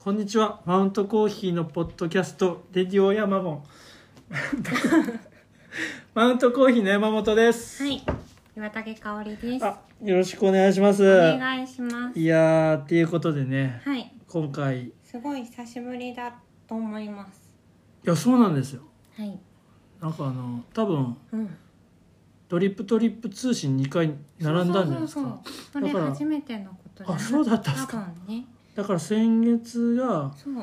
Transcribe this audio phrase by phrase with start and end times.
[0.00, 0.60] こんにちは。
[0.64, 3.62] マウントコーヒーのポッドキャストレディオヤマモン。
[6.14, 8.00] マウントコーヒーの山本です、はい、
[8.56, 9.64] 岩竹香織です。
[9.64, 11.02] あよろしくお願いします。
[11.02, 12.18] お願いします。
[12.18, 13.82] いやーっていうことでね。
[13.84, 14.84] はい、今回。
[14.86, 16.32] いすごい久しぶりだ
[16.68, 17.52] と思います。
[18.04, 18.82] やそうなんですよ。
[19.16, 19.36] はい、
[20.00, 21.56] なんかあの多分うん。
[22.48, 25.20] ドリップトリップ通信2回並んだんじゃないですか。
[25.20, 25.42] そうそう
[25.72, 27.14] そうそれ初めてのことじゃな。
[27.16, 27.98] あそうだったんですか。
[27.98, 28.46] 多分ね。
[28.78, 30.54] だから先月がそう、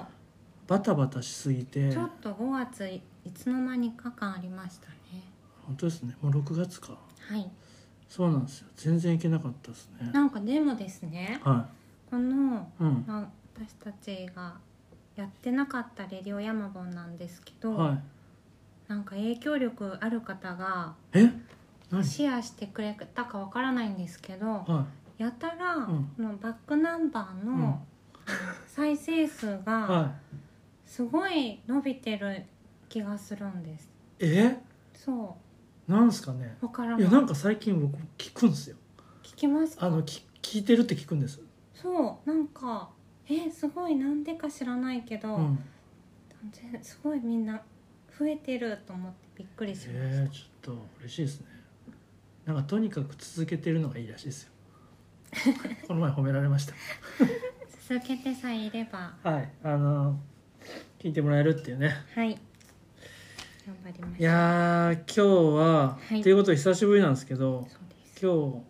[0.67, 3.02] バタバタしすぎてちょっと5月い
[3.34, 4.95] つの間にか間ありましたね。
[5.67, 6.16] 本当ですね。
[6.21, 6.93] もう6月か。
[6.93, 7.52] はい。
[8.07, 8.67] そうなんですよ。
[8.77, 10.12] 全然行けなかったですね。
[10.13, 11.67] なんかでもですね、は
[12.09, 13.04] このいうん。
[13.05, 14.54] まあ私たちが
[15.18, 17.99] やってなかったレディオヤマボンなんですけど、はい。
[18.88, 21.29] なんか影響力ある方がえ？
[21.91, 22.02] 何？
[22.02, 24.85] シェアしてくれたかわからないんですけど、は
[25.18, 25.85] やたら、うん。
[26.16, 27.85] このバックナンバーの
[28.67, 30.15] 再生数いがは
[30.85, 32.43] すごい伸びてる
[32.90, 33.90] 気がするんです。
[34.20, 34.57] いえ？
[34.93, 35.37] そ
[35.87, 35.91] う。
[35.91, 36.57] なんですかね。
[36.62, 38.76] わからないいやなんか最近僕聞くんですよ。
[39.23, 39.87] 聞きますか？
[39.87, 41.41] あのき聞いてるって聞くんです。
[41.73, 42.29] そう。
[42.29, 42.90] なんか
[43.27, 45.60] えすごいなんでか知らないけど、うん。
[46.51, 47.62] ぜすごいみんな
[48.17, 51.48] 増えてると思ってびっくりしました、えー、ちょっと嬉しいですね。
[52.45, 54.51] なんかとにかく続けてるのがいいらしいですよ。
[55.87, 56.73] この前褒められました
[57.88, 59.14] 続けてさえいれば。
[59.22, 60.20] はいあの
[61.00, 61.94] 聞いてもらえるっていうね。
[62.16, 62.30] はい。
[63.68, 64.22] 頑張りましょう。
[64.22, 65.22] いやー今日
[65.56, 66.19] は、はい。
[66.19, 67.68] っていうことで久しぶりなんですけど
[68.19, 68.63] 今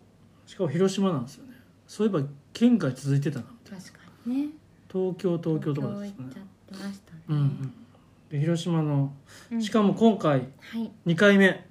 [0.46, 1.54] 日しかも広島なんですよね。
[1.86, 2.22] そういえば
[2.52, 4.48] 県外続いてたな確かにね。
[4.92, 6.12] 東京東京とかですね。
[6.18, 7.74] 東京行っちゃってましたね、うんうん
[8.28, 9.14] で広島の
[9.50, 9.62] うん。
[9.62, 10.46] しかも今回は
[10.78, 10.90] い。
[11.06, 11.64] 2回目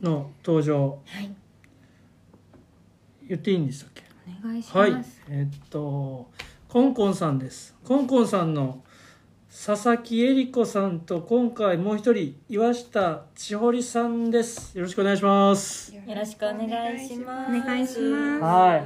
[0.00, 1.00] の登場。
[1.04, 1.34] はい。
[3.28, 4.04] 言っていいんでしたっけ？
[4.44, 5.04] お願いします、はい。
[5.30, 6.30] えっと
[6.68, 7.76] コンコンさんです。
[7.84, 8.82] コンコンさんの
[9.48, 14.76] 佐々木恵理子さんと今回もう一人岩下千堀さんです。
[14.76, 15.94] よろしくお願いします。
[15.94, 17.50] よろしくお願いします。
[17.50, 18.42] お願いします。
[18.42, 18.84] はい。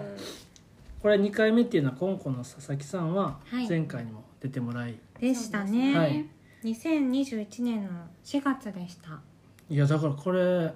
[1.00, 3.66] これ2回目っていうのはコンコンの佐々木さんははい。
[3.66, 6.27] 前回にも出てもらい、でしたね、はい。
[6.62, 7.91] 2021年の
[8.22, 9.19] 4月でした。
[9.71, 10.72] い、やだからこれ2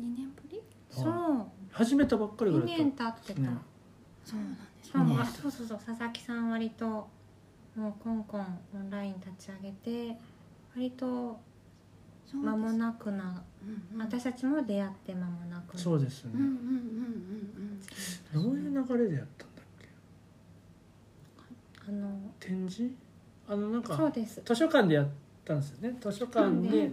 [0.00, 0.60] 年ぶり？
[0.90, 1.46] そう。
[1.70, 3.12] 始めたばっかりぐ2らいだ年った。
[3.12, 3.56] 経ってた、ね。
[4.24, 4.71] そうなんです。
[4.92, 5.20] しかもうん。
[5.20, 7.08] あそうそうそう佐々木さん割と
[7.74, 10.16] もうコンコンオンライン立ち上げて
[10.76, 11.40] 割と
[12.34, 12.72] 間も。
[12.72, 14.00] なくな、うんうん。
[14.02, 15.78] 私たちも出会って間もなく。
[15.78, 16.32] そうですね。
[16.34, 16.54] うんうんうん
[18.34, 19.88] うんどういう流れでやったんだっけ？
[21.88, 22.94] あの展示？
[23.48, 24.40] あのなんかそうです。
[24.44, 25.08] 図書館でやっ
[25.44, 25.96] たんですよね。
[26.00, 26.90] 図書館で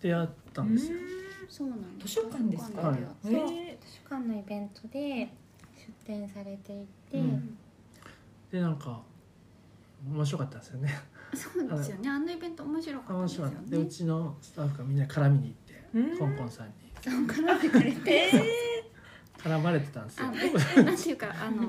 [0.00, 1.48] 出会ったんですよ、うん。
[1.48, 2.14] そうなんです。
[2.14, 2.70] 図書館ですか？
[2.70, 3.34] 図書館でやってそう。
[3.34, 4.98] え図書館のイベントで
[5.76, 7.58] 出展されていて、うん。
[8.50, 9.02] でなんか
[10.08, 10.98] 面白かったんですよね。
[11.34, 12.08] そうですよね。
[12.08, 13.70] あのイベント面白かった面ですよ白かった。
[13.70, 13.90] でうね。
[13.90, 16.18] ちのスタッフがみんな絡みに行って、うん。
[16.18, 16.72] コンコンさんに。
[17.02, 18.30] そう絡んでくれて、
[19.38, 20.26] 絡まれてたんですよ。
[20.26, 21.68] あなんていうかあの。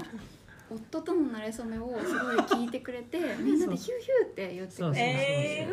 [0.73, 4.95] 夫との馴れ初めをすごい聞いてくれて みんなでヒューヒューって言ってそうそうそう。
[4.95, 5.67] そう、くれてえ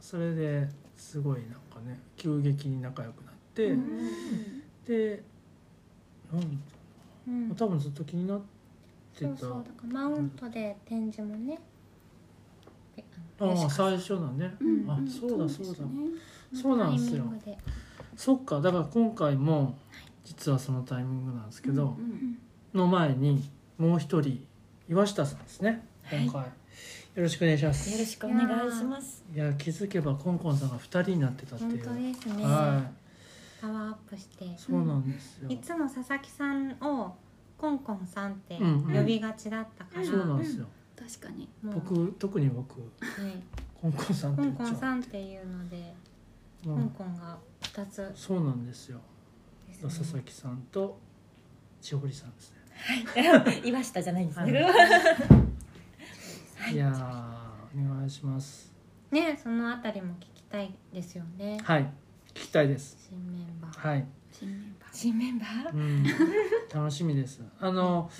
[0.00, 4.62] それですごいなんかね急激に仲良くなって、うん。
[4.84, 5.22] で
[6.30, 6.62] なん
[7.26, 7.56] うん。
[7.56, 8.46] 多分ずっと気になって
[9.14, 11.58] たそうそうだからマウントで展示もね。
[12.96, 13.04] え
[13.40, 15.82] ああの吉川最初だね、うんあそうだそうだ。
[16.54, 17.24] そうなんですよ。
[18.16, 19.76] そっかだから今回も
[20.24, 22.38] 実はそのタイミングなんですけど、うん
[22.74, 24.46] の前にもう一人
[24.88, 25.86] 岩下さんですね。
[26.04, 26.24] はい。
[26.24, 26.48] 今回、よ
[27.16, 27.90] ろしくお願いします。
[27.92, 29.22] よろしくお願いします。
[29.34, 31.84] いや気づけばコンコンさんが2人になってたって本いう。
[31.84, 32.82] 当ですね、は
[33.60, 34.44] パワーアップして。
[34.46, 37.14] いそうなんですよ、いつも佐々木さんを
[37.62, 40.66] コンコンさんって呼びがちだったから、そうなんですよ、
[40.98, 41.48] 確かに。
[41.62, 41.74] もう。
[41.76, 43.40] 僕特に僕はい、
[43.80, 45.94] コンコンさんってコンコン言っちゃさんっていうので、
[46.66, 47.96] う、うコンん、コンが2つ。
[47.98, 49.00] でそうなんですよ。
[49.70, 50.98] す、ね、佐々木さんと
[51.80, 52.58] 千堀さんですね。
[53.44, 53.62] はい。
[53.70, 54.50] 岩下じゃないんですね。
[56.72, 58.72] いやーお願いします。
[59.12, 61.58] ねそのあたりも聞きたいですよね。
[61.62, 61.82] はい。
[62.34, 62.96] 聞きたいです。
[63.08, 63.88] 新メンバー。
[63.88, 65.74] はい、新メンバー新メンバー？
[65.74, 66.04] うん、
[66.72, 67.40] 楽しみです。
[67.58, 68.10] あの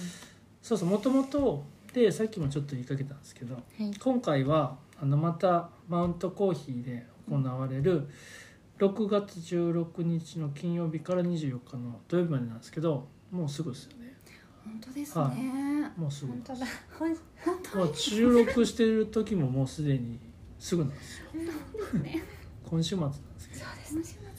[0.60, 3.92] そうそうもともとでさっきもちょっと言いかけたんですけどはい。
[3.98, 8.08] 今回はあのまたマウントコーヒーで行われる
[8.78, 14.14] 6月16日の金曜日から24日の土曜日までなんですけどもうすぐですよね。
[14.64, 16.66] 本当ですね、はもうすぐ本当だ。
[16.96, 17.10] ほん
[17.84, 20.20] もう収録してる時ももうすでに
[20.58, 21.26] すぐなんですよ。
[21.32, 22.22] ですね。
[22.64, 23.60] 今週末なんですけど。
[23.92, 24.31] 今週末だ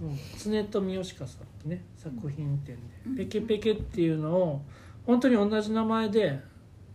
[0.00, 0.52] そう。
[0.52, 3.16] 常と三好香さんってね作品展で「うん。
[3.16, 4.64] ペケペケ」っていうのを
[5.04, 6.40] 本当に同じ名前で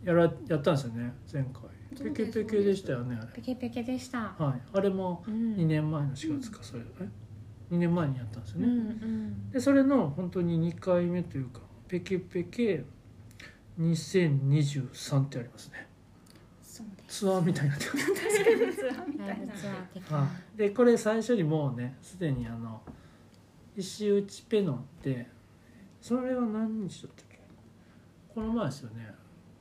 [0.03, 1.63] やらやったんですよね前回。
[1.97, 4.61] ペケペケでしたよねあペケペケでした、れはい。
[4.73, 5.55] あれもうん。
[5.55, 6.83] 2年前の4月かそれ。
[6.99, 7.07] え
[7.71, 9.51] ？2年前にやったんですよね、うんうん。
[9.51, 12.83] でそれの本当に2回目というかペケペケ
[13.79, 15.87] 2023ってありますね
[17.15, 17.77] ツアーみたいにな。
[20.57, 22.81] でこれ最初にもうねすでにあの
[23.77, 25.27] 石打ちペノンって
[26.01, 27.39] それは何日だったっけ？
[28.33, 29.07] この前ですよね。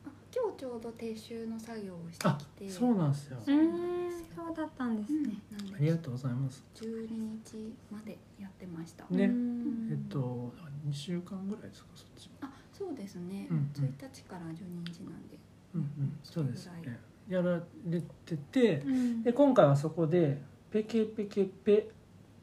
[0.05, 2.69] あ今日ちょうど撤収の作業をしてあきて。
[2.69, 3.39] そうなんですよ。
[3.47, 6.65] うーんそうだったんですうんね、なんでありがとうございます。
[6.75, 9.05] 12日までやってました。
[9.11, 9.27] ね。
[9.27, 9.89] うん。
[9.93, 10.53] えっと
[10.89, 13.85] 2週間ぐらいですかそっちあそうですね、うんうん。
[13.85, 14.53] 1日から12
[14.85, 15.39] 日なんで。
[15.75, 16.19] うんうん。
[16.25, 16.67] そうです。
[16.67, 16.99] ね
[17.29, 19.23] やられててうん。
[19.23, 20.41] で今回はそこで
[20.71, 21.85] ペケペケペっ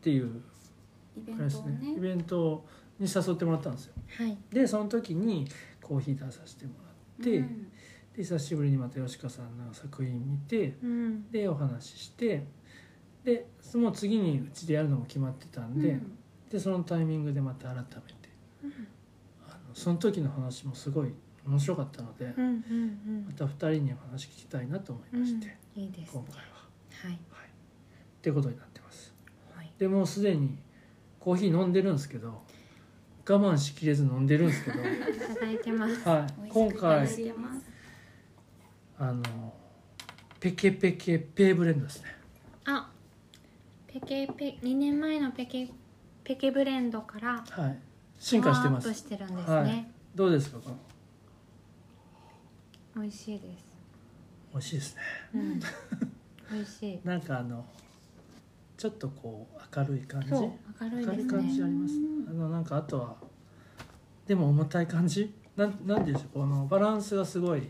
[0.02, 0.42] ていう
[1.18, 1.80] イベントをね。
[1.80, 2.66] ねイベント
[3.00, 3.94] に誘ってもらったんですよ。
[4.18, 4.38] はい。
[4.52, 5.48] でその時に
[5.82, 6.92] コーヒー出させてもら
[7.24, 7.72] って、うん。
[8.16, 11.32] で久しぶりにまた吉川さんの作品見てうん。
[11.32, 12.46] でお話しして
[13.24, 16.18] でその次にうちでやるのも決まってたんで、うん。
[16.50, 17.86] でそのタイミングでまた改めて
[19.48, 21.14] あのその時の話もすごい
[21.46, 26.08] 面白かったので、うんうんまた2人にお話聞きたいなと思いまして、うんいいですね。
[26.14, 26.42] 今回は。
[26.42, 27.12] はい。
[27.12, 27.18] はい、っ
[28.22, 29.14] ていうことになってます。
[29.56, 29.72] はい。
[29.78, 30.58] でもうすでに
[31.20, 32.42] コーヒー飲んでるんですけど
[33.30, 36.08] 我慢しきれず飲んでるんですけど、いただいてます。
[36.08, 37.08] はい、今回
[38.98, 39.54] あの
[40.40, 42.16] ペケペケペーブレンドですね。
[42.66, 42.90] あ
[43.88, 45.70] ペケペ2年前のペケ
[46.24, 47.78] ペケブレンドからはい、
[48.20, 49.04] 進化してます。
[49.04, 49.66] てるんですはい。
[49.66, 50.91] ね、どうですかこの？
[52.96, 53.66] 美味しいです
[54.52, 55.02] 美味しいですね。
[55.36, 55.60] うん
[56.52, 57.66] 美味しいなんかあの
[58.76, 60.32] ちょっとこう明るい感じ？
[60.32, 60.40] 明
[60.90, 61.94] るい明るい感じあります。
[62.30, 63.16] あのなんかあとは
[64.28, 65.34] でも重たい感じ？
[65.56, 67.70] なんなんでしょうこのバランスがすごい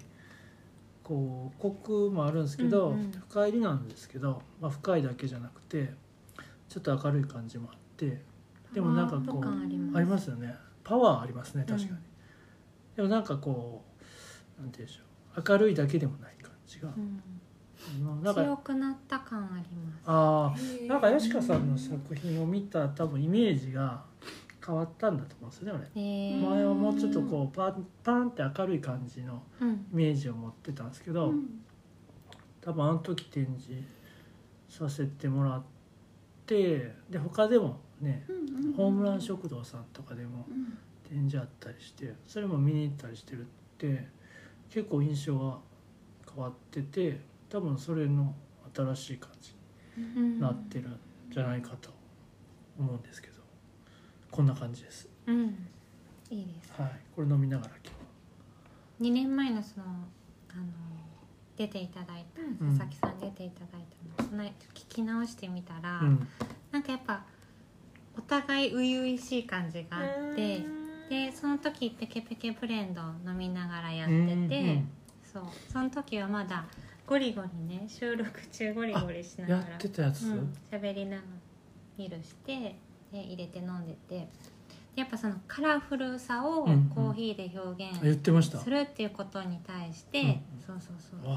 [1.03, 5.93] こうコクもあるんですけど、うんうん深入りなんですけど、まあ深いだけじゃなくて
[6.67, 8.21] ちょっと明るい感じもあって、
[8.73, 10.55] でもなんかこうありますよね。
[10.83, 11.91] パワーありますね確かに。
[11.91, 11.99] うん
[12.95, 13.83] でもなんかこ
[14.59, 15.05] うなんていうんでしょう
[15.47, 16.89] 明るいだけでもない感じが。
[16.89, 17.21] うん。
[18.23, 20.03] か強くなった感あります。
[20.05, 24.03] ああなんか吉川さんの作品を見た多分イメージが
[24.65, 26.01] 変わったんだと思うんですよね俺。
[26.01, 26.49] えー。
[26.49, 31.61] 前はもうちょっとこうパンパンって明るい感じのうんイメージを持ってたんですけど、うん。
[32.61, 33.81] 多分あの時展示
[34.69, 35.63] させてもらっ
[36.45, 38.73] てで他でもねうんうん。
[38.73, 40.77] ホームラン食堂さんとかでもうん。
[41.09, 43.43] 展示あったりしてそれも見に行ったりしてるっ
[43.77, 44.07] て
[44.71, 45.57] 結構印象が
[46.33, 47.19] 変わってて
[47.49, 48.33] 多分それの
[48.73, 49.53] 新しい感じ
[49.97, 51.89] うんになってるんじゃないかと
[52.79, 53.41] 思うんですけど
[54.31, 55.09] こんな感じです。
[55.27, 55.67] うん。
[56.29, 56.71] いいです。
[56.81, 56.91] はい。
[57.13, 57.93] これ飲みながら今
[58.99, 59.11] 日。
[59.11, 60.63] 2年前のそのあの
[61.57, 62.77] 出ていただいたうん。
[62.77, 63.83] 佐々木さん出ていただい
[64.17, 64.51] たのをその聞
[64.87, 66.27] き直してみたら、うん。
[66.71, 67.25] なんかやっぱ
[68.17, 70.01] お互い初々しい感じがあ
[70.31, 70.63] って
[71.11, 74.89] でその時ペケペケブレンド飲みながらやってて、うん
[75.21, 75.43] そう。
[75.69, 76.63] その時はまだ
[77.05, 81.23] ゴリゴリね収録中ゴリゴリしながらやってたやつ、うん喋りながら
[81.97, 82.77] 見るして
[83.11, 84.29] で入れて飲んでて。
[84.95, 86.89] でやっぱそのカラフルさをうんうん。
[86.95, 87.99] コーヒーで表現
[88.63, 90.41] するっていうことに対して、うんうん。
[90.65, 91.35] そうそうそう。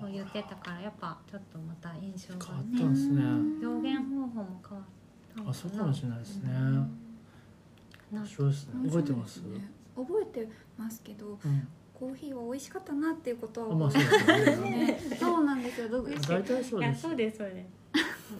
[0.00, 3.22] そう言ってたからやっぱちょっとまた印象が変わっねたんですね。
[3.66, 4.88] 表現方法も変わっ
[5.34, 7.03] たのあそうかもしれないですね、な面
[8.22, 8.88] 白いですね。
[8.88, 9.40] 覚えてます？
[9.96, 11.68] 覚えてますけどうん。
[11.94, 14.70] コーヒーは美味しかったなっていうことはあまあそうですよね。
[14.86, 15.88] ねそうなんですよ。
[15.88, 17.64] 大体そうですいやそうですそうで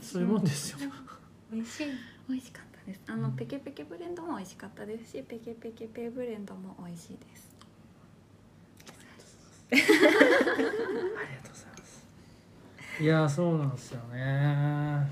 [0.02, 0.12] す。
[0.12, 0.78] そういうもんですよ。
[1.52, 1.86] 美味しい。
[2.28, 3.00] 美味しかったです。
[3.06, 3.36] あの、うん。
[3.36, 7.54] ペケペケブレンドも美味しかったですしペケペケペブレンドも美味しいです。
[9.70, 13.02] ありがとうございます。
[13.02, 15.08] いやそうなんですよね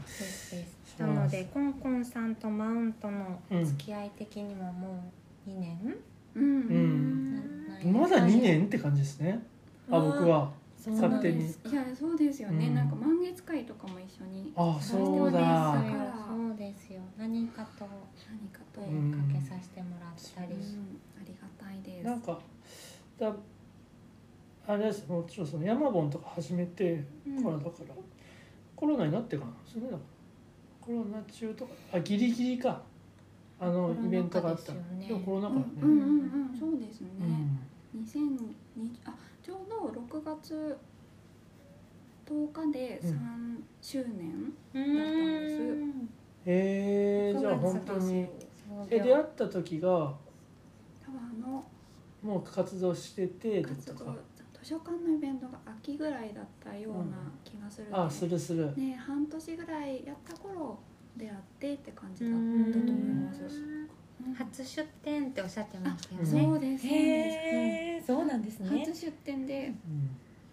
[1.07, 5.05] なのでコンコンさんとマウントの付き合い的にもも
[5.47, 5.97] う2年、
[6.35, 9.43] うん、まだ2年って感じですね。
[9.91, 11.45] あ僕はそう勝手に。
[11.45, 12.75] いやそうですよね、うん。
[12.75, 15.75] なんか満月会とかも一緒にあそうだ。
[16.29, 17.01] そうですよ。
[17.17, 17.87] 何かと
[18.29, 22.07] 何かと、声うんかけさせてもらったり、ありがたいです。
[22.07, 22.39] なんか
[23.19, 23.35] だ
[24.67, 25.09] あれです。
[25.09, 27.95] もちろんそのヤマボンとか始めてうんからだから、
[28.77, 30.12] コロナになってからなんですよねだから
[30.85, 32.83] コロナ中とかあギリギリか。
[33.61, 34.73] あのイベントがあった。
[34.73, 36.09] でねでもコロナ禍だね、うんうんうん。
[36.09, 38.03] うんそうですね、うん。
[38.05, 38.49] 2020
[39.05, 40.77] あちょうど6月
[42.27, 43.11] 10日でうん。
[43.11, 44.95] 3周年、うだったん
[45.41, 46.23] です。
[46.45, 48.27] えー、じゃあ本当に。
[48.91, 50.17] え出会った時が多
[51.11, 51.65] 分あの
[52.23, 54.05] もう活動しててとか。
[54.05, 54.15] と
[54.63, 58.73] 図書館のイベントが秋ぐらいだったような気がするあするする。
[58.77, 60.79] ね半年ぐらいやった頃
[61.17, 63.43] 出会ってって感じだったと思います。
[64.25, 64.35] うん。
[64.35, 66.95] 初出店っておっしゃってましたようんねそうですそうです。
[66.95, 68.85] へえそうなんですね。
[68.87, 69.75] 初出店で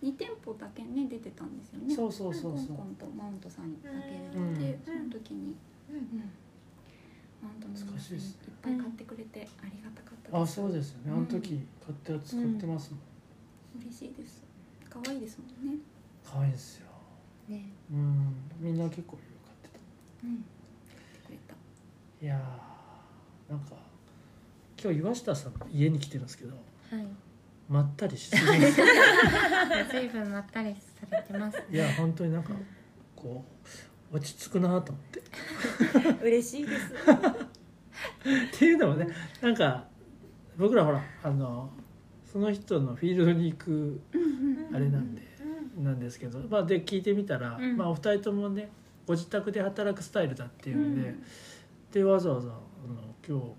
[0.02, 1.96] 2店舗だけね出てたんですよね。
[1.96, 2.68] そうそうそうそう。
[2.68, 5.56] 香港とマウントさんだけ出て、その時に、
[5.90, 5.96] うん。
[5.96, 6.32] うん
[7.42, 7.86] マウントのいっ
[8.62, 11.14] ぱい買ってくれてありがたかったあそうですよね。
[11.16, 13.00] あの時買って使ってますもん
[13.82, 14.44] 嬉しいです。
[14.90, 15.78] 可愛いですもんね。
[16.26, 16.88] 可愛いですよ。
[17.48, 17.72] ね。
[17.92, 20.28] うんみんな結構いろいろ買ってた。
[20.28, 20.46] うん。
[21.26, 21.56] くれた。
[22.22, 23.76] いやーなんか
[24.82, 27.08] 今日岩下さんの家に来てるんですけどはい。
[27.70, 28.76] まったりしすぎです。
[29.92, 31.62] ずいぶんまったりされてます。
[31.72, 32.54] いや本当になんか
[33.16, 33.46] こ
[34.12, 35.22] う落ち着くなと思って。
[36.26, 36.94] 嬉しいです。
[38.56, 39.08] っていうのもね
[39.42, 39.86] なんか
[40.58, 41.70] 僕らほらあの
[42.32, 44.00] その人のフィールドに行く
[44.74, 45.22] あれなんで
[45.78, 47.78] なんですけど、まあ、で聞いてみたら、うん。
[47.78, 48.70] まあ、お二人ともね
[49.08, 51.24] ご自宅で働くスタイルだっていうんで、うん。
[51.92, 52.52] でわざわざあ
[52.88, 53.56] の今日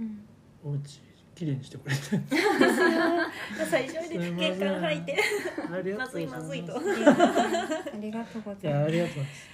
[0.00, 0.24] うん。
[0.64, 1.00] お家
[1.34, 2.00] きれいにしてくれて。
[3.70, 5.16] 最初で玄関入って。
[5.96, 6.76] まずいまずいと。
[6.76, 6.80] あ
[8.00, 8.76] りがとうごいざいます。
[8.76, 9.52] や ありがとうございます。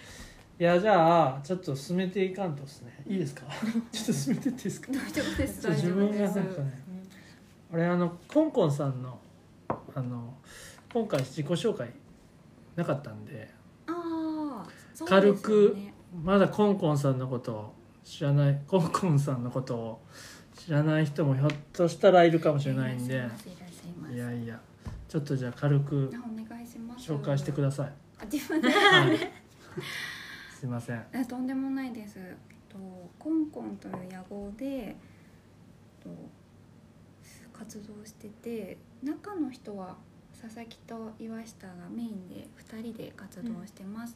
[0.61, 2.93] いやじゃあちょっと進めていかんとですね。
[3.07, 3.45] いいですか？
[3.93, 4.93] ちょっと進めてっていいですか？
[4.93, 5.63] 大丈夫です。
[5.63, 6.83] ちょっと自分がなんかね
[7.73, 9.19] 俺あのコンコンさんの
[9.95, 10.35] あの
[10.93, 11.91] 今回自己紹介
[12.77, 13.51] なかったんで
[13.87, 15.77] ああ軽く
[16.23, 20.01] まだコンコンさんのことを知らないコンコンさんのことを
[20.57, 23.23] 知らない人もひょっとしたらいるかもしれないんで
[24.13, 24.59] いやいや
[25.09, 27.11] ちょっとじゃあ軽くあお願いします。
[27.11, 28.69] 紹介してください、あ自分で？
[28.69, 29.19] はい、
[30.59, 30.97] すいません。
[30.99, 32.19] あとんでもないです。
[32.69, 32.77] と
[33.19, 36.11] コンコンという野号で、えっと、
[37.59, 39.97] 活動してて中の人は
[40.41, 44.15] 佐々木と岩下がメインで2人で活動してます。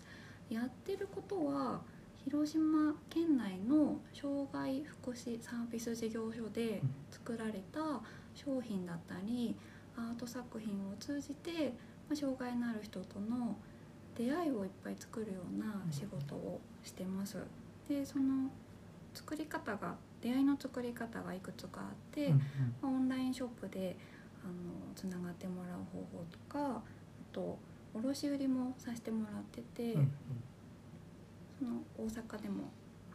[0.49, 1.81] やってることは
[2.25, 6.81] 広島県内の障害福祉サービス事業所で
[7.11, 8.01] 作られた
[8.35, 9.57] 商品だったり
[9.97, 11.71] アート作品を通じて、
[12.09, 13.57] まあ、障害のある人との
[14.17, 17.39] 出会いをいっぱい作るような仕事をしてます。
[17.89, 18.51] でその
[19.15, 22.43] 作り方が出会いの作り方がいくつかあって、うんま
[22.85, 23.97] あオンラインショップで
[24.45, 24.53] あの
[24.95, 26.83] つながってもらう方法とかあ
[27.33, 27.59] と
[27.95, 30.13] 卸売りもさせてもらってて、うんうん。
[31.59, 32.73] その大阪でも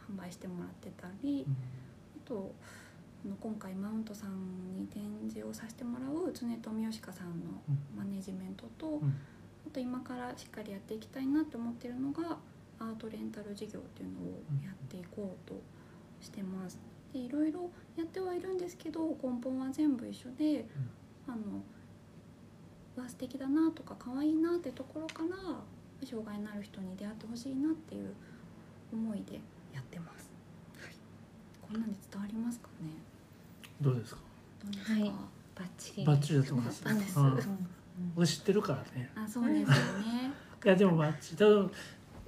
[0.08, 1.56] 販売してもらってたり、うん
[2.24, 2.52] あと
[3.24, 7.34] あの今回マウントさんに展示をさせてもらう常富吉香さんの
[7.96, 9.08] マネジメントと、うん。
[9.66, 12.38] あと今からしっかりやっていきたいなって思ってるのが
[12.78, 15.60] アートレンタル事業っていうのをやっていこうと
[16.20, 16.78] してます。
[17.12, 20.66] でいろいろやってはいるんですけど根本は全部一緒で、
[21.26, 21.36] あの
[22.96, 25.36] うわ素敵だなとか可愛いなってところから
[26.06, 28.12] 障害のある人に出会ってほしいなっていう
[28.92, 29.34] 思いで
[29.74, 30.30] やってます。
[30.80, 30.92] はい、
[31.60, 32.90] こんなんで伝わりますかね？
[33.80, 34.20] どうですか？
[34.64, 34.92] どうですか？
[34.92, 35.02] はい。
[35.54, 36.04] バッチリ。
[36.04, 36.82] バッチリだと思います。
[37.12, 37.68] そううん。
[38.16, 39.10] 俺知ってるからね。
[39.16, 39.72] あそうですよね。
[40.64, 41.36] いやでもバッチリ。
[41.38, 41.70] 多分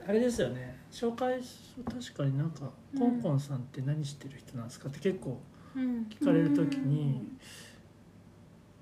[0.06, 1.40] あれですよね紹介
[1.84, 5.40] 確かになんか、コンコンさんって何知ってる人なんですかって結構
[5.74, 6.06] うん。
[6.10, 7.22] 聞かれる時に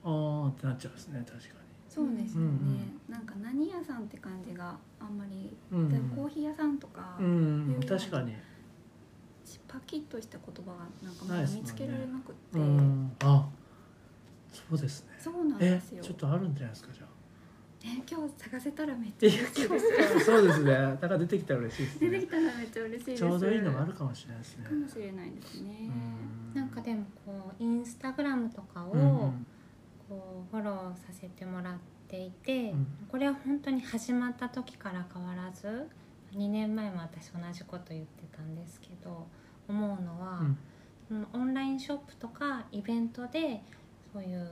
[0.03, 5.89] あーってなっちゃうんですね確かそうですよね、うんなんか何屋さんって感じがあんまり、にうん。
[5.89, 8.35] でコーヒー屋さんとか、うん確かに。
[9.67, 13.11] パキッとした言葉がなんかまだ見つけられなくって、うん。
[13.21, 13.49] あ
[14.53, 15.15] そうですね。
[15.19, 16.05] そうなんえですよ。
[16.05, 17.08] ちょっとあるんじゃないですかじゃあ
[17.85, 19.79] え今日探せたらめっちゃいや嬉しいで
[20.19, 20.73] すそうですね。
[20.73, 22.11] なんか出てきたら嬉しいですね。
[22.11, 23.19] 出てきたらめっちゃ嬉しいです。
[23.21, 24.65] ちょうどいいのがあるかもしれないですね。
[24.65, 25.91] かもしれないですね。
[26.55, 26.61] うん。
[26.61, 28.91] なんかでもこうインスタグラムとかを
[30.09, 31.75] こうフォローさせてもらっ
[32.09, 32.87] ていて、うん。
[33.09, 35.89] これは本当に始まった時から変わらず
[36.35, 39.27] 2年前も私同じこと言ってたんですけど
[39.69, 40.59] 思うのは、うん。
[41.07, 43.63] そのオンラインショップとかイベントで
[44.13, 44.51] そういう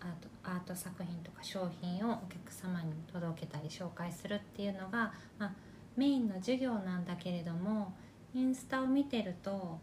[0.00, 5.52] アートアート作品とか商品をお客様に届けたり紹介するっていうのが、まあ、
[5.96, 7.94] メインの授業なんだけれども
[8.34, 9.78] インスタを見てると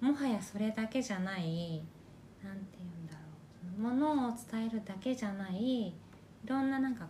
[0.00, 1.82] もはやそれだけじゃない
[2.42, 3.18] なんて言うんだろ
[3.78, 5.94] うものを伝えるだけじゃないい
[6.44, 7.06] ろんななんか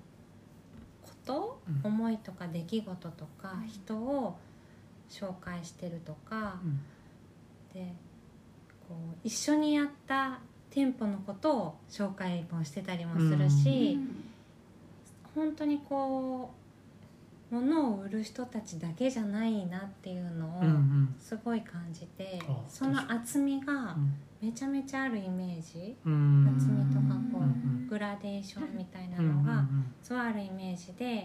[1.02, 4.37] こと、うん思いとか出来事とか人を
[5.11, 6.58] 紹介してるとか。
[6.64, 6.80] うん
[7.76, 7.92] で
[8.88, 10.38] こう一緒にやった
[10.76, 13.99] 店舗のことを紹介もしてたりもするし、
[15.35, 16.50] 本当にこ
[17.50, 21.16] う物を売る人たちだけじゃないなっていうのをうんうん。
[21.18, 24.12] すごい感じて、あその厚みがうん。
[24.42, 26.54] めちゃめちゃあるイメージうん。
[26.59, 29.87] 厚みとかこう、うんグラデーションみたいなうんのが、うん。
[30.02, 31.23] そうあるイメージでや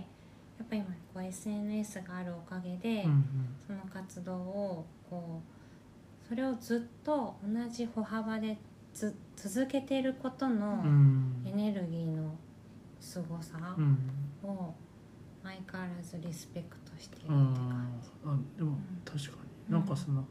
[0.64, 3.26] っぱ今こう SNS があるおかげで、うん。
[3.68, 8.58] その活動をこうそれをずっと同じ歩幅で
[8.94, 11.44] つ続けてることうのん。
[11.46, 12.36] エネルギーの
[13.00, 13.98] すごさうん。
[14.44, 14.74] を
[15.44, 18.10] 相変わらずリスペクトしているってうん感じ。
[18.26, 18.78] あでもん。
[19.06, 19.30] 確か
[19.68, 19.74] に。
[19.74, 20.24] なんかその、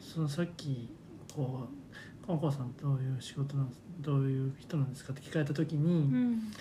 [0.00, 0.88] そのさっき
[1.34, 1.68] こ
[2.22, 6.52] うコンコンさんどういう仕事なんですどういう人なんですかって聞かれた時に、いうん。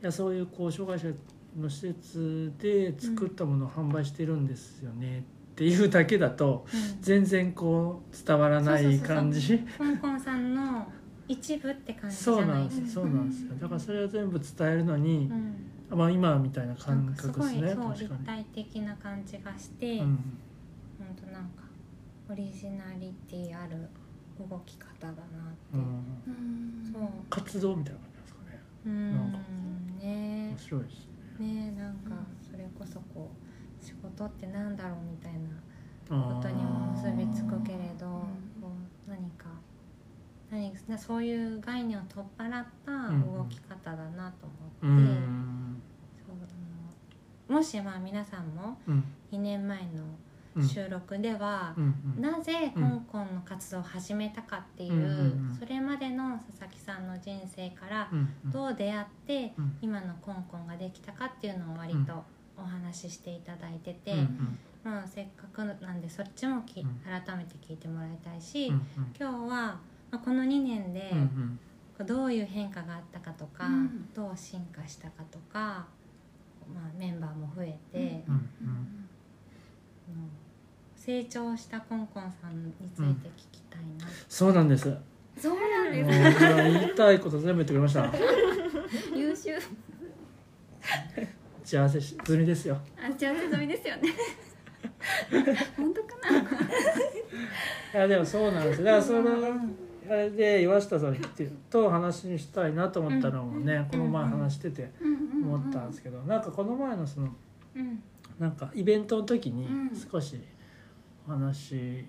[0.00, 1.16] やそういうこう障害者
[1.58, 5.22] の施設で作ったものを販売してるんですよねっ
[5.56, 7.02] ていうだけだとうん。
[7.02, 10.86] 全然こう伝わらない感じコンコンさんの
[11.28, 12.80] 一部って感じじそうゃなんですよ。
[12.80, 13.54] ないですそうなんですよ。
[13.60, 15.28] だからそれを全部伝えるのに
[15.90, 15.98] う、ん。
[15.98, 17.74] まあ今みたいなな感覚ですね。
[17.74, 17.98] ごい。
[17.98, 20.38] 立体的な感じがして、うん。
[20.98, 21.62] 本当なんか
[22.30, 23.88] オリジナリティある
[24.38, 25.26] 動き方だなって、
[25.74, 25.80] うん。
[25.80, 26.92] うん。
[26.92, 27.02] そう。
[27.30, 28.60] 活動みたいな感じですかね。
[28.86, 29.32] うんなん。
[29.32, 29.38] か
[30.00, 30.48] ね。
[30.50, 31.08] 面白いです
[31.40, 31.46] ね。
[31.46, 32.10] ねなんか
[32.50, 33.45] それこそこう
[33.86, 35.38] 仕事ってなんだろうみたいな
[36.34, 38.22] ことにも結びつくけれどうん。
[38.60, 38.72] こ
[39.06, 39.46] う何か
[40.50, 44.46] 何なそういう概念を取っ払った動き方だなと
[44.82, 45.82] う思って、ん。
[46.26, 46.36] そう
[47.48, 49.04] あのもしまあ皆さんもうん。
[49.32, 50.02] 2年前うんの
[50.66, 51.94] 収録では、うん。
[52.16, 52.22] うん。
[52.22, 55.00] なぜ香港の活動を始めたかっていう、うん。
[55.00, 55.48] うん。
[55.50, 55.56] うん。
[55.58, 58.08] それまでの佐々木さんの人生から
[58.46, 59.76] どう出会ってうん。
[59.82, 62.24] 今の香港ができたかっていうのを割と
[62.58, 64.58] お話ししていただいてて、うんうん。
[64.84, 67.00] まあ、せっかくなんでそっちもき、うん。
[67.04, 68.82] 改めて聞いてもらいたいし、うんうん。
[69.18, 69.80] 今日は、ま
[70.12, 72.06] あ、この2年でうんうん。
[72.06, 74.08] どういう変化があったかとか、うん。
[74.14, 75.86] どう進化したかとか、
[76.74, 78.30] まあ、メンバーも増えて、うんうん。
[78.30, 79.06] うん
[81.06, 84.88] 成長したコンコンさんについて聞きたいな、そうなんです。
[84.88, 84.96] も
[85.38, 88.10] そうなんうです言いたいこと全部言ってくれました。
[89.14, 89.56] 優秀
[91.66, 92.78] 打ち合わせし済みですよ。
[92.96, 94.10] あ幸せ済みですよね。
[95.76, 96.38] 本当かな？
[96.40, 98.78] いやでもそうなんです。
[98.78, 98.84] よ。
[98.84, 99.30] だからその
[100.08, 101.16] あれで岩下さん
[101.68, 107.34] と話にしたいなと思ったのもね、この前話してて思ったんですけど、なんかこの前のその
[107.74, 108.00] うん。
[108.38, 109.96] なんかイベントの時にうん。
[109.96, 110.40] 少し
[111.26, 112.04] お話し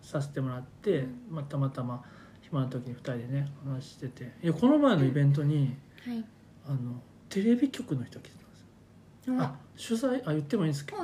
[0.00, 2.04] させてもらって、まあたまたま
[2.42, 4.32] 暇な時に2人でね話してて。
[4.44, 6.24] いやこの前のイベントにはい。
[6.68, 8.56] あのテレビ局の人来てたんで
[9.24, 9.42] すよ。
[9.42, 10.98] あ取材あ言ってもいいんですけど。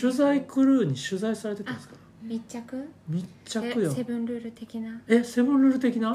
[0.00, 1.96] 取材クルーに取材されてたんですか？
[2.22, 2.88] 密着？
[3.08, 3.90] 密着よ。
[3.90, 5.00] セセブンルール的な？
[5.06, 6.14] えセブンルール的な？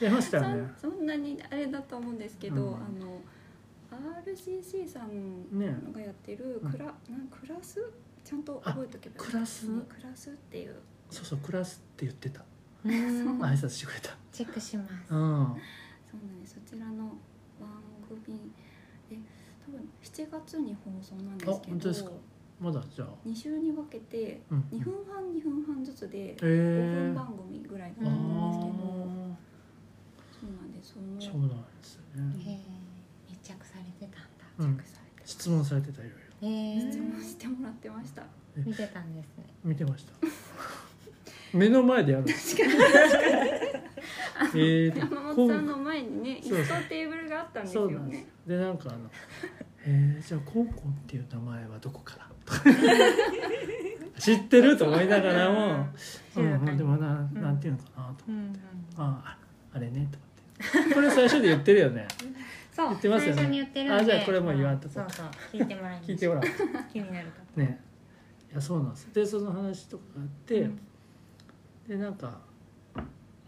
[0.00, 0.72] 違いましたよね。
[0.80, 2.74] そんなにあれだと思うんですけど、うん。
[2.74, 3.20] あの
[4.24, 5.76] RCC さんね。
[5.94, 6.94] がやってるクラ,、なん
[7.28, 7.80] クラス？
[8.24, 9.64] ちゃんと覚えとけばクラス？
[9.68, 10.74] ねクラスっていう。
[11.10, 12.42] そうそうクラスって言ってた。
[12.84, 12.92] うん。
[13.42, 14.16] 挨拶してくれた。
[14.32, 14.92] チェックします。
[14.92, 14.98] うん。
[15.08, 16.56] そうなんです。
[16.66, 17.12] そちらの
[20.24, 22.10] 7月に放送なんですけあ本当ですか。
[22.10, 22.20] ど
[22.60, 23.08] まだじゃあ。
[23.26, 24.60] 2週に分けてうん。
[24.72, 28.72] 2分半2分半ずつでえ5分ー、番組ぐらいだあったんですけど、ー
[30.40, 32.60] そうなんですそのそうなんですよへね
[33.28, 34.44] え密着されてたんだ。
[34.58, 34.76] うん。
[34.76, 36.12] チェックされて質問されてたいろい
[36.84, 38.22] ろ質問してもらってました。
[38.56, 39.44] 見てたんですね。
[39.64, 40.12] 見てました。
[41.56, 42.24] 目の前でやる。
[42.24, 44.92] んですえー。
[44.92, 48.26] と山本さんの前にね椅子とテーブルがあったんですよね。
[48.46, 49.10] でなんかあの
[49.86, 52.60] 「えー、じゃあコンコンっていう名前はどこから?」とか
[54.18, 55.86] 知ってると思いながらも、
[56.36, 58.52] うんうん、でもななんていうのかなとうんうん。
[58.96, 59.38] ああ
[59.72, 60.18] あれねと
[60.78, 60.94] 思って。
[60.94, 62.06] これ最初で言ってるよね。
[62.72, 63.70] そう言ってますよね。
[63.90, 64.94] あじゃあこれもう言わんとこ。
[64.94, 66.42] そうそう聞いてもらい聞いてごらん。
[66.92, 67.80] 気になるかね。
[68.52, 70.80] いやそうなんですでその話とかがあって、うん。
[71.88, 72.40] でなんか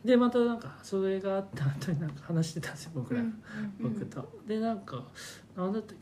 [0.05, 3.43] でまたなんかそれがあった後になんか話してたんですよ僕ら、うん
[3.81, 4.41] 僕と。
[4.47, 5.05] でなんか
[5.57, 5.97] 何だったっ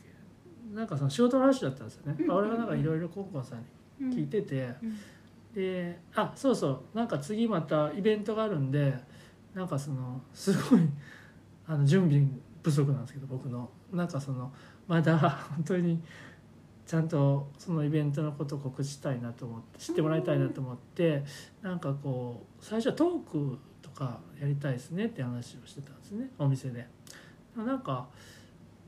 [0.73, 2.31] なんかその仕事の話だったんですよね、うん。
[2.31, 3.65] 俺はなんかいろいろコンコンさん
[4.01, 4.97] うんに聞いてて、うん。
[5.53, 6.97] であそうそう。
[6.97, 8.95] なんか次またイベントがあるんで
[9.53, 10.81] なんかそのすごい
[11.67, 12.25] あの準備
[12.63, 13.69] 不足なんですけど僕の。
[13.91, 14.51] なんかその
[14.87, 15.17] まだ
[15.55, 16.01] 本当に
[16.85, 21.23] ちゃんとそのイベントのことを告知したいなと思って知ってもらいたいなと思って
[21.61, 26.87] なんかこう最初はトークとかやりたいですねって話をしてたんですねお店で。
[27.55, 28.07] なんか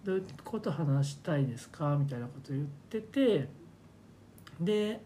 [0.03, 1.95] どういうこと話したいですか？
[1.97, 3.47] みたいなこと言ってて
[4.59, 5.01] で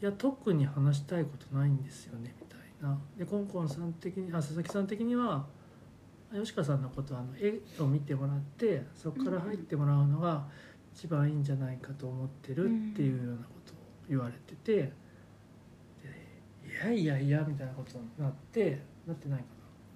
[0.00, 2.98] いや特に話したいことないんですよねみたいな。
[3.16, 5.44] でコンコンさん的にあ佐々木さん的には
[6.32, 10.44] 吉川さんのことはあの絵を見てもらってそこから入ってもらうのが
[10.94, 13.76] 一番いいんじゃないかと思ってるっていうようなことを
[14.08, 14.92] 言われてて
[16.66, 19.44] いやいやいやみたいなことになってなってないか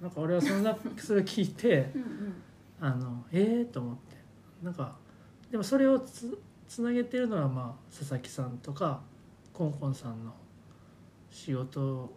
[0.00, 0.09] な。
[0.09, 2.35] なんか俺はそんなそれ聞いてうん。
[2.83, 4.16] あのええと思って。
[4.62, 4.97] なんか
[5.51, 9.01] でもそれをつつなげてるのはまあ佐々木さんとか
[9.53, 10.33] コンコンさんの
[11.31, 12.12] 仕事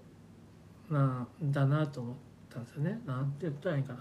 [0.89, 2.15] なんだなと思っ
[2.49, 2.99] たんですよね。
[3.05, 3.99] なんて言ったらいいかな。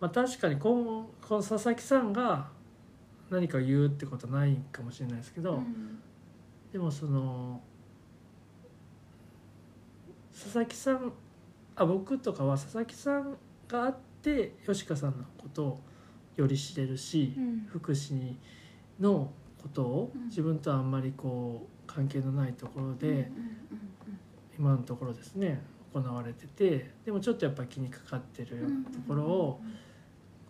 [0.00, 2.48] まあ確かにこのこの佐々木さんが
[3.30, 5.98] 何か言うってことはないかもしれないですけど、うん。
[6.72, 7.60] でもその
[10.32, 11.12] 佐々木さん
[11.76, 13.36] あ僕とかは佐々木さん
[13.68, 15.80] があって吉川さんのことを
[16.36, 17.66] より知れるし、うん。
[17.68, 18.34] 福祉
[19.00, 19.30] の
[19.62, 20.24] ことをうん。
[20.26, 23.30] 自分とあんまりこう関係のないところで、
[24.58, 29.60] 今のところですね行われててでもちょっとやっぱり気にかかってるようなところを、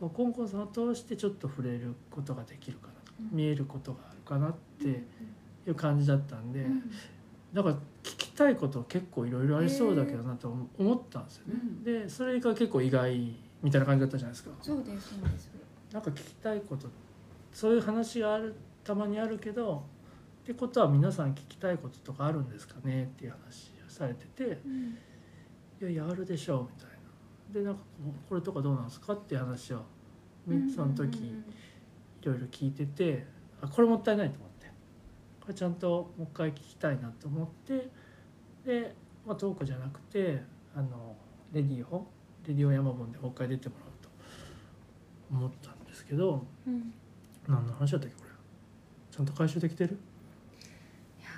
[0.01, 2.93] コンコンさんを通してちょっと触れることができるかな
[3.33, 5.05] 見えることがあるかなって
[5.67, 6.61] いう感じだったんで。
[6.61, 6.91] うん。
[7.53, 11.83] だから聞きたいこと結構いろいろありそうだけどなと思ったんですよね、うん。
[11.83, 14.51] でそれが結構意外みたいな感じだったじゃないですか。
[14.63, 15.51] そうですそうです。
[15.93, 16.89] なんか聞きたいこと
[17.53, 19.85] そういう話があるたまにあるけど
[20.43, 24.99] ってことは皆さん聞きたいこととかあるんですかねっていう話をされててうん。
[25.81, 27.61] いやいやあるでしょうみたいな。
[27.61, 27.81] でなんか
[28.29, 29.83] これとかどうなんですかっていう話を
[30.47, 31.43] みその時い
[32.23, 33.27] ろいろ聞いてて
[33.61, 34.59] あこれもったいないと思って。
[35.41, 37.89] これちゃんともう一回聞きたいなと思って
[38.67, 38.95] で、
[39.27, 40.43] まあ、トークじゃなくて
[40.77, 41.17] あの
[41.53, 42.05] レディオレ
[42.55, 44.09] ディオ山本でもう一回出てもらうと
[45.31, 46.93] 思ったんですけどうん。
[47.47, 48.31] 何の話だったっけこれ。
[49.11, 49.99] ちゃんと回収できてる？
[51.19, 51.31] いや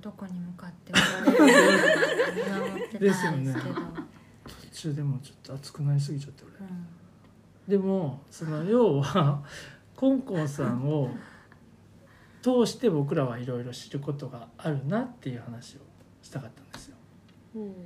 [0.00, 1.44] どこに向かっておられか
[2.34, 3.80] 見守ってですよねたんですけど、途
[4.72, 6.52] 中でもちょっと熱くなりすぎちゃって俺。
[6.66, 6.86] うん。
[7.68, 9.42] でもその要は
[9.94, 11.10] コンコンさんを
[12.42, 15.80] 通して僕らはいろいろ知ることがあるなっていう話を
[16.22, 16.96] したかったんですよ。
[17.54, 17.76] うんうんうん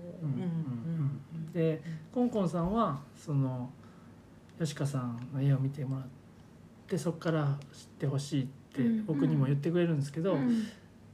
[1.35, 1.81] うんで
[2.13, 3.71] コンコンさんはその
[4.59, 6.07] 吉川さんの絵を見てもらっ
[6.87, 10.65] てそこから知ってほしいってうん僕にも言ってくれるんですけど、うん。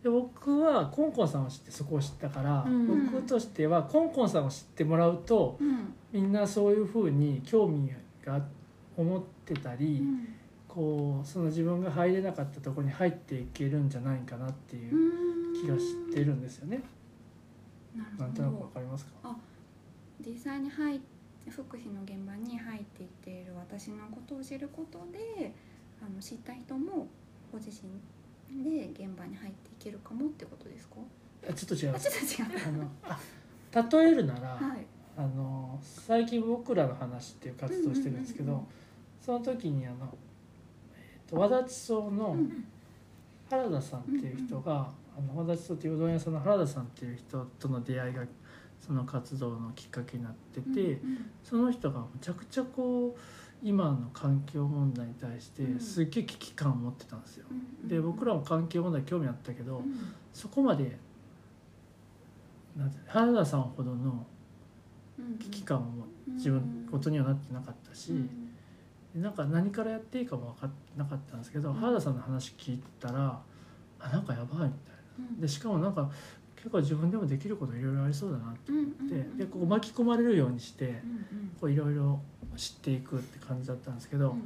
[0.02, 3.10] で僕はコンコンさんを知ってそこを知ったから、うん。
[3.12, 5.94] 僕としてはコンコンさんを知ってもらうとうん。
[6.12, 7.92] みんなそういうふうに興味
[8.24, 8.42] が
[8.96, 10.28] 思ってたり、うん。
[10.66, 16.80] こうその自分が入れなかったところに入っていけるんじゃないかなっていう気がしてるんですよね。
[17.96, 19.36] なんとなくわどかりますか？
[20.24, 20.98] 実際に入っ
[21.44, 25.52] て福祉の現場に入っていっている私のことを知ることで
[26.00, 27.08] あの知った人も
[27.50, 30.96] ご自身で現場に入っていけるかもってことですか？
[31.48, 32.26] あちょっと違いあます。
[32.26, 32.68] ちょっと違う。
[32.68, 33.18] あのあ
[33.98, 34.86] 例えるなら、はい。
[35.16, 38.66] あの最近僕らの話っていう活動をしてるんですけど、
[39.20, 39.96] その時にあの、
[40.94, 42.64] えー、と和田地層のうん
[43.50, 48.24] 原田さんっていう人が、あの和田地層っていううどん屋さんの原田さんっていう人との出会いが
[48.78, 53.20] その活動のきっかけになってて、うんその人がむちゃくちゃこう
[53.62, 55.80] 今の環境問題に対してうん。
[55.80, 57.46] すっげえ危機感を持ってたんですよ。
[57.50, 60.14] うんで僕らも環境問題興味あったけど、うん。
[60.32, 60.98] そこまで
[63.06, 64.26] 原田さんほどの
[65.18, 65.82] うん危機感を
[66.34, 68.28] 自分ことにはなってなかったし、うん
[69.14, 71.74] でなんか何からやっていいかも分かってなかったんですけど、うん。
[71.76, 73.40] 原田さんの話聞いたら
[73.98, 74.68] あなんかやばいみたいな。
[74.68, 74.70] うん
[75.38, 76.10] でしかもなんか
[76.56, 78.72] 結構自分でもできることいろいろありそうだなって。
[78.72, 79.36] うん思って、うん。
[79.38, 81.02] でこう巻き込まれるようにして
[81.62, 82.20] いろいろ
[82.56, 84.36] 知っていくって感じだったんですけど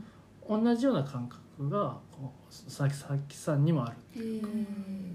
[0.48, 0.64] う、ん。
[0.64, 3.96] 同じような感覚がこう佐々木さんにもある。
[4.22, 4.42] へえ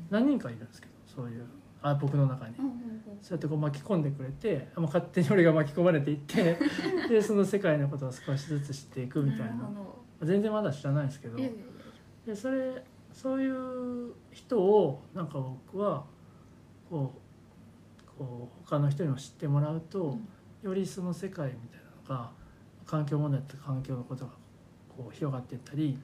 [0.10, 1.46] 何人かいるんですけどそういう
[1.82, 2.56] あ僕の中に。
[2.58, 2.80] うんうんうん。
[3.22, 6.58] そうやってこう巻き込んでくれてもう勝手に俺が巻き込まれていって
[7.08, 9.70] でその世界のことを少しずつ知っていくみたいな。
[10.22, 11.38] 全然まだ知らないですけど。
[12.26, 12.84] でそれ
[13.22, 16.06] そういう人をなんか僕は
[16.90, 20.18] こうこう他の人にも知ってもらうと、
[20.64, 21.80] よりその世界みたい
[22.10, 22.32] なのが
[22.86, 24.32] 環境問題と環境のことが
[24.88, 26.00] こう広がっていったり、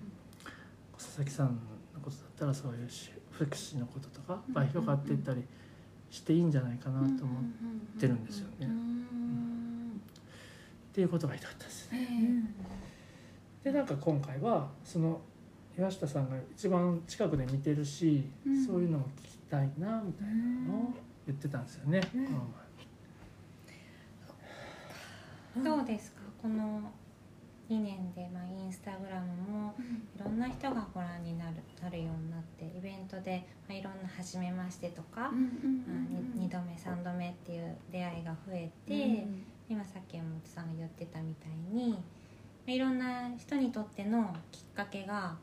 [0.98, 1.48] 佐々木さん
[1.94, 5.44] のことだったらそういうし福祉のこととかが広がっていったり
[6.10, 8.66] していいんじゃないかなと思ってるんですよね。
[8.66, 10.02] うっん
[10.92, 12.54] ていうことが言いたかったですね。
[13.64, 15.22] でなんか今回はその
[15.78, 18.66] 岩下さんが一番近くで見てるし、うん。
[18.66, 20.34] そういうのも聞きたいなみたいな
[20.74, 20.94] のを
[21.28, 22.02] 言ってたんですよね。
[22.16, 22.26] うん。
[22.28, 22.34] こ
[25.58, 26.22] のどうですか？
[26.42, 26.82] この
[27.70, 29.74] 2年で、まあ、インスタグラムも
[30.16, 39.44] いろんな人がご覧になるなるようになってイベントで、まあ、いろんな「初めまして」とか、うんうん2度目3度目っていう出会いが増えて、うん。
[39.68, 41.98] 今さっき山本さんが言ってたみたいにま
[42.68, 45.36] あいろんな人にとってのきっかけが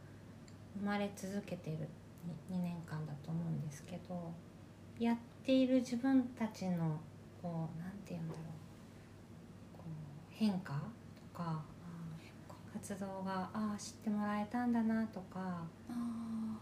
[0.79, 1.89] 生まれ続けてる
[2.51, 4.33] 2年間だと思うんですけど
[4.99, 7.01] やっている自分たちの
[7.43, 9.89] こうなんて言うんだろうこう
[10.31, 10.75] 変化
[11.33, 11.63] とか
[12.73, 16.55] 活動がああ知ってもらえたんだなとかあ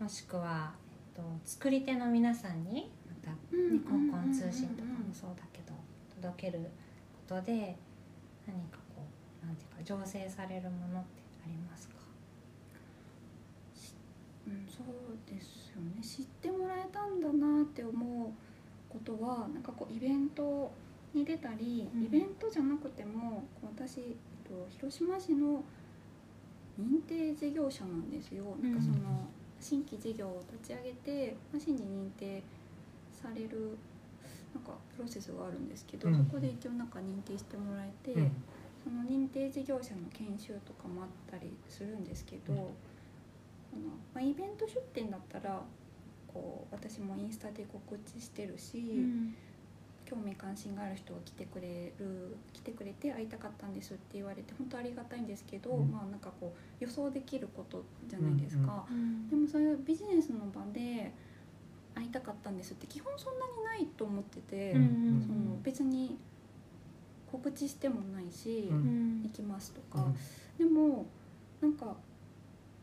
[0.00, 5.74] もしくは、えっと、作り手の皆さんにまたーね、コンコン通信とかもそうだけど
[6.22, 6.58] 届ける
[7.28, 7.76] ことで
[8.46, 9.04] 何かこ
[9.42, 11.94] うなんていうか醸成されるものってありますか？
[11.96, 11.99] うん、
[14.68, 14.86] そう
[15.26, 16.02] ですよね。
[16.02, 18.30] 知ってもらえたんだなって思う
[18.88, 20.72] ことはなんかこうイベント
[21.14, 22.04] に出たり、うん。
[22.04, 24.06] イベントじゃなくても私、えっ
[24.44, 25.62] と、広島市の
[26.80, 28.56] 認定事業者なんですよ。
[28.62, 29.28] なんかその
[29.60, 32.42] 新規事業を立ち上げて、まあ、市に認定
[33.12, 33.76] される
[34.54, 36.16] なんかプロセスがあるんですけど、うん。
[36.16, 38.32] そこで一応なんか認定してもらえて、うん。
[38.82, 42.58] その認定事業者の研修とかもあったりするんですけど、うん
[44.14, 45.62] まあ、イベント出店だったら
[46.26, 49.04] こう私もインスタで告知してるし、
[50.04, 55.90] 興味関心がある人が来てくれる来てくれて会いたかったんですって言われて本当ありがたいんですけど、うん。
[55.90, 61.12] まあなんかこう予想できることじゃないですか、うんでもそういうビジネスの場で
[61.94, 66.18] 会いたかったんですって基本そんなにないと思ってて、うんその別に
[67.30, 68.76] 告知してもないし、うん。
[68.76, 70.06] うん行きますとか、
[70.58, 71.06] でも
[71.60, 71.96] なんか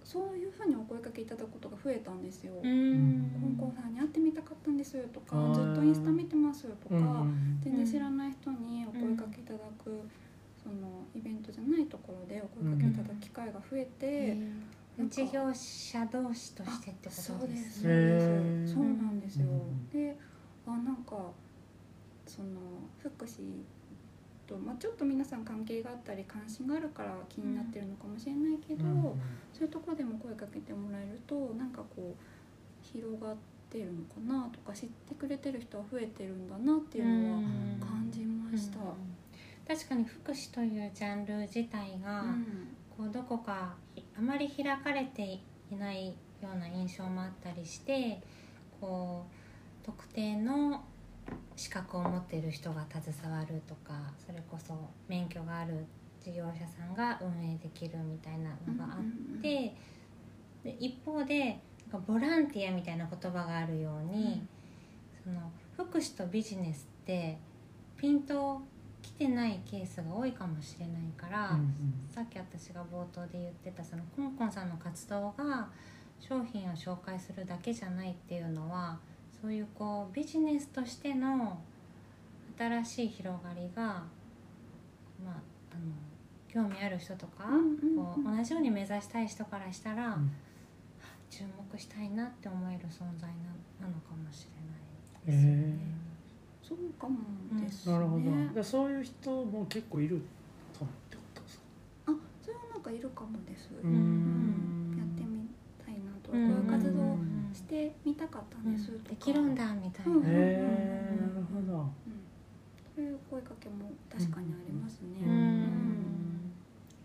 [0.07, 2.53] そういうふうにお声かけいただくことが増えたんですよ。
[2.63, 3.29] うん。
[3.59, 7.25] コンコンさんに会ってみたかったんですとかずっとインスタ見てますとか、
[7.61, 9.99] 全然知らない人にお声かけいただく、
[10.63, 14.37] そのイベントじゃないところでお声かけいただく機会が増えて、
[14.97, 18.67] なんか事業者同士としてってことですそうですねそうへでー。
[18.67, 19.89] すそうなんですよ、うん。
[19.89, 20.17] で
[20.65, 21.31] あなんか
[22.25, 22.47] その
[23.03, 23.41] 福祉
[24.47, 29.03] と、まあ、ちょっと皆さん関係があったり関心があるから気になってるのかもしれないけど、うん
[29.53, 33.36] そういうところでも声かけてもらえるとなんかこう広がっ
[33.71, 37.39] てるのかなとか知ってくれてる人は増えてるんだなっていうのは
[37.79, 38.77] 感じました。
[38.77, 38.86] うん
[39.67, 42.67] 確かに福祉というジャンル自体が、うん。
[42.97, 45.39] こうどこかひあまり開かれて
[45.71, 46.07] いない
[46.41, 48.19] ような印象もあったりして
[48.81, 49.27] こ
[49.83, 50.83] う特定の
[51.55, 53.93] 資格を持っている人が携わるとか
[54.25, 54.73] それこそ
[55.07, 55.85] 免許がある
[56.23, 59.73] 事業者さんが運営できるみたいなのがあって、
[60.63, 61.59] で一方で
[61.91, 64.41] なんかボランティアみたいな言葉があるように、
[65.23, 67.37] その福祉とビジネスって
[67.95, 68.61] ピンと
[69.01, 71.51] きてないケースが多いかもしれないから。
[71.51, 71.73] うん
[72.13, 75.69] さっき私が冒頭で言ってたそのコンコンさんの活動が
[76.19, 78.97] 商品を紹介するだけじゃないっていうのは
[79.47, 81.57] そういうこうビジネスとしての
[82.60, 83.81] 新しい広がりが、
[85.23, 85.36] まあ、
[85.71, 85.93] あの
[86.49, 87.95] 興味ある人とか、うんうんうん。
[87.95, 90.29] こう同じように目指したい人からしたら、うん。
[91.29, 94.47] 注目したいなって思える存在ななのかもし
[95.25, 95.77] れないですよね。
[96.62, 97.17] そうかも
[97.57, 97.93] ですね。
[97.93, 98.53] なるほど。
[98.53, 100.21] でそういう人も結構いる
[100.77, 101.63] かもってことですか？
[102.07, 103.69] あ、それはなんかいるかもです。
[103.81, 105.47] ううんやってみ
[105.86, 107.17] たいなと、こういう活動を
[107.53, 108.73] してみたかったん。
[108.73, 110.12] ですできるんだみたいな。
[110.15, 111.73] うんへえなるほど。
[111.80, 111.91] うん。
[112.95, 115.08] そういう声かけも確かにありますね。
[115.25, 115.63] ううん。
[115.63, 116.51] ん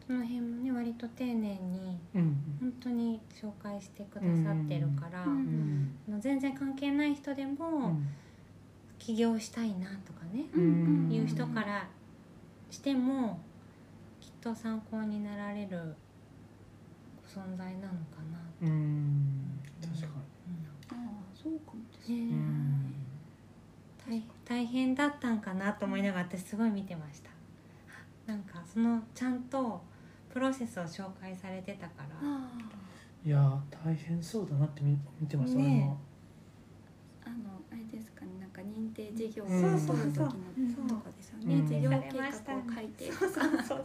[0.06, 2.36] その辺もね割と丁寧にうん。
[2.60, 8.06] 本当に紹介してくださってるから、うん全然関係ない人でうもん。
[8.98, 11.88] 起業したいなとかね、うんいう人から
[12.70, 13.40] しても
[14.20, 15.94] きっと参考になられる
[17.26, 18.66] 存在なのかなと、
[21.42, 22.16] そうかもですね。
[22.16, 22.22] ね。
[22.24, 22.94] にうん。
[24.08, 27.30] 大大変だったんかなと思いながら私すごい見てました。
[28.26, 29.80] なんかそのちゃんと
[30.32, 32.16] プロセスを紹介されてたから。
[32.22, 32.48] あ
[33.24, 35.96] いやー大変そうだなって見見てました、ね
[37.24, 39.62] あ、あのあれですかね、なんか認定事業をうん。
[39.62, 40.28] 取る時の
[40.74, 41.54] そうとかですよね。
[41.54, 43.12] うん事業計画を書いて。
[43.12, 43.84] そうそうそう。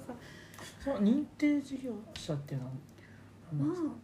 [0.83, 2.73] その認定事業者っていうのは
[3.53, 3.95] 何なんですかは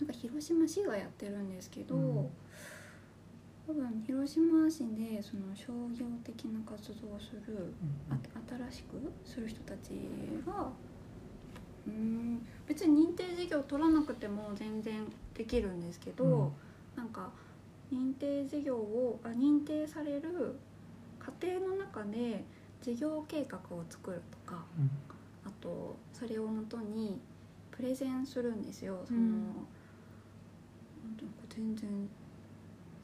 [0.00, 2.30] なんか広島市がやってるんですけど、うん
[3.70, 7.72] 多分広島市でその商業的な活動をする
[8.10, 8.16] あ
[8.68, 9.90] 新しくする人たち
[10.44, 10.72] が
[11.86, 16.52] うーん別に認定事業取らなくても全然できるんですけど、うん。
[16.96, 17.30] なんか
[17.92, 20.58] 認定事業をあ認定される
[21.20, 22.42] 過程の中で
[22.82, 24.90] 事業計画を作るとかうん。
[25.46, 27.20] あとそれをもとに
[27.70, 29.04] プレゼンするんですよ。
[29.06, 29.52] その、うん。
[31.48, 32.08] 全然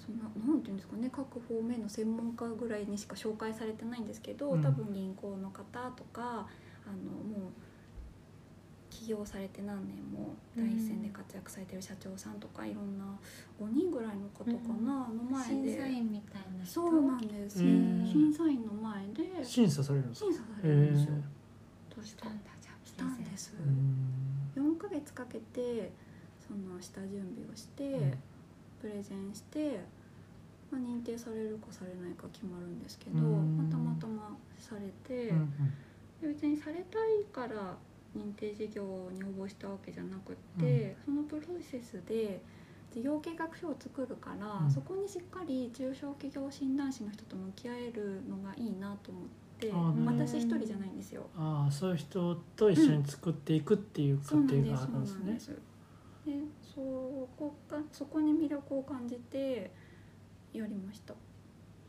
[0.07, 4.63] そんななんていうんですかね各方面の専門家ぐらいにしか紹介されてないんですけど、うん。
[4.63, 7.53] 多分銀行の方とかあのもう
[8.89, 13.05] 企起業されて何年も第一線で活躍されてる社長さんとかいろんな
[13.61, 14.51] 5人ぐらいの方か
[14.83, 16.75] な、の前審で査員みたいな人。
[16.75, 18.05] そうなんです、うん。
[18.05, 19.45] 審査員の前で。
[19.45, 20.27] 審査されるんですか？
[20.27, 21.15] 審査されるんですよ。
[21.15, 23.55] へとししたんだじゃあしたんです。
[24.57, 24.75] うん。
[24.75, 25.93] 4ヶ月かけて
[26.41, 28.15] その下準備をして、うん。
[28.81, 29.85] プレゼンして、
[30.71, 33.57] まあ、認定されるかされないか決まるんですけど、うん。
[33.57, 35.53] まあたまたまされて、うん
[36.21, 37.77] で別にされたいから
[38.17, 42.41] 認定事業に応募したわけじゃなくって、そのプロセスで
[42.91, 44.71] 事業計画書を作るから、うん。
[44.71, 49.25] そこにしっかり中小企業診断士の人と向き合えるのがいいなと思っ
[49.59, 49.73] て
[50.07, 51.27] 私一人じゃないんですよ。
[51.37, 54.87] ああそういう人と一緒に作っていくっていう過程があるんですね。
[54.87, 55.49] そうなんです。
[56.27, 56.81] でそ
[57.37, 59.71] こがそこに魅力を感じて
[60.59, 61.13] やりました。
[61.13, 61.17] へ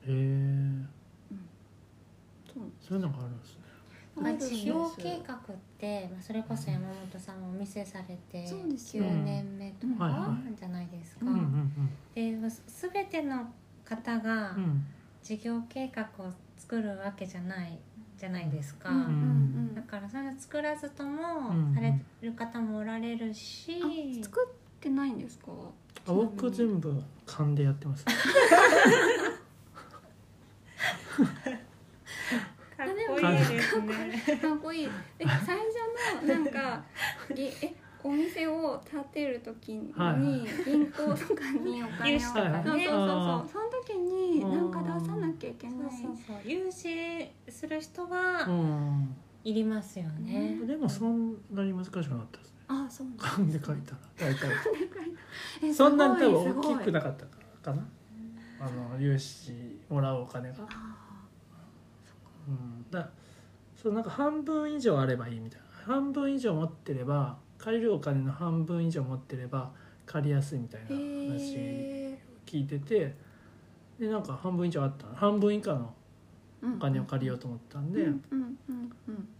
[0.07, 0.71] え
[2.53, 3.61] そうそういうのがあるんですね。
[4.19, 5.39] まあ、事業計画っ
[5.77, 8.97] て、まあ、それこそ山本さんもお店されてそうです。
[8.97, 11.25] よ9年目とかはいじゃないですか。
[11.25, 11.89] ううんうん。
[12.15, 12.49] でまあ
[12.91, 13.45] 全ての
[13.85, 14.63] 方がうん。
[14.63, 14.85] うん
[15.23, 17.77] 事業計画を作るわけじゃない
[18.17, 18.89] じゃないですか。
[18.89, 25.51] うんうんだからそれを作らずともうんされる方もおられるし、あ作ってないんですか？
[26.07, 28.15] あ僕全部勘でやってますかっ
[33.07, 34.37] こいいですね。
[34.37, 34.85] かっこいい。
[35.17, 36.83] で最初のなんか
[37.33, 39.93] ぎえお店を建てる時に
[40.65, 45.89] 銀行とかにお金を融資とかねそうそうそうその時になんか出さなきゃいけない。
[45.89, 49.15] そうそう融資する人はうん。
[49.43, 50.59] いりますよね。
[50.67, 52.49] でもそんなに難しくなかったです。
[52.51, 53.97] ねあそうなん勘で書いたら。
[54.17, 54.49] 大体
[55.63, 57.25] えそんなに多分大きくなすかった
[57.71, 57.87] かな。
[58.59, 60.55] あの融資もらうお金が
[62.47, 62.85] うん。
[62.89, 63.09] だ
[63.75, 65.65] そうなんか半分以上あればいいみたいな。
[65.85, 69.71] 半分以上持ってれば借りるお金の半分以上持ってれば
[70.05, 73.15] 借りやすいみたいなー話へ聞いてて
[73.99, 75.15] でなんか半分以上あったの。
[75.15, 78.35] 半分以下のーお金を借りようと思ったんで、うんう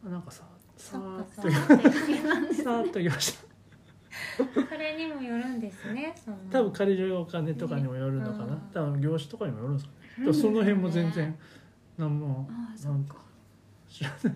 [0.07, 0.11] ん。
[0.11, 0.43] なんかさ
[0.77, 1.41] さーっと
[2.63, 3.47] さーっと言いました
[4.37, 6.13] それにもよるんですね。
[6.51, 8.59] 多分借りるお金とかにもよるのかな、うん。
[8.73, 9.91] 多分業種とかにもよるんですか
[10.33, 11.37] その辺も全然
[11.97, 12.47] 何も
[12.83, 13.15] なんか
[13.89, 14.33] 知らない。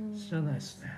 [0.00, 0.16] うん。
[0.16, 0.92] 知らないですね。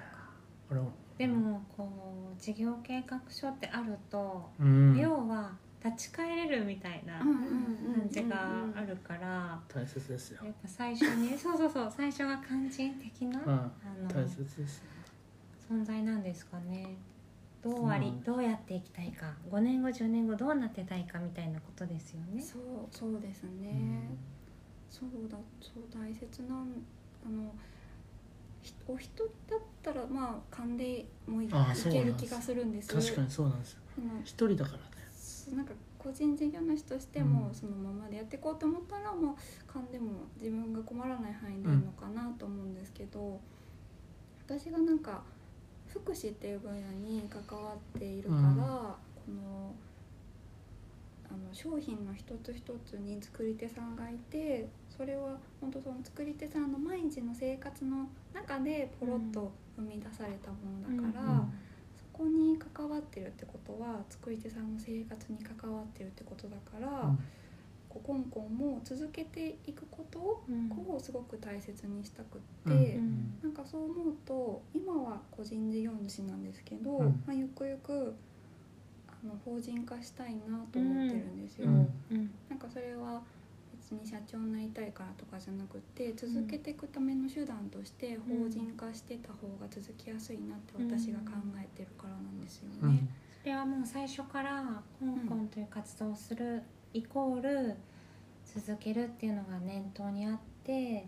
[1.18, 1.88] でもこ
[2.36, 4.98] う事業計画書ってあると、うん。
[4.98, 5.52] 要は
[5.90, 8.36] 立ち返れるみたいなうんうんうん感じが
[8.76, 10.44] あるから、大切ですよ。
[10.44, 13.48] やっぱ最初に そうそうそう最初が肝心的な、うん。
[13.50, 13.70] あ
[14.02, 14.82] の大切です
[15.68, 16.96] 存在なんですかね。
[17.62, 19.34] どうあり、うんどうやっていきたいか。
[19.50, 22.40] 5年後10年後どうなってたいかみたいなことですよね。
[22.40, 24.08] そうそうですね、
[24.88, 26.68] そうだそう大切なん
[27.24, 27.54] あの
[28.62, 31.90] ひお一人だったらまあ勘でもういいけなんです。
[31.90, 32.94] る気がするんです。
[32.94, 33.80] 確かにそうなんですよ。
[34.24, 34.95] 一人だからね
[35.54, 37.54] なんか個人事業主としてもうん。
[37.54, 43.40] そのままでやっていこうと思ったらもう勘でも自分が困らない範囲でいいのかなと思うんですけど、
[44.46, 45.22] 私がなんか
[45.88, 48.56] 福祉っていう分野に関わっているから、うん。
[48.56, 48.62] こ
[49.32, 49.74] の
[51.28, 60.56] あの商品の一つ一つに作り手さんがいてそれは本当その作り手さんの毎日の生活の中でポロッと生み出されたも
[60.88, 61.32] のだから。
[61.32, 61.65] うんそ
[62.16, 67.18] こに関わってるってことは作り手さんの生活に関わってるってことだから、うん。
[67.88, 70.94] こうコンコンも続けていくことうん。
[70.94, 73.38] をすごく大切にしたくって、うん。
[73.42, 77.22] なんかそう思うと今は個人事業主なんですけど、うん。
[77.26, 78.14] まあ、ゆくゆく
[79.08, 81.68] あの法人化したいなと思ってるんですよ。
[81.68, 81.74] うん。
[82.10, 82.30] うん。
[82.48, 83.22] なんかそれは
[83.88, 92.94] 別に社長になりたいからとかじゃなくて続けていくための手段として法人化してた方が続きやすいなって私が考えてるからなんですようん。
[92.96, 93.06] ね。
[93.42, 96.62] それはもう最初から香港という活動をする
[96.94, 97.76] イコール
[98.44, 101.06] 続けるっていうのが念頭にあって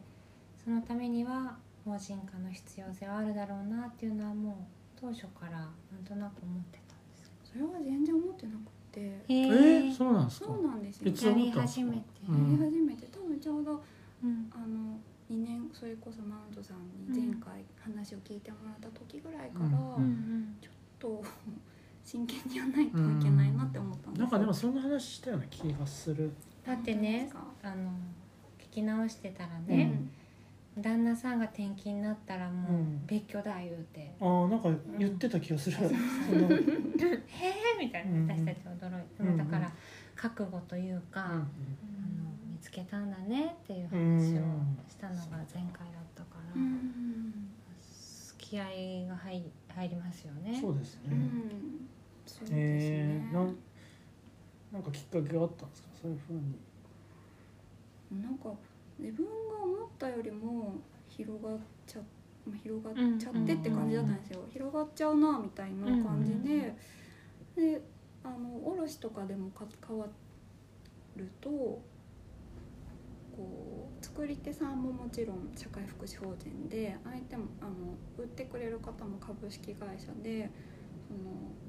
[0.62, 4.54] そのためには法人化の必要性はあるだろうなっていうのはもう
[5.00, 9.00] 当初からなんとなく思ってたんですそれは全然思ってなくて。
[9.00, 10.46] へえー、そうなんですか。
[10.46, 11.10] そうなんですよ。
[11.10, 13.82] いつ思やり始めて、うやりん始めて多分ちょうど
[14.22, 14.50] うん。
[14.52, 14.98] あの
[15.30, 19.72] 2年それこそマウントさんに前回話を聞いてもらった時ぐらいから、うん。
[19.72, 19.78] うん。
[19.78, 20.58] うん
[20.98, 21.22] と
[22.04, 26.32] 真剣にやらないといけないなって思ったんですなんかでもそんな話したような気がする。
[26.66, 27.90] だってね本あの
[28.58, 30.02] 聞き直してたら当ですかね、
[30.80, 33.06] 旦那さんが転勤になったらもううん。
[33.06, 34.68] 別居だ言うて、ああなんか
[34.98, 38.34] 言ってた気がする、 へえみたいな。
[38.34, 39.72] 私たち驚いて、うんだから
[40.14, 41.44] 覚悟というか、あの
[42.50, 44.42] 見つけたんだねっていう話を
[44.88, 46.60] したのが前回だったから、
[48.38, 48.64] 気合
[49.08, 50.58] が入入りますよね。
[50.60, 51.88] そうですね、うん。
[52.26, 53.56] そうですね、えー、なん
[54.72, 55.88] なんかきっかけがあったんですか？
[56.02, 56.58] そういうふうに。
[58.22, 58.50] なんか
[58.98, 60.74] 自分が思ったよりも
[61.08, 62.00] 広がっちゃ
[62.46, 66.74] まあ広がっちゃってって感じだったんですよ、広がっちゃうなみたいな感じで、
[67.56, 67.80] で
[68.24, 70.06] あの卸とかでもか変わ
[71.16, 71.82] るとこ
[74.00, 77.70] う作り手さんももちろん社会福祉法人で相手もあの
[78.18, 80.50] 売ってくれる方も株式会社で
[81.06, 81.20] その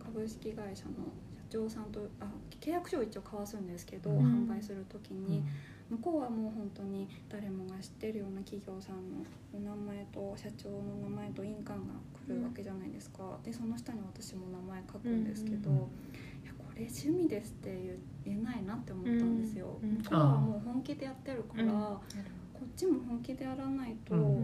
[0.04, 0.92] 株式会社の
[1.38, 2.26] 社長さんとあ
[2.60, 5.44] 契約書を一応交わすんですけど、うん販売する時に。
[5.90, 11.94] 向こうはもう本当に誰もが知ってるような企業さんのお名前と社長の名前と印鑑が
[12.28, 15.84] 来るわけじゃないですか、でその下に私も名前書くんですけど、うんうん
[16.42, 21.70] いやこれ趣味ですって言えないなって思ったんですよ、うんうん向こうはもう本気でやってるから、うん。
[21.70, 24.44] こっちも本気でやらないと、うんもう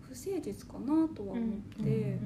[0.00, 2.18] 不誠実かなとは思って、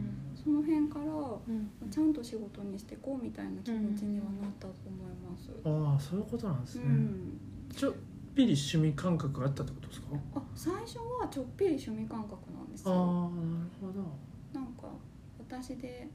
[0.43, 1.91] その辺からうん。
[1.91, 5.51] ちゃんと仕事にしていこうみたいな気持ちにはなったと思います。
[5.65, 7.41] ああそういうことなんですね、うん。
[7.75, 7.95] ちょっ
[8.35, 10.07] ぴり趣味感覚があったってことですか？
[10.37, 14.03] あ最初はちょっぴり趣味感覚なんですああよなるほど。
[14.53, 14.89] なんか
[15.39, 16.09] 私で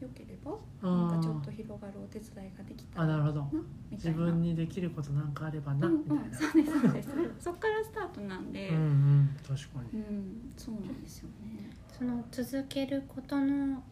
[0.00, 0.52] よければ
[0.82, 3.46] あなんかーちょっと広がるお手伝いができたらあなるほど。
[3.90, 6.22] 自分にできることなんかあればな、うんみたいな。
[6.24, 7.08] うん、そうですそうです。
[7.40, 8.68] そっからスタートなんで。
[8.70, 11.70] うんうん確かうにんそうなんですよね。
[11.92, 13.82] その続けることの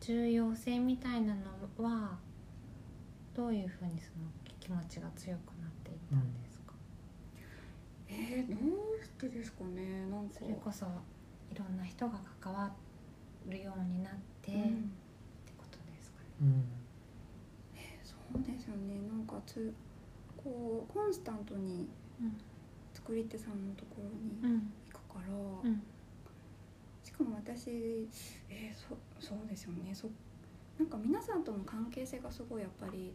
[0.00, 1.42] 重要性みたいなの
[1.82, 2.16] は
[3.34, 4.26] どういうふうにその
[4.60, 6.45] 気持ちが強くなっていったんですか、
[8.18, 10.38] えー、どうしてですかねなんか。
[10.40, 10.86] それこそ
[11.52, 12.72] いろんな人が関わ
[13.46, 14.60] るようになって、うん。
[14.60, 16.26] ってことですかね。
[16.40, 16.64] うん。
[18.02, 19.72] そうですよねなんかつ
[20.36, 21.88] こうコンスタントに
[22.94, 24.04] 作り手さんのところ
[24.48, 24.72] にうん。
[24.90, 25.82] 行くから、うん。
[27.04, 28.08] しかも私
[28.48, 30.08] えー、そそうですよねそ
[30.78, 33.12] なんか皆さんとの関係性がすごいやっぱり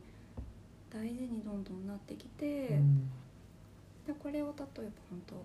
[0.89, 3.09] 大事にどんどんなってきて、うん
[4.07, 5.35] でこれを例えば本当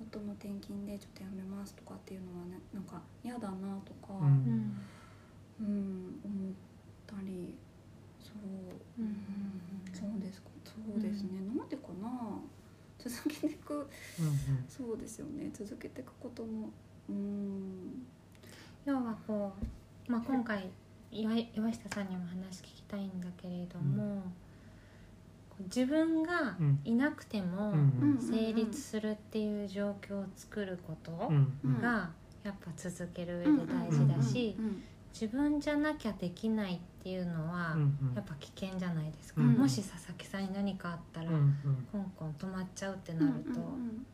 [0.00, 4.26] 夫の転勤でちょっとやめますとかっていうのはねなんか嫌だなとか、ううん。
[4.26, 4.76] ん
[5.60, 6.52] うん思っ
[7.06, 7.54] たり
[8.20, 9.16] そう、うん。
[9.92, 12.40] そうですかそうですね、なんでかな？
[12.98, 13.88] 続けていくうん
[14.68, 15.50] そうですよね。
[15.52, 16.70] 続けていくことも
[17.08, 18.04] うん。
[18.84, 19.52] 要はこ
[20.08, 20.68] う、まあ、今回
[21.12, 24.22] 岩岩下さんにも話聞きたいんだけれども、
[25.60, 31.12] 自分がいなくてもうん成立するっていう状況を作ること
[31.80, 32.10] が
[32.42, 34.56] やっぱ続ける上で大事だし
[35.12, 39.52] 自分じゃなきゃできないっていうのはうんやっぱ危険じゃないですか、うん。
[39.52, 41.54] もし佐々木さんに何かあったら、うんうん。
[41.92, 44.04] 香港止まっちゃうってうんなるとうん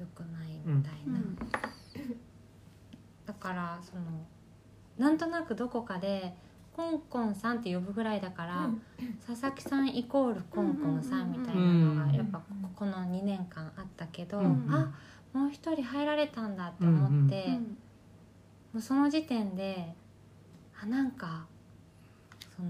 [0.00, 1.38] 良くないみたいな、うん。
[3.26, 4.02] だからその
[4.96, 6.34] なんとなくどこかで
[6.78, 8.70] コンコンさんって呼ぶぐらいだから、
[9.26, 12.44] 佐々木さんイコールコンコンさんみたいなのがうんやっぱこ
[12.76, 14.88] この2年間あったけど、うんあ
[15.32, 17.54] もう一人入られたんだって思って、うん。
[17.54, 17.58] も
[18.76, 19.92] うその時点で
[20.80, 21.46] あなんか
[22.56, 22.68] その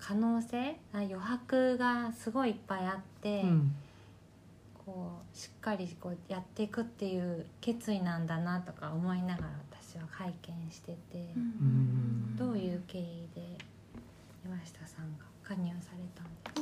[0.00, 3.74] 可能性あ余白がすごいいっぱいあって、うん。
[4.84, 9.48] こうしっかりこうやっていくっていう決意なんだなとか思いながら
[9.94, 12.36] 私は拝見してて、うん。
[12.36, 13.56] どういう経緯で
[14.44, 16.60] 岩下さんが加入されたんですか、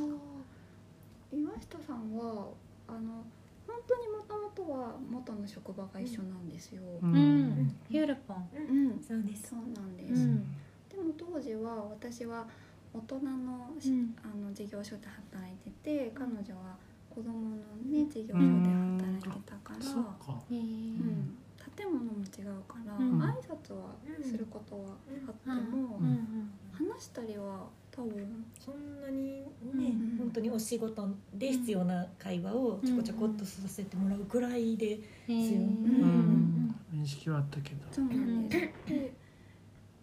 [1.33, 2.49] 岩下さんは
[2.87, 3.25] あの
[3.67, 6.83] 本当にもともとは元の職場が一緒なんですよ。
[7.01, 7.49] ううん。
[7.49, 7.77] ん。
[7.89, 9.03] ヒュールポン、うん。
[9.03, 9.49] そうです。
[9.49, 10.45] そうなんです、うん。
[10.91, 12.47] でも当時は私は
[12.93, 14.15] 大人のし、うん。
[14.23, 16.77] あの事業所で働いてて彼女は
[17.09, 17.57] 子供の
[17.89, 20.39] ね事業所で働いてたから、そうか。
[20.51, 21.35] へえうん
[21.77, 23.23] 建物も違うから、うん。
[23.23, 24.91] 挨拶はすることは
[25.27, 26.07] あっても、うん。
[26.07, 29.45] うん話したりは多分そんなにね、
[29.75, 30.17] うん。
[30.19, 35.69] 本当にお仕事で必要な会話をちょこちょこっとさせてもらうぐらいで、へえ強いう
[36.07, 36.75] ん。
[36.93, 37.87] 認識はあったけど。
[37.91, 38.91] そうなんです。
[38.91, 39.13] で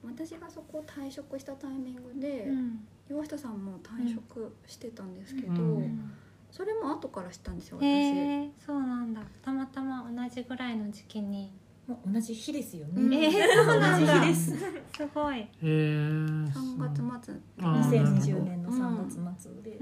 [0.04, 2.88] 私がそこを退職したタイミングで、うん。
[3.10, 6.12] 岩下さんも退職してたんですけど、うん。
[6.52, 7.86] それも後から知ったんですよ私。
[7.86, 9.22] へえそうなんだ。
[9.42, 11.52] たまたま同じぐらいの時期に
[11.90, 14.20] もう同じ日ですよね、うんえーそうなんだ。
[14.20, 15.40] 同じ日ですすごい。
[15.40, 17.36] へえ3月末。
[17.62, 19.78] あー2020年の3月末で、うっ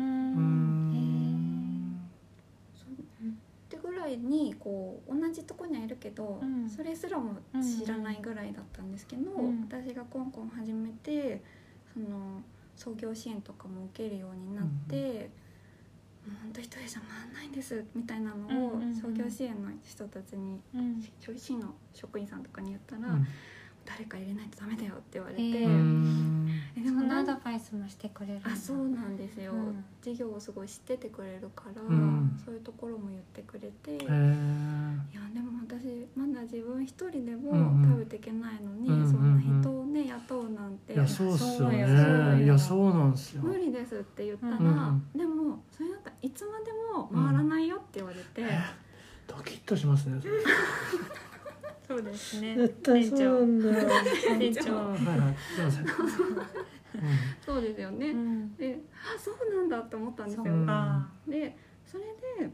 [3.67, 6.69] てぐらいにこう同じとこにはいるけど、うん。
[6.69, 9.67] それすらも知らないぐらいだったんですけど、うん。
[9.69, 11.43] 私がコンコン始めて
[11.93, 12.41] その
[12.77, 15.29] 創業支援とかも受けるようになって。
[16.43, 18.95] 本当一人じゃ回んないんですみたいなのをうんうんうん。
[18.95, 21.01] 創業支援の人たちにうん。
[21.35, 23.27] 市の職員さんとかに言ったら、うん
[23.87, 25.41] 誰か入れないとダメだよ」って言われて、
[26.75, 29.83] えでそんなアもなんドバイスもしてくれるあそうなんですよ、うん。
[30.01, 32.39] 授業をすごい知っててくれるから、うん。
[32.43, 34.11] そういうところも言ってくれて、へいー
[35.13, 37.89] やでも私まだ自分一人でもうんうん。
[37.89, 39.11] 食べていけないのに、うんうんうん。
[39.11, 40.93] そんな人をね雇うなんて。
[40.93, 42.43] いやそうっすよね。
[42.43, 43.41] いやそうなんですよ。
[43.43, 48.43] 無理ですって言ったら、うんでもそれだったらいつまでも回らないよって言われて、
[49.27, 50.33] ドキッとしますねそれ
[51.87, 52.55] そうですね。
[52.57, 53.89] 絶対そうなんだよ。
[54.37, 54.97] 店長。
[57.45, 58.55] そうですよね、うん。
[58.57, 60.43] であそうなんだって思ったんですよ、
[61.27, 62.03] でそれ
[62.45, 62.51] で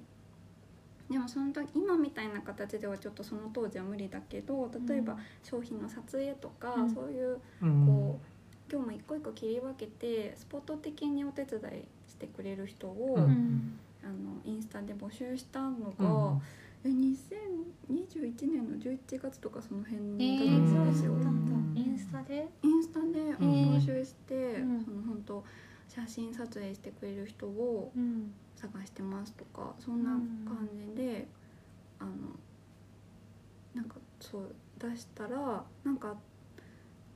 [1.10, 6.94] でもその時今みたいな形ではちょっとその当時は無理だけど例えば商品の撮影とか、うん。
[6.94, 7.86] そういううん。
[7.86, 8.26] こう
[8.72, 11.64] 業務一個一個切り分けてスポット的にお手伝い
[12.10, 13.24] してくれる人を、うん。
[13.24, 13.80] ん。
[14.04, 14.14] あの
[14.46, 16.06] インスタで募集したのうん。
[16.06, 16.42] が、
[16.86, 21.14] え2021年の11月とかその辺えだったんですよ。
[21.14, 22.50] そうなんだうんインスタで？
[22.62, 23.08] インスタで
[23.38, 25.44] 募集して、うんその本当
[25.88, 31.28] 写真撮影してくれる人をうん探してますとかそんな感じで、
[32.00, 32.12] あの
[33.74, 36.16] なんかそう出したらなんか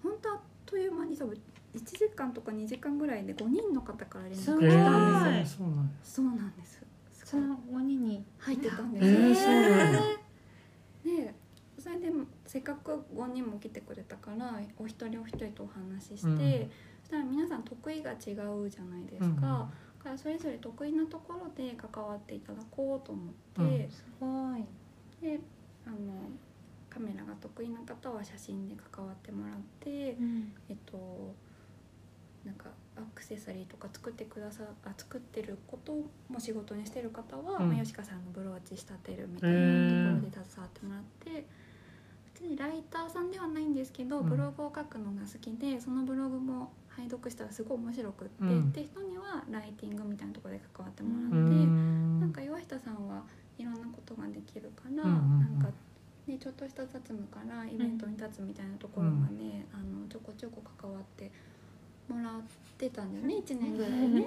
[0.03, 1.37] 本当あっという間に多分
[1.75, 5.65] 1時間とか2時間ぐらいで5人の方から連絡来たんーですよ。
[6.03, 6.81] そうなんです。
[7.27, 9.19] その5人に入ってたんえですよ。
[9.19, 9.99] ーそうなんや
[11.03, 11.35] で
[11.77, 12.09] それで
[12.45, 16.39] せっかく5人も来てくれたからお一人お一人とお話しして、うん。
[17.01, 19.41] そしたら皆さん得意が違うじゃないですか、うん。
[19.41, 19.69] だか
[20.05, 23.91] らそれぞれ得意なところで関わっていただこうと思って、うん。
[23.91, 24.63] すごい。
[25.21, 25.41] で
[25.85, 25.97] あの
[26.89, 30.53] カメラが得意な方は写真で関わってもらって、うん。
[30.69, 31.35] えっと
[32.45, 35.93] なんかアクセサリーとか作ってくださあ作ってること
[36.29, 37.69] も仕事にしてる方は、うん。
[37.69, 39.57] まあ、吉川さんのブローチ仕立てるみたいな
[40.13, 41.45] ところで携わってもらって、
[42.33, 44.29] 別にライターさんではないんですけど、うん。
[44.29, 48.69] ブログを書くのが好きでそのブログも拝読したらすごい面白くって、うん。
[48.69, 52.19] って人にはライティングみたいなところで関わってもうらって、ん。
[52.19, 53.23] なんか岩下さんは
[53.57, 55.39] いろんなことができるから、うんうんうん。
[55.39, 55.77] なんか。
[56.27, 61.31] ね、ちょっとした雑務からイベントに立つみたいなところがね、あのちょこちょこ関わって
[62.07, 62.41] もらっ
[62.77, 64.25] てたんだよね1年ぐらいね。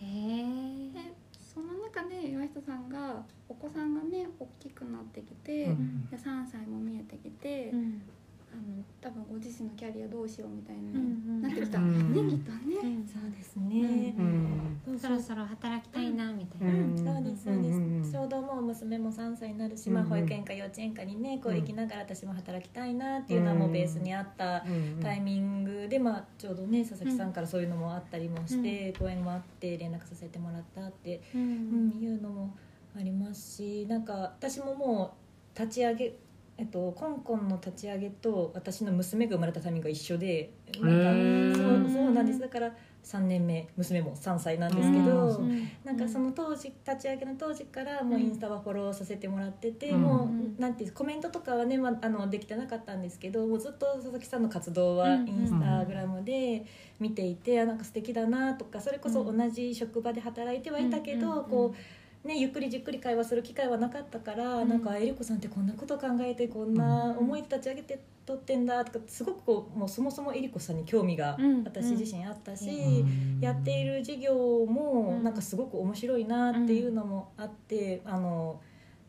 [0.00, 1.12] へえで
[1.54, 6.08] その中で岩下さんがお子さんがね大きくなってきて、うん。
[6.08, 8.02] で3歳も見えてきて、うん。
[8.06, 8.17] あ
[8.56, 11.78] の多分ご自身のキャリアどうしようみたいにうんなってきた。
[11.78, 11.94] ね、
[12.28, 13.04] きっとね。
[13.06, 14.98] そうですね、うん。
[14.98, 16.96] そろそろ働きたいなみたいな、うん。
[16.96, 32.56] そうですそうです、ちょうどもう娘も3歳になるし、うんまあ、保育園か幼稚園かにねこううん行きながら私も働きたいなっていうのはもうベースにあったうんタイミングで、まあ、ちょうどね佐々木さんからそういうのもあったりもして、ご縁もあって連絡させてもらったって、いうのも
[32.96, 35.14] ありますしなんか私もも
[35.56, 36.14] う立ち上げ
[36.58, 40.50] えっと、コンコンの立ち上げと私の娘が生まれたタイミングが一緒で
[40.80, 42.40] なんかそうそうなんです。
[42.40, 42.72] だから
[43.04, 50.00] 3年目娘も3歳なんですけうどんなんかその当時立ち上げの当時からもうインスタはフォローさせてもらってて、うん。
[50.02, 50.28] も
[50.58, 56.66] うなんていうコメントとかはね、まあ、あのできてなかったんですけどもうずっと佐々木さんの活動はうんインスタグラムで
[56.98, 59.38] 見ていて、あなんか素敵だなとかそれこそうん。
[59.38, 61.50] 同じ職場で働いてはいたけど、うん。
[61.50, 61.97] こう。
[62.24, 64.68] ね、ゆっくりじっくり会話する機会はなかったから、うん。
[64.68, 71.64] なんかえりこさんってこんなこと考えてこんな思いで立ち上げてとってんだとかすごくこうもうそもそもえりこさんに興味がうん。
[71.64, 73.40] 私自身あったし、うん。
[73.40, 74.34] やっている事業
[74.66, 75.24] もうん。
[75.24, 78.60] なんかすごく面白いなっていうのもあって、あの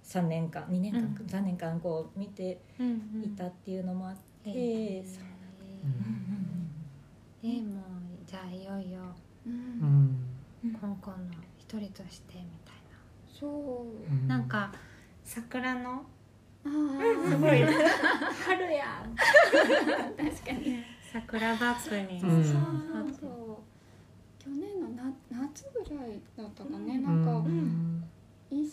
[0.03, 1.26] 3年間2年間、うん。
[1.28, 4.53] 3年間こう見てうんいたっていうのもあって、へ
[4.97, 5.24] えそう
[7.41, 7.82] でも
[8.26, 8.99] じゃあいよいよ
[9.45, 9.55] ううん。
[9.55, 10.74] ん。
[10.74, 11.18] 香港の
[11.57, 12.43] 一人としてみたい
[13.40, 14.72] そう、うんな、なんか
[15.24, 16.04] 桜の。
[16.66, 19.06] ああすごい春や
[20.18, 20.84] 確かに。
[21.12, 22.54] 桜バッグに、うんそう
[23.20, 24.44] そう。
[24.44, 28.04] 去年のな夏ぐらいだったかね、なんかうん。
[28.52, 28.68] 一緒に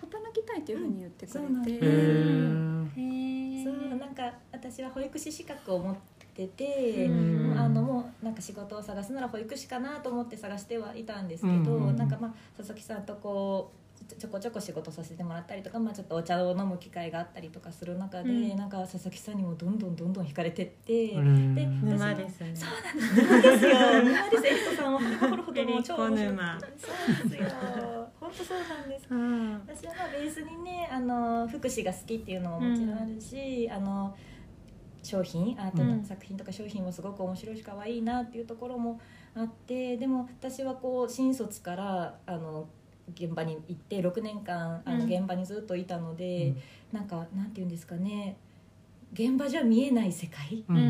[0.00, 1.50] 働きたいっていうふうに言ってくれて、へうん。
[1.50, 3.56] そうなんでー。
[3.56, 5.96] へえそうなんか私は保育士資格を持っ
[6.34, 7.58] てて、うん。
[7.58, 11.96] あのもうなんか仕事を探すなら保育士かなと思って探してはいたんですけど、うん。
[11.96, 13.85] なんかまあ佐々木さんとこう
[14.18, 21.12] ちょこちょこ仕事させてもらったりとか、まあ、ちょっとお茶を飲む機会があったりとかする中で、うんなんか佐々木さんにもどんどんどんどん惹かれてって。
[21.12, 23.64] うんで沼ですねそうなんです。
[23.64, 24.02] よ。
[24.02, 24.46] 沼です。
[24.46, 26.36] エリコさんは掘るほどもう超面白い。
[26.78, 27.48] そうですよ。
[28.20, 29.06] 本当そうなんです。
[29.10, 34.16] うん私はまあベースにねあの福祉が好きっていうのももちろんあるし、あの
[35.02, 39.00] 商品アートうんの作品とか商品もすごく面白いし可愛いなっていうところも
[39.34, 42.68] あってでも私はこう新卒からあの
[43.14, 45.12] 現場に行って6年間あのうん。
[45.12, 46.54] 現場にずっといたので、
[46.92, 48.36] なんかなんて言うんですかね。
[49.12, 50.76] 現場じゃ見えない世界うん。
[50.76, 50.80] う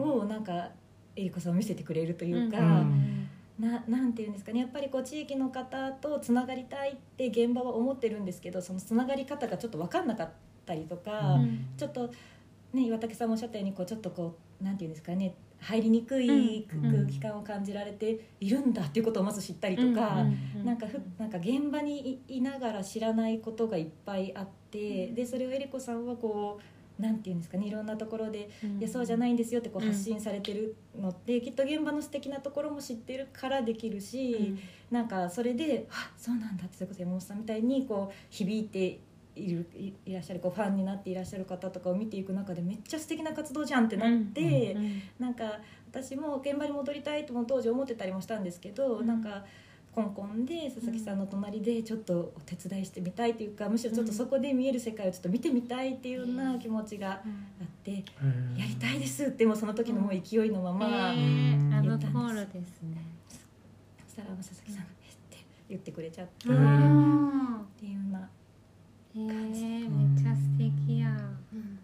[0.00, 0.70] んをなんか
[1.16, 3.28] えりこさんを見せてくれるというか、うん。
[3.58, 4.60] ななんていうんですかね。
[4.60, 10.30] やっぱりこう地域の方とつながりたいって現場は思ってるんですけどそのつながり方がちょっと分かんなかっ
[10.66, 11.66] たりとか、うん。
[11.76, 12.10] ちょっと
[12.72, 16.90] ね岩竹さんもおっしゃったようにこうちょっとこうなんていうんですかね入りにくいうん。
[16.90, 20.64] 空気感を感じられているんだっていうことをまず知ったりとか、うん。
[20.64, 26.58] なんかふなんか現場にいいながら知らないことがいっぱいあって、でそれをえりこさんはこ
[26.98, 29.88] うなんていうんですかねいろんなところで「いやそうじゃないんですよ」ってこううん。
[29.88, 34.56] 発信されてるのって、きっと現場の素敵なところも知ってるからできるし、
[34.90, 38.98] なんかそれで「あそうなんだ」ってそれこそ山本さんみたいにこう響いて
[39.34, 44.76] いるいいらっしゃるこうファンになっていらっしゃる方とかを見ていく中でめっちゃ素敵な活動じゃんってなって、
[45.18, 45.60] なんか
[45.90, 49.44] 私も現場に戻りたいとも当時思ってたりもしたんですけど、うんなんか
[49.94, 57.90] コンコンで佐々木さんの隣でちょっとお手伝いしてみたいというかむしろちょっとそこで見える世界をちょっと見てみたいっていうような気持ちがあって、
[58.56, 62.80] やりたいですってもうその時のもう勢いのまま、えーラブコールです。
[62.82, 63.04] ね。
[64.06, 68.30] そしたら佐々木さんが「えっ?」て言ってくれちゃって、うっんていうような。
[69.14, 71.08] えー、めっちゃ素敵や
[71.52, 71.78] うん。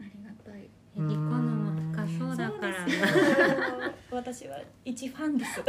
[0.00, 0.62] ありがたい。
[0.62, 2.86] えリコのも深そうだから。
[4.10, 5.60] 私は一ファンです。
[5.60, 5.62] え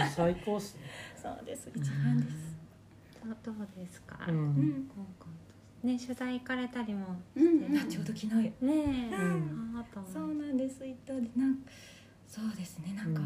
[0.00, 0.82] ー最高っすね。
[1.16, 1.70] そうです。
[1.74, 2.54] 一ファンです。
[3.42, 4.90] どうですか、ううん。
[5.82, 7.76] ね取材行かれたりもうん。
[7.78, 8.70] あちょうど昨日ねえ、
[9.10, 9.74] ん。
[9.76, 10.84] あとそうなんです。
[10.86, 11.14] 行った。
[11.14, 11.58] でなん
[12.26, 12.92] そうですね。
[12.94, 13.22] なんか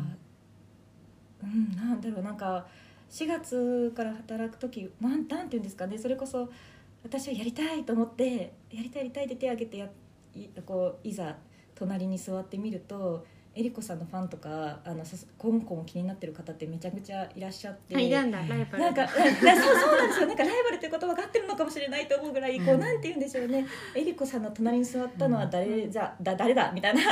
[1.43, 2.23] ううん、なんだろう。
[2.23, 2.67] なんか
[3.11, 5.99] 4月から働く時なんなんていうんですかね。
[5.99, 6.49] それこそ
[7.03, 9.89] 私はやりたいと思ってやりたいやりたいって手を挙げてや
[10.35, 11.37] いこういざ
[11.75, 17.97] 隣に座ってみるとえりこさんのファンとかあのさコンコン気になってる方ってめちゃくちゃいらっしゃって。
[17.97, 20.27] あいるんだライバルなんかな そうそうなんですよ。
[20.29, 22.81] なんかライバルっていう言葉が合ってるのかもしれないと思うぐらいこう、うん。
[22.81, 23.67] なんて言うんでしょうね。
[23.97, 27.03] えりこさんの隣に座ったのは誰じゃ、だ誰だみたいな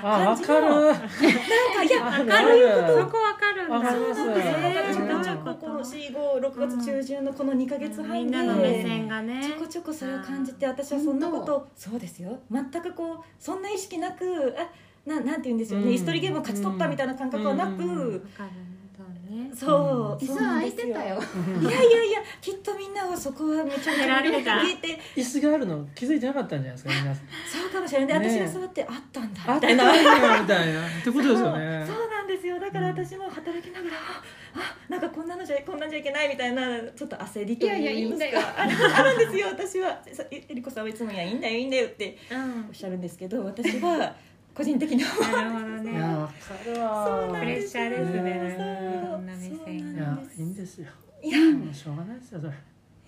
[0.00, 0.62] ああわかる。
[0.62, 2.28] なんかいやわかる。
[2.28, 3.76] ーそこわかるんだ。
[3.78, 4.24] わかります。
[4.24, 4.74] そうなんですよだ。
[4.74, 12.38] からちょこちょうんここの456月中旬のこの2か月半で、みんなの目線がねちょこちょこそれを感じて私はそんなことそうですよ。
[12.50, 14.68] 全くこうそんな意識なくあ
[15.08, 15.92] ななんて言うんですよね、うん。
[15.92, 18.12] 椅子取りゲームを勝ち取ったみたいな感覚はなく、うん。
[18.14, 18.50] わかる
[18.96, 19.06] そう。
[19.36, 21.20] ねそう、椅子空いてたよ。
[21.60, 27.24] いやいやいやきっとみんなはそこはめちゃめちゃられた見て椅子があるの気づいてなかったんじゃないですか皆さん。
[27.62, 28.20] そうかもしれない。
[28.20, 29.92] で、私が座ってあったんだあったみたいな。
[29.92, 30.86] んやみたいな。
[30.86, 31.84] ってことですよね。
[31.86, 32.58] そうそうなんですよ。
[32.58, 38.40] だから私も働きながら、ああなんかこんなのじゃこんなんじゃいけないみたいなちょっと焦りといやいやいいんだよ。
[38.40, 39.46] あるあるんですよ。
[39.48, 42.66] 私はさええりこさんはいつも「いやいいんだよいいんだよ」ってうん。
[42.68, 44.14] おっしゃるんですけど私は
[44.54, 46.32] 個人的にはなるほどいねやわか
[46.64, 49.26] るわプレッシャーですねねいろん。
[49.26, 50.40] な目線そういんです。
[50.40, 50.88] いいんですよ。
[51.22, 51.38] いや。
[51.52, 52.52] もうしょうがないですよそれ。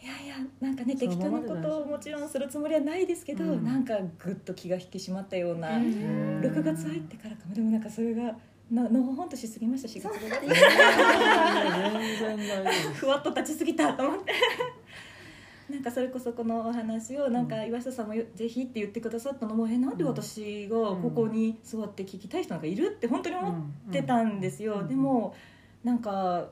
[0.01, 3.65] いやいやなんかね適当なことをもちろんするつもりはないですけど、うん。
[3.65, 6.41] なんかぐっと気が引き締まったような、うん。
[6.41, 7.55] 6月入ってからかも。
[7.55, 8.37] でもなんかそれが
[8.71, 12.93] なのほほんとしすぎました4月5月全然大丈夫です。
[12.95, 14.33] ふわっと立ちすぎたと思って。
[15.71, 24.89] なんかそれこそこのお話をなんか岩下さんもよぜひって言ってくださったのも、えなんで私がここに座って聞きたい人なんかいるって本当に思ってたんですよ、うん。
[24.89, 25.35] でも
[25.85, 26.49] なんか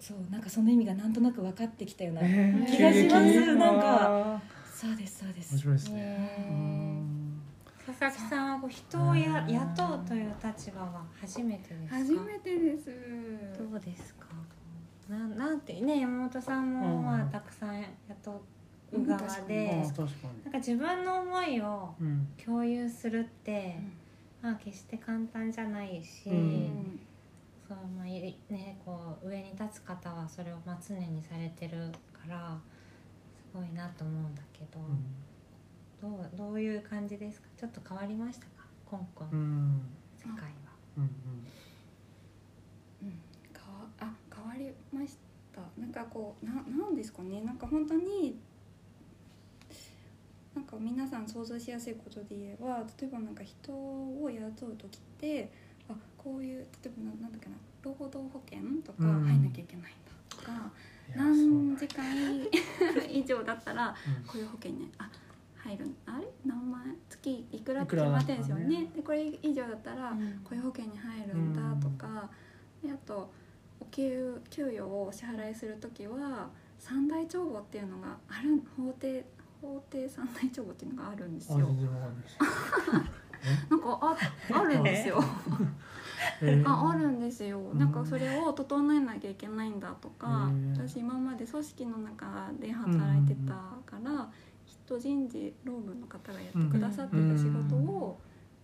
[0.00, 3.54] そうなんかその意味がなんとなく分かってきたような、えー気がします。
[3.54, 3.70] な。
[3.72, 3.98] んか
[4.36, 4.42] あ
[4.72, 5.54] そうですそうです。
[5.54, 7.09] ー面白いですね
[7.98, 11.96] 佐々木さんはこう人をや雇うという立場は初めてですか？
[11.96, 12.86] 初めてです。
[13.58, 14.26] どうですか？
[15.08, 17.04] ななんてね山本さんもうん。
[17.04, 18.42] まあたくさん雇
[18.92, 20.04] う側あでー確か
[20.44, 21.94] なんか自分の思いを
[22.44, 23.78] 共有するって、
[24.42, 27.00] まあ決して簡単じゃないし、うん。
[27.68, 32.58] そうまあいねこう上に立つ方はそれをまあ常にされてるから
[33.52, 34.80] すごいなと思うんだけど、
[36.00, 37.48] どうどういう感じですか？
[37.56, 38.50] ちょっと変わりましたか？
[38.90, 39.82] 香港のうん。
[40.16, 40.50] 世界は。
[40.98, 41.10] うんうん。
[43.52, 45.16] かわあ変わりまし
[45.54, 45.60] た。
[45.80, 47.40] なんかこうななんですかね？
[47.42, 48.38] なんか本当に
[50.54, 55.50] なんか皆さん想像しやすいことで言えば例えばなんか人を雇う時って
[55.88, 57.56] あこういう例えばななんだっけな？
[57.82, 59.24] 労働保険とかうん。
[59.24, 60.52] 入んなきゃいけないんだとか、
[61.14, 62.04] う何時間
[63.10, 64.24] 以上だったらうん。
[64.26, 65.08] こういう保険ねあ
[65.76, 66.26] 入るあれ？
[66.44, 68.74] 何万円月いくらって決まってるんですよね。
[68.76, 70.40] なんかでこれ以上だったらうん。
[70.44, 72.30] 雇用保険に入るんだとか、
[72.82, 73.30] であと
[73.80, 79.24] お給給与をお支払いする時は三大帳簿っていうのがある法定
[79.60, 81.58] 法定三大帳簿っていうのがあるんですよ。
[83.70, 84.16] なんかあ
[84.52, 85.22] あるんですよ。
[86.42, 86.44] え？
[86.62, 86.68] ー。
[86.68, 87.58] ああるんですよ。
[87.58, 87.78] ん。
[87.78, 90.50] なんかそれを整えなきゃいけないんだとか。
[90.74, 93.54] 私今まで組織の中で働いてた
[93.86, 94.30] から
[94.70, 98.18] 人人事労務の方がやってくださってた仕事を、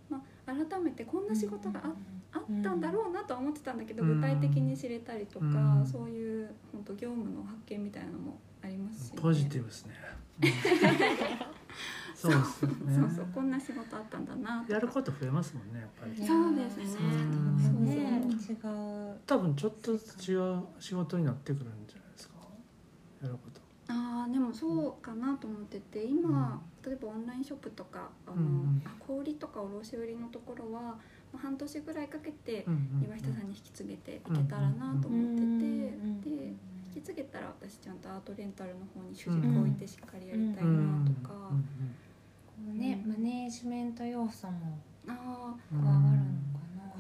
[0.09, 1.93] まあ、改めてこんな仕事があ
[2.33, 5.49] あったんだろうなとは思ってたんだけど、うん具体的に知れたりとか、う
[5.83, 9.95] んそういう本当業務の発見みたいなのもありますし、ポジティブですね。
[10.43, 11.57] う ん
[12.17, 12.95] そうですよね。
[12.95, 16.27] そうそうこんな仕事あったんだなやること増えますもんねやっぱり。
[16.27, 22.35] そうですねうんねそう違う多分ちょっとずつ違う仕事になってくるんじゃないですか。
[23.23, 23.56] やること。
[23.89, 30.99] あーでもそうかなと思ってて今、例えばオンラインショップとかあの、うんあ小売りとか卸売りのところはま
[31.35, 32.67] あ半年ぐらいかけて
[33.05, 35.41] 岩下さんに引き継げていけたらなと思って
[36.25, 36.47] て、で
[36.87, 45.93] 引き継げたら私ちゃんとアートレンタルの方に主軸を置いてしっかりやりたいなとか、うんねマネージメント要素も加わるのか
[46.75, 46.97] な。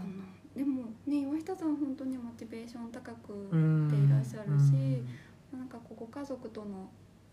[0.54, 3.88] でもね岩下さん本当にモチベーション高くうん。
[3.88, 5.02] でいらっしゃるし
[5.56, 6.90] なんかこうご家族との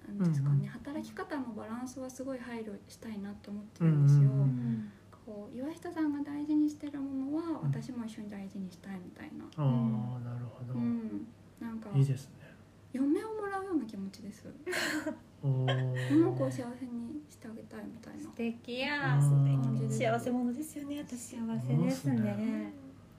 [0.08, 4.22] なんですかね、うん働き方のバランスはすごい配慮したいなと思ってうんるんですよ。
[4.22, 5.18] うんな。
[5.26, 9.46] こう岩下さんが大事にしてるものはうん私も一緒に大事にしたいみたいな。
[9.56, 10.74] ああなるほど。
[10.74, 11.28] うん、
[11.60, 12.54] なんかいいですね。
[12.92, 14.46] 嫁をもらうような気持ちです。
[15.42, 15.66] おお。
[15.66, 15.74] こ
[16.16, 18.30] の子を幸せにしてあげたいみたいな素。
[18.36, 22.74] 敵やうん幸せ者ですよね私幸せですね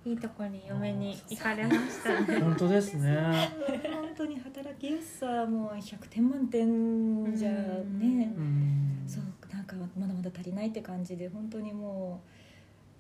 [0.05, 3.51] いいとこに嫁に行かれましたね本当ですね。
[3.93, 9.05] 本当に働きやすさもう100点満点じゃねうん。
[9.07, 9.25] そう
[9.55, 12.31] なんかまだまだ足りないって感じで本当にもう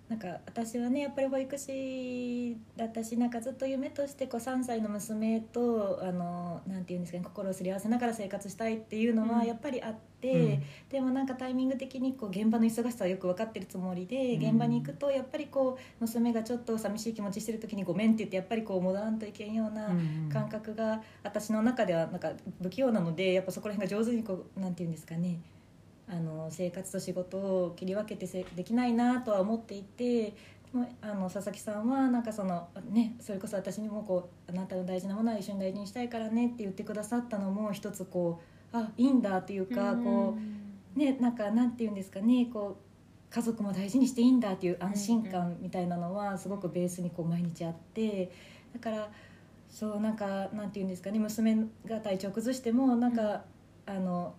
[0.08, 19.86] なんか私はねやっぱり保育士だったしなんかずっと夢としてこう3歳の娘とあのなんて言うんですかね心をすり合わせながら生活したいっていうのはやっぱりあって、でもなんかタイミング的にこう現場の忙しさはよく分かってるつもりでうん現場に行くとやっぱりこう娘がちょっと寂しい気持ちしてる時に「ごめん」って言ってやっぱりこう戻らんといけんような。
[19.86, 20.28] うん。
[20.30, 25.38] 感覚が私の中ではなんか不器用なのでやっぱそこら辺が上手にこうなんていうんですかね
[26.14, 30.34] あの生活と仕事を切り分けてせできないなとは思っていて
[31.02, 38.40] あの佐々木さんはなんかそのねそれこそ私にもこう「あなたの大事なものは一緒に大事にしたいからね」って言ってくださったのも一つこ
[38.72, 40.36] うあいいんだというかこ
[40.96, 48.30] うねなんかなんていうんですかねこう家族も大事にしていいんだっていう安心感みたいなのはすごくベースにこう毎日あって
[48.72, 49.10] だから
[49.68, 53.42] そうなんかなんていうんですかね娘が体調崩してもなんか、
[53.86, 54.34] あの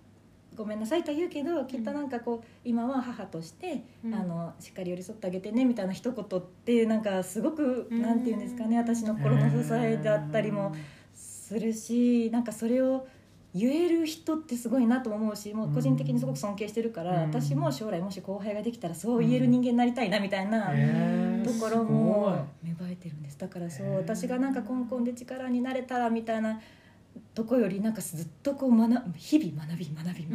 [0.56, 4.16] ごめんなさいとは言うけどきっとなんかこう今は母として、うん。
[4.16, 8.01] あのしっかり寄り添ってあげてねみたいな一言ってなんかすごく、うん。
[8.01, 10.76] なんていうんですかね私の心の支えだったりも
[11.14, 13.08] するしなんかそれを
[13.53, 17.30] 言える人ってすごいなと思うしもう個人的にすごく尊敬してるから、うん。
[17.32, 20.72] 私も将来もし後輩ができたらそう言える人間になりたいなみたいな。
[21.45, 23.38] ところも芽生えてるんです。
[23.38, 26.60] だからそう私がなんかコンコンで力になれたらみたいな
[27.36, 30.31] とこよりなんかずっとこう学日々学び学び学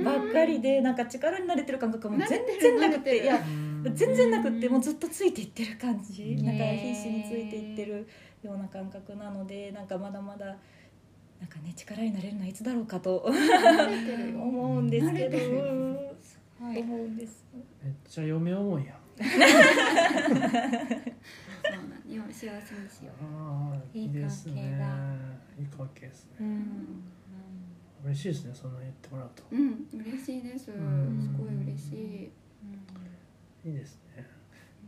[0.00, 2.28] びばっかりでなんか力になれてる感覚も全
[2.60, 3.70] 然なくていやうん。
[3.94, 6.22] 全然なくってもうずっとついていってる感じ。
[6.22, 8.06] うんなんか必死についていってる
[8.42, 10.56] ような感覚なのでなんかまだまだなん
[11.48, 15.38] かね力になれるのはいつだろうかと 思うんですけど。
[16.60, 16.80] はい。
[16.80, 17.44] 思うんです。
[17.82, 18.96] めっちゃ嫁思いやん。
[22.40, 24.62] 幸せにしよああいいですね。
[24.62, 24.86] いい関係だ
[25.58, 26.36] いい関係ですね。
[26.40, 27.04] うん
[28.02, 29.42] 嬉しいですねそんな言ってもらうと。
[29.52, 34.26] ううん嬉しいですすんごい嬉しいいいですね。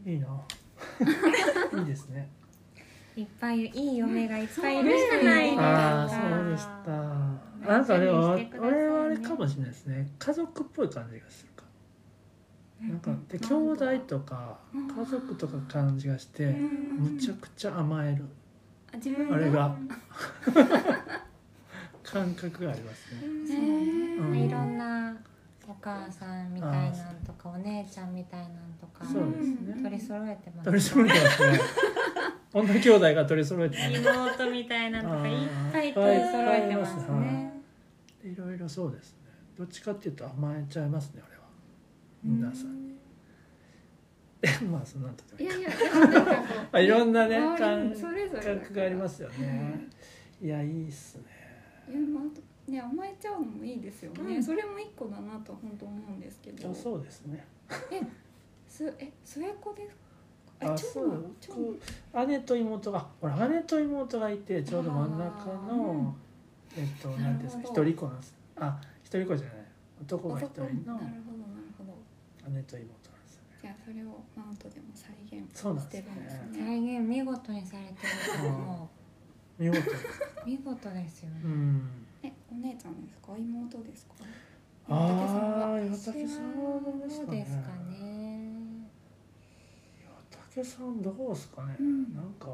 [0.06, 0.28] いいな。
[1.78, 2.30] いいですね。
[3.16, 7.70] いっぱいいい嫁がいっぱいいるじゃないですかああそうでした。
[7.70, 8.30] なんかでも
[8.66, 10.10] 俺はあれかもしれないですね。
[10.18, 11.51] 家族っぽい感じがするか。
[12.88, 18.24] なんかで兄弟とか家族とか感じがしてむちゃくちゃ甘える。
[18.92, 19.76] あ自分あれが。
[22.02, 23.20] 感覚がありますね。
[23.24, 24.38] うん。
[24.38, 25.16] いろんな
[25.66, 29.82] お母さんみたいなんとかお姉ちゃんみたいなんとかそうですね。
[29.82, 30.64] 取り揃えてます。
[30.64, 31.52] 取り揃えてます。
[31.52, 31.60] ね。
[32.52, 33.90] 女兄弟が取り揃えてます。
[33.92, 37.62] 妹みたいなのとかいっぱい取り揃えてますね。
[38.24, 38.36] い。
[38.36, 39.18] ろいろそうですね。
[39.56, 41.31] どっちかっていうと甘えちゃいますね、あれ。
[41.31, 41.31] は。
[42.22, 42.92] 皆さんに。
[44.70, 45.56] まあ、そんなんといいか。
[45.56, 45.70] いやいや
[46.72, 49.88] まあ、いろんなね、感覚がありますよね。
[50.40, 51.24] いや、いいっすね。
[51.88, 57.44] ういやまあね甘えちゃうのもいいですよね、うんそれも一個だなと本当思うんですけどあ、そうですね。
[58.68, 60.02] すえ末っ子ですか？
[60.60, 66.14] えあ、長そう姉と妹が、ほら、姉と妹がいて、ちょうど真ん中の。
[66.76, 68.34] えっと、なんていうんですか、一人っ子なんです。
[68.56, 69.56] あ、一人っ子じゃない。
[70.02, 71.00] 男が一人の
[72.50, 73.58] 姉と妹なんですよね。
[73.62, 76.58] じゃあそれをマウントでも再現そうなんですしてるんですね。
[76.58, 77.92] ね再現見事にされて
[78.42, 78.50] る。
[78.50, 78.90] も
[79.58, 79.78] 見事。
[79.80, 79.86] に。
[79.86, 79.90] う
[80.46, 81.40] 見事ですよね。
[81.44, 82.06] うん。
[82.22, 83.36] えお姉ちゃんですか？
[83.36, 84.14] 妹ですか？
[84.88, 87.26] ああ岩私竹さんはどうですかね。
[87.26, 88.00] どうですかね。
[90.00, 92.14] 岩竹さんどうですかね、うん。
[92.14, 92.48] なんか。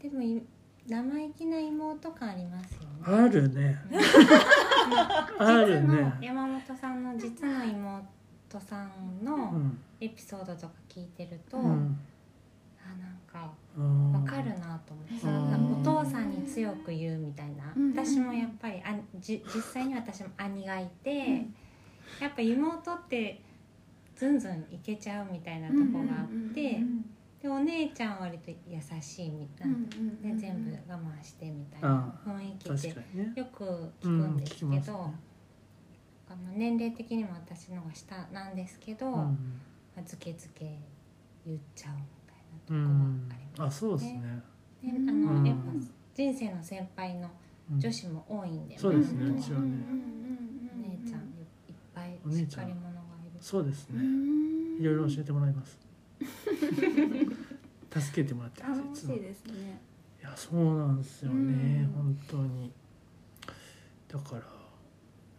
[0.00, 0.42] でもい
[0.86, 2.88] 生意気な妹感ありますよね。
[3.06, 3.78] あるね。
[5.38, 8.04] ある実のね山本さんの実の妹
[8.60, 9.78] さんうのん。
[10.00, 11.96] エピソードとか聞いてると、うん。
[12.84, 14.12] あなんかうん。
[14.12, 15.80] わかるなと思って、うん。
[15.80, 17.92] お父さんに強く言うみたいな、うん。
[17.92, 21.54] 私もやっぱりあじ実際に私も兄がいて、うん。
[22.20, 23.40] やっぱ妹って
[24.16, 26.82] ずんずんいけちゃうみたいなとこがあって、
[27.42, 28.56] でお姉ちゃんは割と優
[29.00, 29.74] しいみたいな、
[30.34, 33.32] で全部我慢してみたいな雰囲気確でかにね。
[33.34, 33.64] よく
[34.00, 34.80] 聞くんですけど、うん
[36.32, 39.60] あの年齢的にも私の方が下なんですけど、まうん。
[39.98, 40.78] あずけずけ
[41.44, 44.42] 言っちゃうみたいなとこはうんありますあそうですね。
[44.82, 45.42] であうん。
[45.42, 45.62] のやっぱ
[46.14, 47.30] 人生の先輩の
[47.70, 49.78] うん女子も多いんで、そうですね周りに一応ね。
[50.74, 52.74] お姉ちゃんいっぱいお姉ちゃんしっかり。
[52.74, 54.00] 者がいるそうですね。
[54.00, 54.80] うん。
[54.80, 55.78] いろいろ教えてもらいます。
[58.00, 59.80] 助けてもらってます楽しいですね。
[60.22, 61.92] やそうなんですよねうん。
[61.92, 62.72] 本当に。
[64.08, 64.42] だから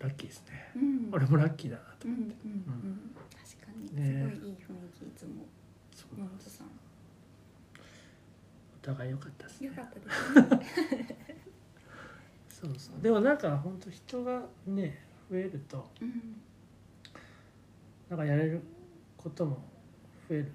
[0.03, 0.71] ラッキーですね。
[0.75, 1.09] うん。
[1.11, 2.33] 俺もラッキーだなとうんうんう思っ
[2.81, 2.99] てん。
[3.15, 3.25] 確
[3.65, 3.87] かに。
[3.87, 4.57] すごいねいい雰囲
[4.99, 5.47] 気いつも。
[6.39, 6.67] さん。
[6.67, 6.69] お
[8.81, 9.67] 互い良かったですね。
[9.67, 9.99] よかった
[10.57, 10.81] です。
[10.95, 11.17] ね
[12.49, 13.01] そうそう。
[13.01, 14.99] でもなんか本当人がね
[15.29, 16.41] 増えるとうん。
[18.09, 18.61] なんかやれる
[19.17, 19.55] ことも
[20.27, 20.53] 増えるなっ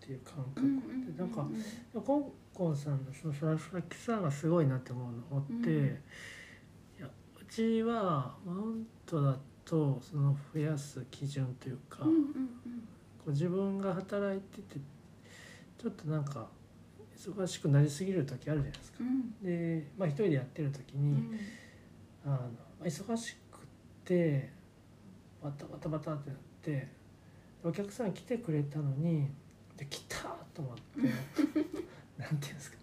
[0.00, 0.66] ていう感覚
[1.12, 1.46] でなんか
[2.00, 5.98] コンコンさんのその佐々木さんがすごいなって思うのって、うん
[7.56, 9.34] ちはマウントだ
[9.64, 12.24] とその増やす基準というか、うんうん。
[13.18, 14.78] こう自分が働いてて
[15.78, 16.46] ちょっとなんか
[17.16, 18.98] 忙しくなりすぎる時あるじゃないですか。
[19.00, 19.42] うん。
[19.42, 21.40] で、まあ、一人でやってる時に、うん。
[22.26, 22.40] あのま
[22.82, 23.60] あ忙しく
[24.04, 24.50] て
[25.42, 26.88] バタバタバタってなって
[27.64, 29.28] お客さん来てくれたのに
[29.78, 31.08] で来たと思って
[32.20, 32.76] なんていうんですか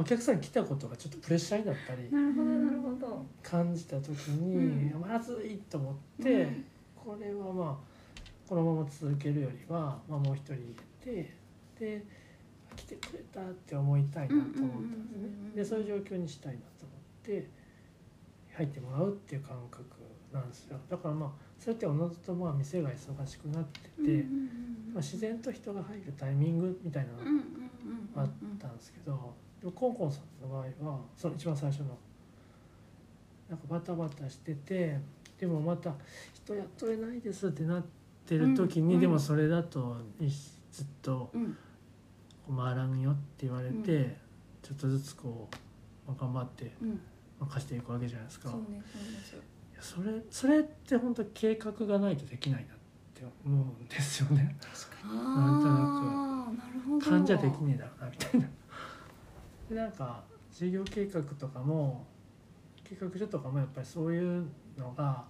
[0.00, 3.26] お客さん来たことがちょっとプレッシャーになったりなるほどなるほど。
[3.42, 5.00] 感じた時に、うん。
[5.00, 6.64] まずいと思って、うん。
[6.96, 7.90] これはまあ
[8.48, 10.74] このまま続けるよりは、まあ、もう一人入
[11.04, 11.36] れて
[11.78, 12.04] で
[12.74, 15.50] 来てくれたって思いたいなと思ったんですね。
[15.54, 17.50] でそういう状況にしたいなと思って
[18.54, 19.84] 入ってもらうっていう感覚
[20.32, 20.78] なんですよ。
[20.88, 24.24] だからまあそうやっておのずとまあ店が忙しくなってて、
[24.94, 27.18] まあ、自然と人が入るタイミングみたいなの
[28.14, 31.98] があったんですけど、でもコンコンさんの場合はその一番最初の
[33.48, 34.98] なんかバタバタしてて
[35.38, 35.94] でもまた
[36.32, 37.84] 人雇えないですってなっ
[38.26, 39.00] てる時に、うん。
[39.00, 41.56] でもそれだといずっとうん。
[42.56, 44.16] 回らんよって言われて、うん。
[44.62, 47.00] ちょっとずつこう、まあ、頑張ってうん。
[47.40, 48.50] 任していくわけじゃないですか。
[48.50, 49.92] そうねそうです。
[49.92, 52.76] それそれって本当計画がないとできないなっ
[53.14, 54.56] て思うんですよね。
[55.02, 55.80] あなんとなく。
[55.80, 57.04] あなるほど。
[57.04, 58.46] 勘じゃできねえだろうなみたいな。
[59.70, 62.04] でなんか事業計画とかも
[62.82, 64.44] 計画書とかもやっぱりそういう
[64.76, 65.24] のが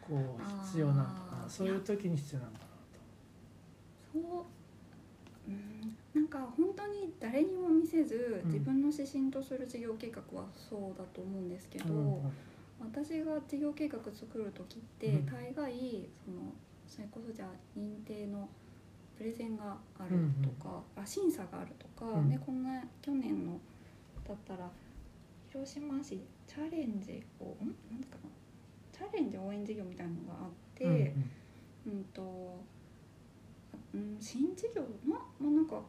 [0.00, 2.58] こう必要なのかなそういう時に必要なのか
[4.12, 4.22] そう
[5.48, 8.50] うんなんか本当に誰にも見せずうん。
[8.50, 11.96] 自分の指針とする事業計画はそうだと思うんですけど、なと。
[11.96, 12.02] う
[12.84, 12.92] ん。
[12.92, 15.26] 私が事業計画作る時ってうん。
[15.26, 16.52] 大概その
[16.88, 18.48] それこそじゃあ認定の
[19.16, 22.28] プレゼンがあるとか、あ審査があるとか、うん。
[22.28, 23.58] でこんな去年の
[24.26, 24.70] だったら
[25.50, 27.74] 広島市チャレンジをん？
[27.90, 28.30] なんかな
[28.92, 31.30] チャレンジ応援事業みたいなのがあって、うんうん。
[31.86, 32.64] うんと、
[33.94, 35.80] うん、新事業ままあなんか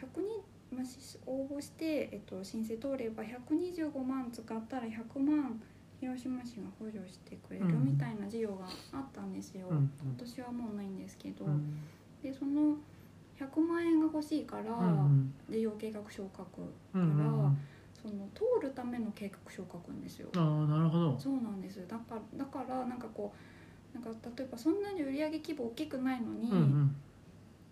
[0.00, 5.60] 100人、まあ、し応募して、えっと、申請通れば125万使ったら100万
[6.00, 7.84] 広島市が補助してくれるうん。
[7.84, 9.76] みたいな事業があったんですよ、うん。
[9.76, 9.90] うん。
[10.02, 11.76] 今年はもうないんですけど、うん。
[12.22, 12.76] でその
[13.38, 16.62] 100万円が欲しいから、うん事業計画書を書く
[16.94, 17.58] うんうんうんうん。
[18.02, 20.28] その通るための計画書を書くんですよ。
[20.36, 21.18] ああなるほど。
[21.18, 21.86] そうなんです。
[21.86, 23.32] だからだからなんかこ
[23.94, 26.96] うなんか例えばそんなに売上規模大きくないのに、うんうん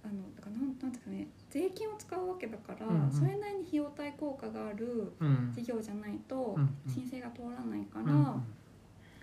[0.05, 8.43] あのだからなんなんですかね税金を使うわけだから、うんうんそれなりに費用対効果があるうん事業じゃないとうんうん申請が通らないから、うんうん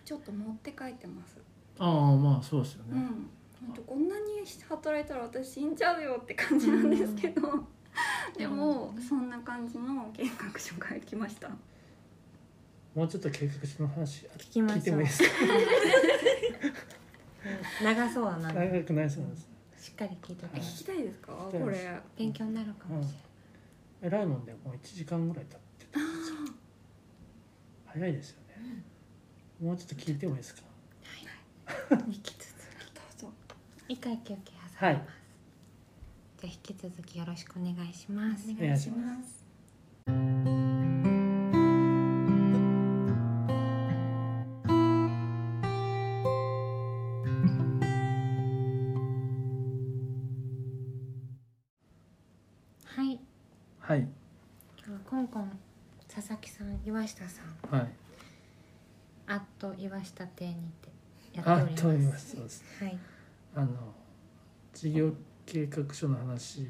[0.03, 1.37] ちょっと持って帰ってます。
[1.77, 2.89] ああまあそうですよね。
[2.93, 3.29] うん。
[3.67, 4.23] ほんとこんなに
[4.67, 7.41] 働いたら私死んじゃうよって感じなんですけど、
[8.35, 11.49] でもそんな感じの計画書が来ました。
[12.95, 15.29] もうちょっと計画書の話聞きましょう聞いてもいいですか？
[17.83, 19.49] 長そうだな長くなりそうなんです。
[19.81, 21.31] しっかり聞いとえけ聞きたいですか？
[21.31, 21.83] 聞きたいです。
[21.85, 21.99] これ。
[22.17, 23.07] 勉強になるかもし
[24.03, 24.25] えらい。
[24.27, 26.35] もんでもう1時間ぐらい経ってたんですよ
[27.87, 28.83] 早いですよね。
[29.59, 30.61] もうちょっと聞いてもいいですか？
[32.07, 32.51] 引き続
[32.93, 33.31] どうぞ。
[33.87, 35.09] き一回休憩挟みます、
[36.41, 38.51] じゃあ引き続きよろしくお願いします。
[38.51, 40.60] お願いします
[57.01, 57.41] 岩下さ
[57.73, 57.75] ん。
[57.79, 57.89] はい。
[59.27, 60.89] あっと岩下邸にて
[61.33, 62.63] やあっておりまと言いますすそうです。
[62.79, 62.97] はい。
[63.55, 63.67] あの
[64.73, 65.13] 事業
[65.45, 66.65] 計画書の話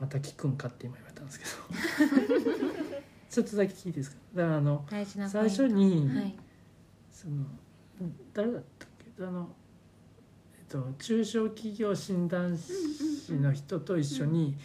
[0.00, 2.82] また聞くんかって今言われたんですけど。
[3.30, 4.16] ちょっとだけ聞いていいですか？
[4.34, 6.36] だからあの大事な最初に、はい。
[7.10, 7.46] その
[8.34, 9.24] 誰だったっけ？
[9.24, 9.54] あの、
[10.58, 14.56] えっと、中小企業診断士の人と一緒に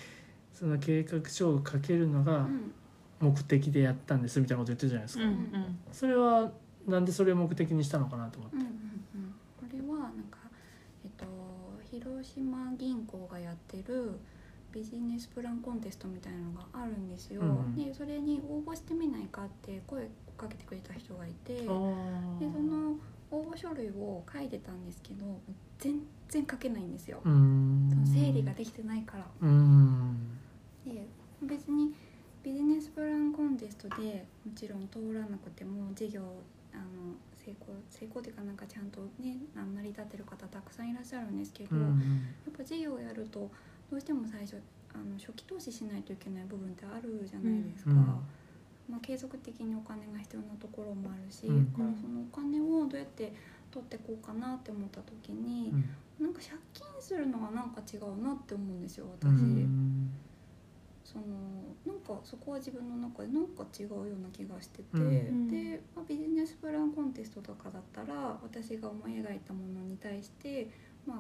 [0.54, 2.72] その計画書を書けるのがうん
[3.20, 5.80] 目的でやったんですみたいなこと言ってるじゃないですか、うんうん。
[5.92, 6.52] それは
[6.88, 8.58] なんでそれを目的にしたのかなと思って。
[8.58, 9.36] うんうんうん。
[9.58, 10.38] これはなんか
[11.04, 11.26] えっと
[11.90, 14.20] 広島銀行がやってる
[14.72, 17.76] ビジネスプランコンテストみたいなのがあるんですよ、うんうん。
[17.76, 20.08] でそれに応募してみないかって声を
[20.38, 21.54] かけてくれた人がいて。
[21.54, 22.96] でその
[23.30, 25.26] 応募書類を書いてたんですけど
[25.80, 26.00] 全
[26.30, 29.26] 然書けないんですよ、整理ができてないから。
[30.86, 31.06] で
[31.42, 31.94] 別に
[32.48, 36.22] ビジネスプランコンテストでもちろん通らなくても事業
[36.74, 42.24] あの成功成功っていうかなんかちゃんとね成り立ってる方たくさんいらっしゃるんですけど、やっうん。
[42.58, 43.52] ぱ事業をやると
[43.92, 44.62] どうしても最初
[44.96, 47.92] あの初期投資しないといけない部分ってあるじゃないですか。
[47.92, 47.98] うん
[48.88, 53.34] まあ、継続的にお金が必要なところもあるし、うんだからそのお金をどうやって
[53.70, 55.74] 取ってこうかなって思った時に、
[56.20, 56.26] うん。
[56.26, 59.28] なんか借金するのがなんか違うなって思うんですよ私。
[59.28, 60.12] うん
[61.08, 61.24] その
[61.86, 65.48] なんかそこは自分の中でなんか違うような気がしてて、うん。
[65.48, 70.70] で、まあ、ビジネスプランコンテストとかだったら私が思い描いたものに対して、
[71.06, 71.18] まあ、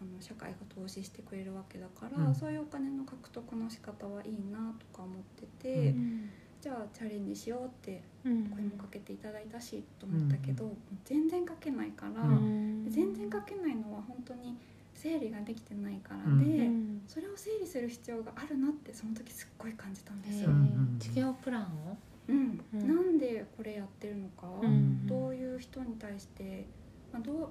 [0.00, 2.34] あの社会が投資してくれるわけだから、うん。
[2.34, 6.30] そういうお金の獲得の仕方はいいなとか思ってて、うん。
[6.60, 8.46] じゃあチャレンジしようってうん。
[8.50, 10.70] 声もかけていただいたしと思ったけど、
[11.04, 12.86] 全然書けないから、うん。
[12.88, 14.56] 全然書けないのは本当に
[15.04, 16.56] 整理ができてないからうん。
[16.56, 16.64] で。
[16.64, 17.02] うん。
[17.06, 20.50] それを整理する必要があるなってその時すっごい感じたんでえすよ。
[20.98, 21.96] 事業プランを？
[22.28, 22.60] うん。
[22.72, 22.88] うん。
[22.88, 26.66] なんでこれやってるのか、うんどういう人に対して、
[27.12, 27.48] まあ、どう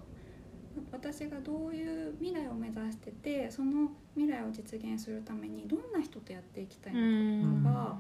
[0.92, 7.98] 私がどういう未来を目指しててその未来を実現するためにどんな人とやっていきたいのかとかが、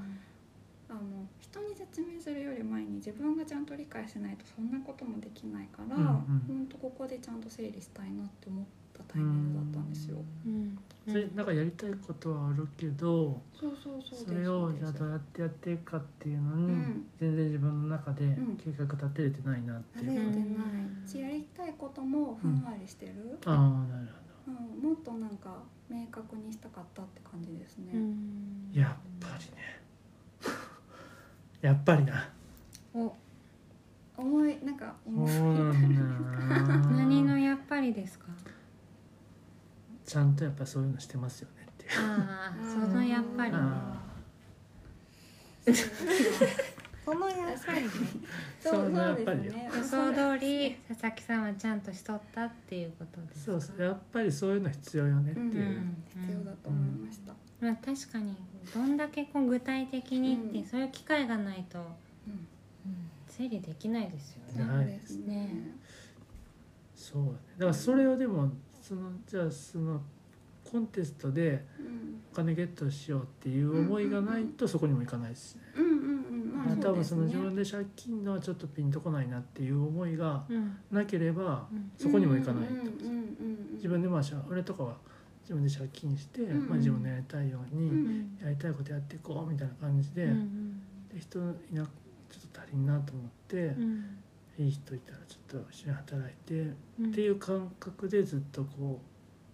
[0.94, 6.08] あの人に説明するより前に自分がちゃんと理解しないとそんなこともできないから、うんうん。
[6.48, 8.66] ほんとここでちゃんと整理したいなって思っ
[8.96, 10.18] たタイミングだったんですよ。
[10.46, 10.78] うん。
[11.08, 17.06] それなんかやりたいことはあるけどそうそうそうですそれをじゃあどうやってやっていくかっていうのに、うん。
[17.20, 18.56] 全然自分の中でん。
[18.64, 20.06] 計画立てれてないなっていう。
[20.06, 20.46] か、慣れてな
[21.06, 23.56] いしやりたいこともふんわりしてる、ああ
[23.91, 24.08] なる
[24.48, 24.89] うん。
[24.89, 28.70] もっとなんか明確にしたかったって感じですね、うん。
[28.70, 29.82] ほどやっぱりね
[31.64, 32.30] やっぱりな。
[32.93, 33.16] お
[34.18, 36.03] 思いなんかそう思いなんだよ
[36.61, 36.78] な。
[36.97, 38.26] 何のやっぱりですか？
[40.05, 41.91] ちゃんとやっぱそういうのしてますよねっていう。
[41.99, 43.57] ああそのやっぱりね。
[43.57, 44.03] あ
[47.05, 47.89] そのやっぱりね。
[48.61, 55.49] そうやっそうぱり予想通り佐々木さんはちゃんとしとったっていうことですそうそうやっぱりそういうの必要よねっていう、う
[55.80, 56.03] ん。
[56.22, 57.34] 必要だと思いました、
[57.64, 58.36] まあ確かに
[58.74, 60.66] どんだけこう具体的にって、うん。
[60.66, 61.82] そういう機会がないとう
[62.32, 62.45] ん。
[63.28, 64.66] 整理できないですよね。
[64.66, 65.76] ないそうですね。
[66.93, 67.38] そうだね。
[67.57, 68.51] だからそれをでも
[68.82, 70.01] そのじゃあその
[70.70, 72.20] コンテストでうん。
[72.34, 76.66] お金ゲットしようっていう思いがないとそこにもいかないしね、うんうんうん。
[76.66, 77.38] まあ多分そのうですね。
[77.38, 80.78] 自分で借金のはちょっとピンとこないなっていう思いがうん。
[80.91, 81.91] なければうん。
[81.97, 84.95] そこにもいかないと、うんうんうんうん自分でまあしゃ俺とかは
[85.44, 86.70] 自分で借金して、うんうん。
[86.70, 90.82] まあ、自分のやりたいように、うんやりたいことやっていこうみたいな感じで,、うん
[91.14, 94.06] で人いなちょっと足りんなと思って、うん。
[94.58, 97.12] いい人いたらちょっと一緒に働いて、うん。
[97.12, 99.06] っていう感覚でずっとこう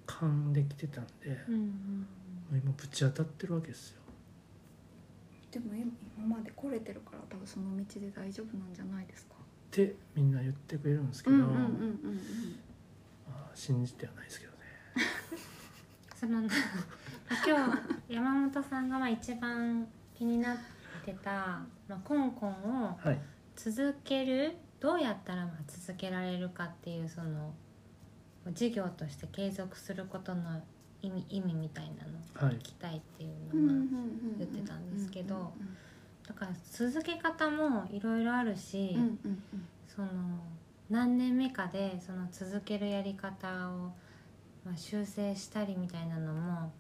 [0.05, 2.07] 勘できてたんで、うんうん。
[2.51, 3.99] 今ぶち当たってるわけですよ。
[5.51, 5.91] でも今
[6.37, 9.35] まで来れてるから多分その道で大丈夫なんじゃないですか。
[9.39, 11.37] ってみんな言ってくれるんですけど、
[13.27, 14.57] あ信じてはないですけどね。
[16.19, 16.41] その
[17.47, 17.71] 今
[18.09, 20.57] 日山本さんがまあ一番気になっ
[21.05, 23.21] てた、まあ、コンコンをはい、
[23.55, 27.53] 続けるどうやったらまあ続けられるかっていうその
[28.51, 30.61] 事業として継続することの
[31.01, 32.55] 意味意味みたいなのをはい。
[32.55, 35.77] 聞きたいっていううんのが、うんうん言ってたんですけどうん。
[36.27, 39.67] だから続け方もいろいろあるし、うんうんうん。
[39.87, 40.07] その
[40.89, 43.93] 何年目かでその続けるやり方を、
[44.69, 46.71] まあ、修正したりみたいなのも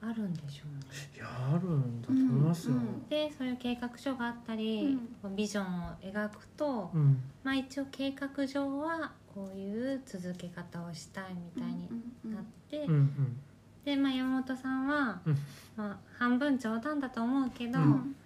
[0.00, 1.10] あるんでしょうね。
[1.14, 3.08] いやあるんだと思いますよ、うんうん。
[3.08, 7.22] でそういう計画書があったり、こうビジョンを描くと、うん。
[7.44, 11.24] まあ一応計画上はこういう続け方をしたい
[11.54, 11.88] みたいに
[12.34, 13.40] なって、うんうん
[13.84, 15.38] で、まあ、山本さんは、うん。
[15.76, 18.16] まあ、半分冗談だと思うけど、うん。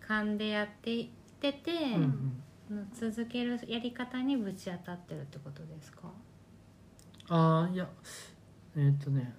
[0.00, 1.06] 勘でやっていっ
[1.40, 2.02] てて、うん
[2.70, 2.92] うん。
[2.92, 6.02] その続けるやり方にぶち当たってるってことですか？
[7.30, 7.88] ああいや
[8.76, 9.32] えーっ、とね。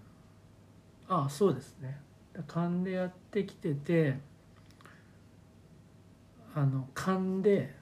[1.10, 2.00] ああそうですね。
[2.48, 4.18] 勘でやってきてて
[6.56, 7.76] あの勘で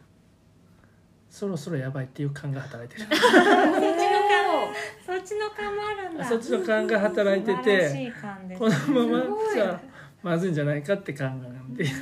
[1.29, 3.09] そろそろやばいっていう勘が働いてる。
[5.05, 6.25] そっちの勘もあるんだ。
[6.25, 8.11] そっちの勘が働いてて
[8.57, 8.71] この
[9.07, 9.79] ままじゃ
[10.23, 11.85] まずいんじゃないかって考えなんで。
[11.85, 11.97] そっ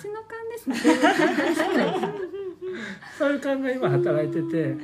[0.00, 0.76] ちの勘ですね。
[3.16, 4.76] そういう勘が今働いてて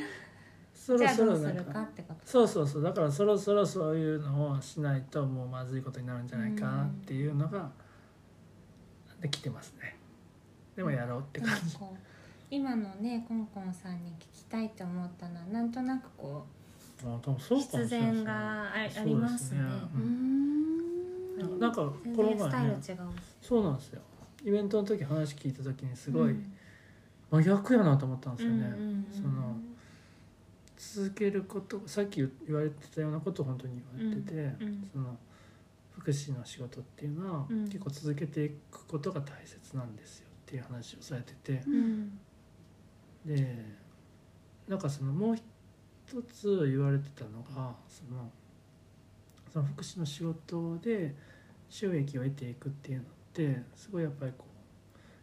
[0.84, 2.20] そろじゃあどうすそろなんかるかってこと。
[2.24, 2.82] そうそうそう。
[2.82, 7.70] だからそろそろそういうのをしないともうまずいことになるんじゃないかなっていうのが
[9.20, 9.94] できてますね。
[10.74, 11.76] でもやろうって感じ。
[12.50, 16.44] 今のねコンコンさんに聞きたいって思ったのはなんとなくこ
[17.04, 18.10] あ多分そうかもしれないですね。
[18.10, 19.60] 必然があありますね。
[19.60, 21.56] ううん。
[21.56, 23.12] うなんか全この然スタイル違前ね。
[23.40, 24.00] うそうなんですよ
[24.44, 26.52] イベントの時話聞いた時にすごいうん。
[27.30, 29.06] 真逆やなと思ったんですよね、うんうんうん。
[29.10, 29.56] その
[30.82, 35.16] 続けることさっき言われてたようなことを本当に言われてて、うんその
[35.96, 37.64] 福祉の仕事っていうのは、うん。
[37.66, 41.62] 結構続けていくことが大切なんですよっていう話をされてて。
[41.66, 42.18] うん。
[43.24, 43.64] で
[44.66, 48.30] なんかそのもう一つ言われてたのがその
[49.52, 51.14] その福祉の仕事で
[51.68, 54.46] 収益を得ていくっていうのってすごいやっぱりこ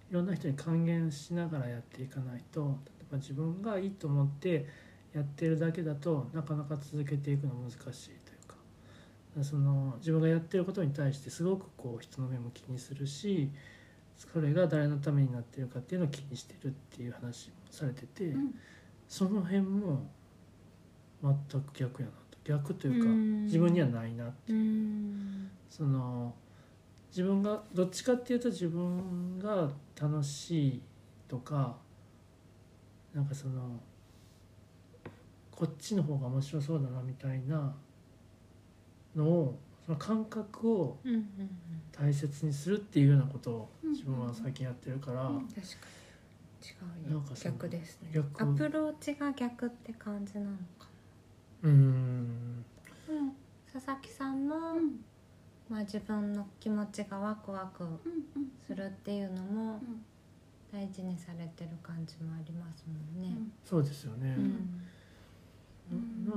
[0.10, 4.66] ういろんな人に還元しながらやっていかないと例えば自分がいいと思って
[5.14, 8.55] やってるだけだとなかなか続けていくの難しいというか。
[9.43, 13.49] その自分がやってることに対してすごくこう人の目も気にするし
[14.18, 18.55] それが誰のためになってるかっていうのを気にしてるっていう話もされてて、うん。
[19.07, 20.05] その辺も
[21.24, 22.38] 全く逆やなと。
[22.43, 23.45] 逆というかうん。
[23.45, 25.49] 自分にはないなうん。
[25.70, 26.34] その
[27.10, 30.82] 自分がどっちかっていうと自分が楽しい
[31.28, 31.78] とか
[33.14, 33.80] なんかその
[35.60, 37.76] こっちの方が面白そうだなみたいな
[39.14, 41.49] のをその感覚をうんうん
[41.91, 45.66] 大切にするっていうようなことをうん自分は最近やってるから、うん確かに。
[46.62, 48.12] 違うよなんか逆ですね。
[48.14, 48.43] 逆。
[48.43, 50.88] アプローチが逆って感じなのか
[51.64, 52.57] うーん。
[53.10, 53.34] な
[53.74, 55.03] 佐々木さんの、うん。
[55.70, 57.99] まあ、自分の気持ちがワクワクうんうん。
[58.66, 60.05] するっていうのもうん。
[60.72, 63.36] 大事にされてる感じもありますもんね。
[63.66, 64.82] そうですよね、うん
[65.96, 66.36] な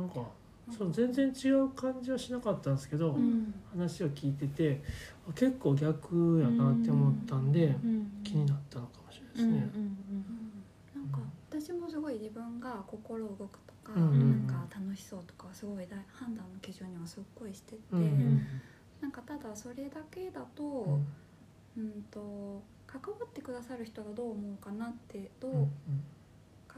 [0.00, 0.26] なんか
[0.70, 3.52] そう全然違う感じはしなかったんですけど、うん。
[3.70, 4.80] 話を聞いてて
[5.28, 8.10] あ結構逆やなって思ったんで、うん。
[8.22, 9.82] 気になったのかもしれうんないですね。
[10.94, 11.18] なんか
[11.50, 17.78] 私もすごい自分が心動くとか、うんなんか楽しそうとかはすごい大判断の基準にはすっごいしてて、
[19.00, 21.00] なんかただそれだけだと,、
[21.76, 21.84] うん。
[21.84, 25.70] うん、と関わってくださる人がどう思うかなってどう、うん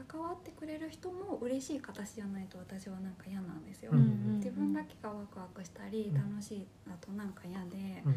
[0.09, 3.91] 関わってくれる人も嬉しい形じゃないと私はなんか嫌なんですよ。
[3.93, 8.15] うんうん自分だけがワクワクしたりうん楽しいだとなんか嫌で、うん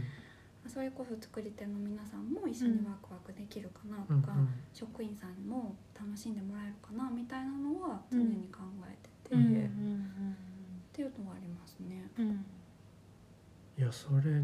[0.66, 4.34] それこそ作り手の皆さんも一緒にワクワクできるかなとうんか、
[4.74, 8.94] 職員さんも楽しんでもらえるかなみたいなのは常に考え
[9.24, 10.36] てて、うんうん
[10.92, 12.10] っていうのはありますね。
[12.18, 12.44] うんうん
[13.78, 14.42] いやそれ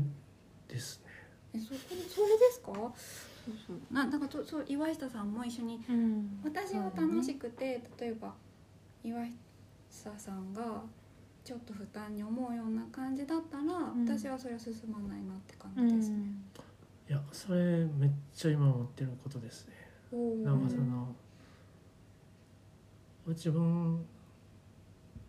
[0.69, 1.11] ですね。
[1.52, 2.73] えそこそれですか？
[3.44, 3.94] そうそう。
[3.94, 6.40] ななんかとそう岩下さんも一緒にうん。
[6.44, 8.34] 私は楽しくて、例えば
[9.02, 9.24] 岩
[9.90, 10.82] 下さんが
[11.44, 14.04] ちょっと負担に思うような感じだったら、ん。
[14.06, 16.16] 私はそれは進まないなって感うじですね。
[16.16, 16.44] ん。
[17.08, 19.74] いやそれめっちゃ今思ってることですね。
[20.44, 21.14] なんかその
[23.26, 24.06] 自分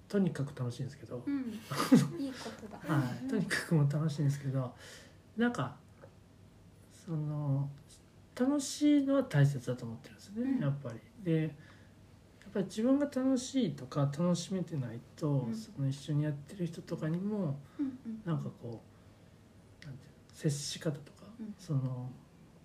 [0.07, 1.41] とにかく楽しいんですけど、うん、
[2.19, 2.93] いいことだ。
[2.93, 4.73] はい、とにかくもう楽しいんですけど。
[5.37, 5.75] なんか
[7.05, 7.69] その
[8.37, 10.59] 楽しいのは大切だと思ってるんですね、うん。
[10.59, 10.99] やっぱり。
[11.23, 11.51] でやっ
[12.53, 15.55] ぱり自分が楽しいとか楽しめてないと、うん。
[15.55, 18.21] その一緒にやってる人とかにもうんうん。
[18.25, 18.81] なんかこ
[19.83, 21.53] うなんていうの接し方とか、うん。
[21.57, 22.09] その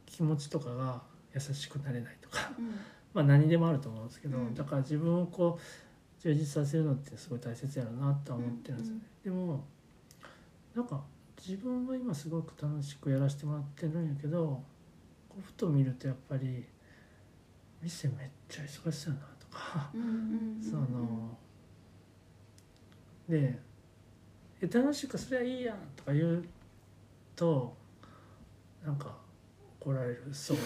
[0.06, 1.02] 気持ちとかが
[1.34, 2.70] 優しくなれないとかうん。
[3.14, 4.54] まあ何でもあると思うんですけど、うん。
[4.54, 5.62] だから自分をこう
[6.20, 9.64] 充実させるのってすごい大切やろなとは思ってるんですよね、でも
[10.74, 11.02] なんか
[11.38, 14.62] 自分は今すごく楽しくやらせてもらってるんやけど
[15.30, 16.66] こうふと見るとやっぱり
[17.80, 19.90] 店めっちゃ忙しそうやなとか。
[20.60, 21.38] その
[23.28, 23.58] で
[24.60, 26.44] 「え楽しいかそりゃいいやん」とか言う
[27.34, 27.74] と
[28.84, 29.16] なんか
[29.80, 30.56] 怒られるそう。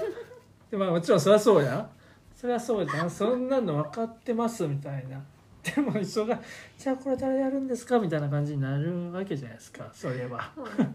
[0.70, 1.88] でまあもちろんそりゃそうや。
[2.34, 3.10] そりゃそうじゃん。
[3.10, 5.22] そんなの分かってますみたいな
[5.62, 6.40] でも一緒が
[6.78, 9.90] 「じゃあこれ誰やるんですか?」みたいな感じになるわけじゃないですか。
[9.92, 10.50] そういえば。
[10.54, 10.86] そうですね。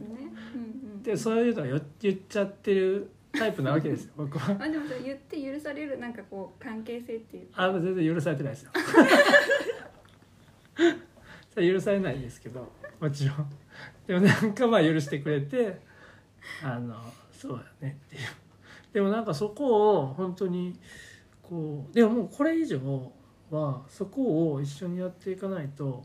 [0.56, 0.62] うん
[0.92, 1.04] うん。
[1.04, 4.56] でそういうのよ言っちゃってるタイプなわけですよ 僕は。
[4.60, 8.72] あでもそれ言って許されるなんかこう関係性っていうあ全然許されてないですよ。
[11.54, 13.50] それ許されないですけどもちろん。
[14.08, 15.80] でもなんかまあ許してくれて
[16.64, 16.96] あの
[17.32, 18.22] そうだねっていう。
[18.94, 20.80] でもなんかそこを本当に
[21.42, 22.80] こうでももうこれ以上
[23.54, 26.04] はそこを一緒にやっていかないと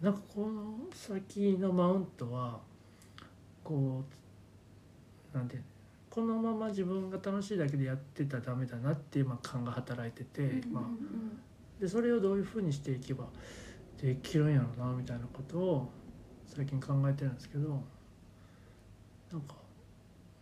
[0.00, 2.60] なんかこの先のマウントは
[3.62, 4.04] こ
[5.34, 5.58] うなんて
[6.10, 10.84] このまま自分が楽しいだけでやってたらダメだなっていうまあ感が働いてて、まあ、
[11.80, 13.24] でそれをどういうふうにしていけば
[14.00, 15.90] できるんやろうなみたいなことを
[16.46, 17.82] 最近考えてるんですけど
[19.32, 19.54] なんか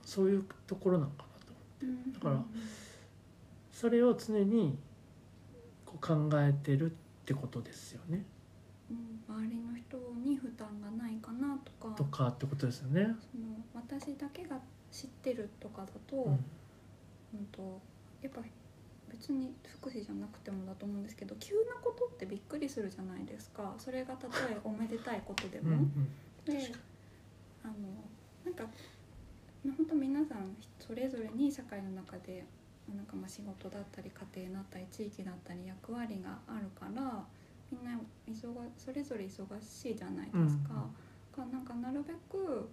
[0.05, 1.53] そういうところなのかなと。
[1.83, 2.13] うんうん。
[2.13, 2.45] だから
[3.71, 4.77] それを常に
[6.03, 8.25] 考えてるってことですよね。
[8.91, 11.95] うん周りの人に負担がないかなとか。
[11.95, 13.05] とかってことですよね。
[13.33, 14.59] その私だけが
[14.91, 17.81] 知ってるとかだと,、ううんん、と
[18.21, 18.43] やっぱ
[19.09, 23.75] 別に福祉じゃなくてもだと思うんですけど急なことってびっくりするじゃないですか。
[23.79, 25.71] それがたとえおめでたいことでも。
[25.71, 26.09] うんうん。
[26.45, 26.73] で
[27.63, 27.75] あの
[28.45, 28.65] なんか
[29.77, 32.45] 本当皆さんそれぞれに社会の中で
[32.89, 37.25] なんかまあ仕事だったり家庭だったり地域だったり役割があるから
[37.71, 37.99] みんな
[38.29, 40.87] 忙それぞれ忙しいじゃないですか。
[41.37, 42.69] がなんかなるべく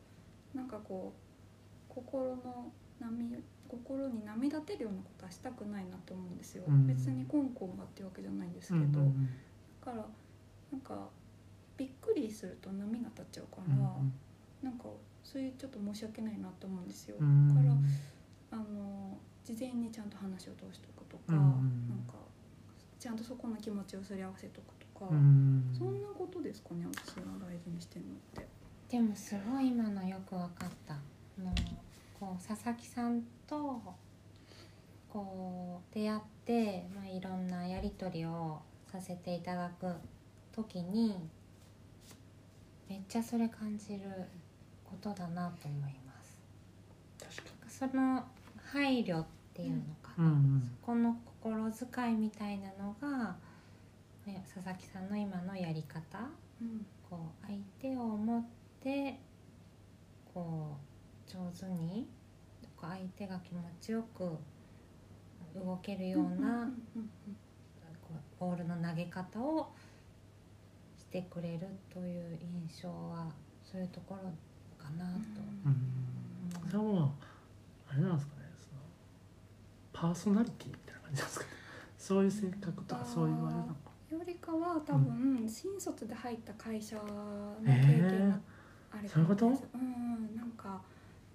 [0.54, 3.38] なんかこう心の波
[3.68, 6.64] 心に波立てるようなことはしたくないなと思うんですよ。
[6.68, 9.30] うん別にコンコンがっていうわけじゃないんですけど、うんうんうん
[9.86, 10.06] だから
[10.72, 11.08] なんか
[11.78, 13.76] びっくりすると波が立っちゃうから。
[13.76, 14.14] うん
[14.62, 14.86] なんか
[15.24, 17.16] そういうちょっと申し訳ないなと思うんですよ。
[17.20, 17.74] うんだから
[18.52, 19.18] あの
[19.50, 22.14] 事前にちゃんと話を通しておくとか、うんなんか
[23.00, 28.48] ちゃんとそこの気持ちをすり合わせとくとか、うんそんなことですかね私が大事にしてるのって。
[28.90, 30.94] でもすごい今のよく分かった。
[30.94, 30.98] あ
[31.42, 31.52] の
[32.20, 33.82] こう佐々木さんと
[35.10, 38.60] こう出会って、まあ、いろんなやり取りを
[38.92, 39.92] させていただく
[40.52, 41.16] 時に
[42.88, 44.02] めっちゃそれ感じる
[44.84, 46.38] ことだなと思います。
[47.20, 48.24] 確かその
[48.72, 49.26] 配慮っ
[49.60, 50.62] ていうのかに、うな、んうん。
[50.64, 53.36] そこの心遣いみたいなのが
[54.26, 56.20] ね佐々木さんの今のやり方。
[56.62, 56.86] うん。
[57.10, 58.44] こう相手を思っ
[58.82, 59.20] て
[60.34, 60.78] こ
[61.28, 62.08] う上手に
[62.78, 64.38] こう相手が気持ちよく
[65.56, 66.70] 動けるような
[68.40, 69.72] ボールの投げ方を
[70.98, 73.32] してくれるという印象は
[73.64, 74.32] そういうところ
[74.82, 75.20] かなと。
[75.66, 76.00] うん
[76.70, 77.10] それはもう。
[77.92, 78.39] あれなんですか
[80.00, 81.52] パーソナリティみたいな感じですかね。
[81.98, 87.72] そういう性格とかそういうあれなのかよりかは多分、新卒で入った会社の経
[88.10, 88.40] 験が
[88.92, 89.46] あるそういうこと？
[89.48, 90.36] うんうん。
[90.38, 90.82] なんか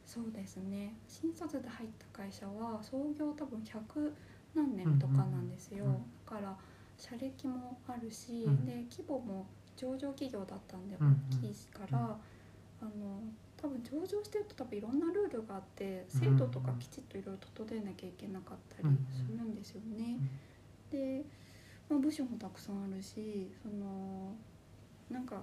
[0.07, 0.95] そうですね。
[1.07, 4.15] 新卒で入った会社は創業多分100
[4.55, 5.97] 何年とかなんですよ、うんうん。
[5.97, 6.57] うんだから
[6.97, 8.65] 社歴もあるし、うん。
[8.65, 9.47] で規模も
[9.77, 11.15] 上場企業だったんでうんうん。
[11.31, 12.05] 大きいから、うん。
[12.81, 13.23] あの
[13.65, 20.19] 多分上場してると多分いろんなルールがあって制度とかきちっといろいろ整えなきゃいけなかったりするんですよね。
[20.91, 21.25] で、
[21.89, 24.35] まあ、部署もたくさんあるしその
[25.11, 25.43] なんか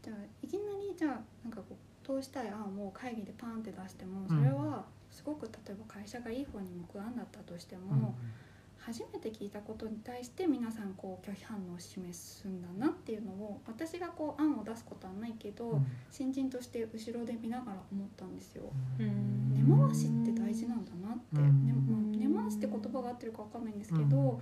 [0.00, 7.82] じゃあいきなりじゃあなんかこう通したい案を会議でパンって出してもそれはすごく例えば会社がいい方に向く案だったとしてうん。
[7.98, 8.14] も、
[8.86, 15.86] 初めて聞いたことに対して皆さんこう拒否反応を示すんだなっていうのを私がこう案を出すことはないけど、うん。
[16.10, 18.64] 新人として後ろで見ながら思ったんですよ。
[18.98, 19.54] うん。
[19.54, 21.66] 根回しって大事なんだなって、うん。
[21.66, 24.40] ねまあ、根回しって言葉が合ってるかわかんないんですけど、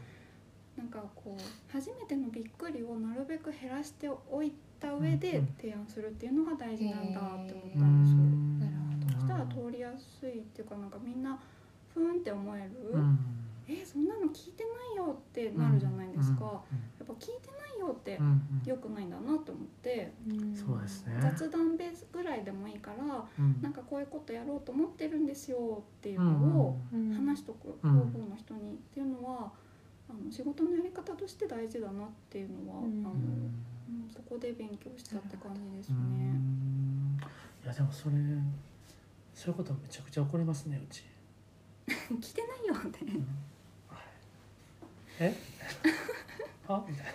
[0.77, 9.21] なんかこう初めてのびっくりをなるべく減らしておいた上でうん提案するっていうのが大事なんだって思っうたんですよ。
[9.21, 11.39] そしたら通りやすいっていうかなんかみんな
[11.95, 13.19] ふーんって思える、うん
[13.81, 16.51] えそんなの聞いてないよってなるじゃないですか、や
[17.05, 18.63] っぱ聞いてないよってうんうん。
[18.65, 20.13] 良くないんだなと思って、
[20.55, 21.17] そうですね。
[21.21, 23.61] 雑談ベースぐらいでもいいからうん。
[23.63, 27.13] なんかこういうことやろうと思ってるんですよっていううんのをうん。
[27.15, 27.91] 話しとくうん。
[27.93, 29.53] 方々の人にっていうのは
[30.09, 32.85] あの仕事のやり方として大事だなっていうのは、うん。
[33.05, 36.33] あのうんそこで勉強したって感じですうね。
[36.33, 37.19] ん。
[37.65, 38.17] いやでもそれ
[39.35, 41.05] そういうことめちゃくちゃ起こりますねうち。
[42.21, 43.05] 着てないよって
[45.21, 45.35] え？
[46.69, 46.85] は？
[46.89, 47.13] みたいな。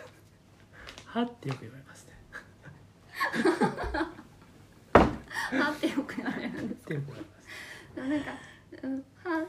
[1.06, 2.14] はってよく言われますね。
[5.60, 7.48] はってよく言われるんですってよく言われます。
[7.98, 8.32] なんか
[8.84, 9.46] 「うん、はは」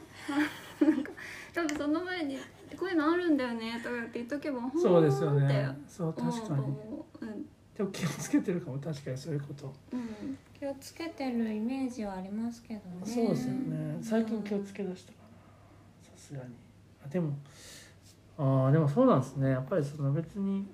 [0.81, 1.11] なんか
[1.53, 2.39] 多分その前に
[2.79, 5.77] 「こういうのあるんだよね」とかって言っとけば「そうですよね。
[5.87, 7.29] そう確かに思うう。
[7.29, 7.47] ん
[7.77, 9.75] でも気をつけてるかも確かにそういうこと。
[9.93, 10.39] うん。
[10.59, 13.01] 気をつけてるイメージはありますけどね。
[13.05, 13.99] そうですよね。
[14.03, 16.17] 最近気をつけ出したかな。
[16.17, 16.55] さすがに。
[17.05, 17.37] あでも
[18.39, 19.51] ああでもそうなんですね。
[19.51, 20.67] やっぱりその別に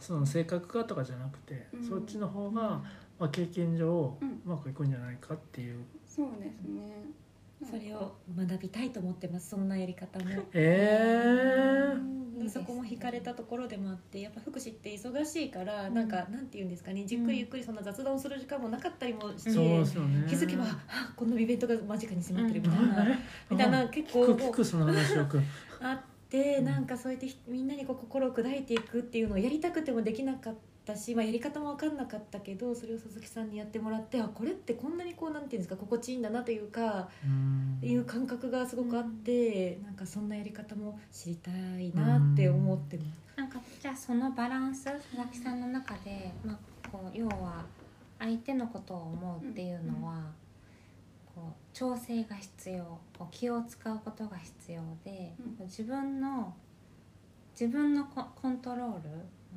[0.00, 1.88] その性格がとかじゃなくて、うん。
[1.88, 2.82] そっちの方が、
[3.18, 5.84] まあ、経験上ううんまくいくんじゃないかっていう。
[6.06, 7.28] そうですね。
[7.64, 10.26] それを学びたいと思ってますそんなやり方も。
[10.52, 11.92] え
[12.36, 17.04] いいですねそこも惹かれたところでもあってやっぱ福祉って忙しいから、なんかなんて言うんですかね。
[17.04, 20.24] じっくりゆっくりそんな雑談する時間もなかったりもして、ー、そうですよね。
[20.28, 23.18] 気づけばあこのイベントが間近に迫ってるみたいな、え
[23.50, 25.40] みたいな結構聞く聞くその話よく
[25.80, 26.64] あってうん。
[26.64, 37.78] なんかそうやってひみんなにこう心を砕いていくっていうのをやりたくてもできなかったし、まあ、やり方も分かんなかったけどそれを佐々木さんにやってもらってあこれってこんなにこうなんていうんですか心地いいんだなというか、うん。
[37.82, 43.28] いう感覚がすごくあって、なんかそんなやり方も知りたいなって思ってます。
[43.36, 47.64] なんかじゃあそのバランス佐々木さんの中で、まあ、こう要は
[48.18, 50.20] 相手のことを思うっていうのは、
[51.38, 52.84] こう調整が必要
[53.16, 55.66] こう気を使うことが必要で、うん。
[55.66, 56.52] 自分の
[57.52, 59.10] 自分のココントロール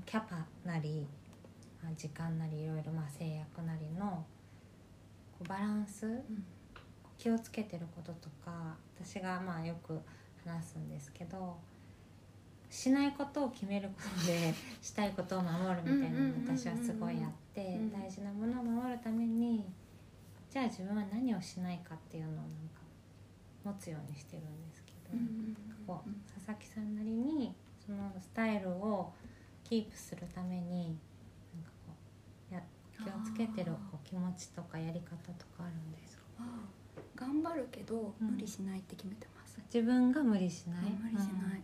[0.05, 1.07] キャパなり、
[1.83, 4.23] まあ、時間なりいろいろまあ制約なりの
[5.39, 6.21] こうバランス、
[7.17, 9.99] 気をつけてることとか私がまあよく
[10.45, 11.57] 話すんですけど
[12.69, 17.91] しないことを決めることで したいことを守るみたいなのうんうんうんうんうん私はすごいあってうん。
[17.91, 19.65] 大事なものを守るために
[20.51, 22.43] じゃあ自分は何をしないかっていうのをなん
[22.75, 22.81] か
[23.63, 25.17] 持つようにしてるんですけど、
[25.87, 27.55] こう佐々木さんなりに
[27.85, 29.13] そのスタイルを
[29.63, 30.97] キープするために
[31.55, 31.93] なんかこ
[32.51, 32.61] うや
[33.01, 36.23] 気をつけてるこう気持ちとかやり方とかあるんですか？
[36.39, 36.43] あ
[37.15, 38.31] 頑張るけどうん。
[38.31, 41.61] 無理しないって決めてます、自分が無理しない、無理しない、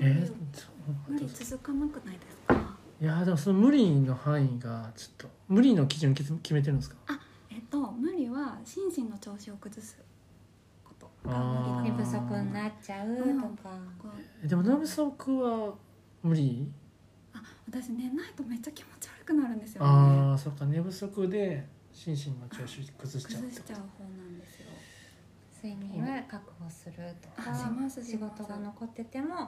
[0.00, 0.02] え？
[0.02, 2.54] ー、そう無理続かなくないですか？
[3.02, 6.96] いやーでもその無理の範囲がちょっと無理の基準決決めてるんですか？
[7.10, 7.16] えっ
[7.70, 9.96] と無理は心身の調子を崩す
[10.84, 11.10] こと。
[11.28, 11.82] があー。
[11.84, 13.22] 寝無理だ不足になっちゃうと
[13.62, 13.70] か、
[14.02, 14.10] こう
[14.44, 15.74] えでも寝不足は
[16.22, 16.70] 無理？
[17.32, 19.82] あ私寝ないとめっちゃ気持ち悪くなるんですよ。
[19.82, 20.66] ねああそっか。
[20.66, 24.66] 寝不足で心身の調子崩しちゃう崩しちゃう方なんですよ。
[25.62, 27.50] 睡眠は確保するとか。
[27.50, 29.38] あします仕事が残っててもち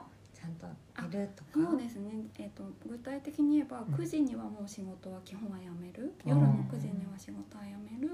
[0.43, 0.67] ゃんと
[1.09, 1.71] 寝るとか？
[1.71, 3.93] そうですね、えー、と具体的に言えばうん。
[3.93, 8.09] 9時にはもう仕事は基本は辞める、夜の9時には仕事は辞める、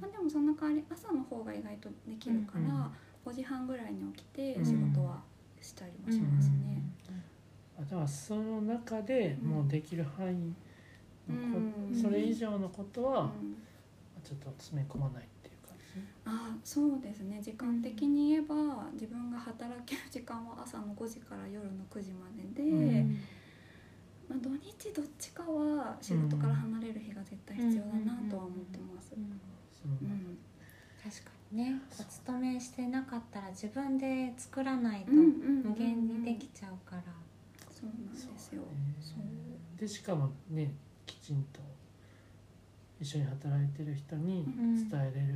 [0.00, 2.90] まあ、でもその代わり朝の方が意外とできるから、うん
[3.26, 4.64] 5時半ぐらいに起きてうん。
[4.64, 5.20] 仕事は
[5.60, 6.80] したりもしますね。
[7.76, 10.54] あだからその中でもうできる範囲
[11.28, 12.00] うん。
[12.00, 13.56] それ以上のことはうん。
[14.22, 15.28] ちょっと詰め込まない
[16.24, 17.40] あそうですね。
[17.40, 18.54] 時間的に言えば
[18.92, 23.18] 自分が働ける時間は朝の5時から夜の9時までで、うん。
[24.28, 29.12] まあ、土日どっちかは仕事から離れる日が絶対必要だなとは思ってます。
[29.14, 29.40] うん
[31.02, 31.80] 確かにね。
[32.00, 37.02] お勤めしてなかったら自分で作らないとうんうんうん無限にできちゃうから、
[37.70, 38.62] そうなんですよ。
[39.00, 39.78] そう。
[39.80, 40.72] でしかもね
[41.06, 41.60] きちんと
[43.00, 44.88] 一緒に働いてる人にうん。
[44.88, 45.34] 伝えれる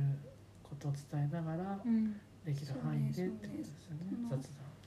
[0.71, 2.15] ことを伝えながらうん。
[2.45, 4.17] できる範囲でってことですよね。
[4.29, 4.39] 雑談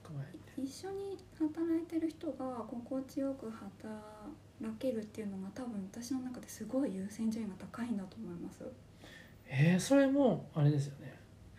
[0.02, 0.62] 加えて。
[0.62, 8.65] 一緒に働いてる人が心地よく働けるっていうのが多分私の中ですごい優先順位が高いんだと思います。
[9.47, 11.15] えー、それもあれですよね。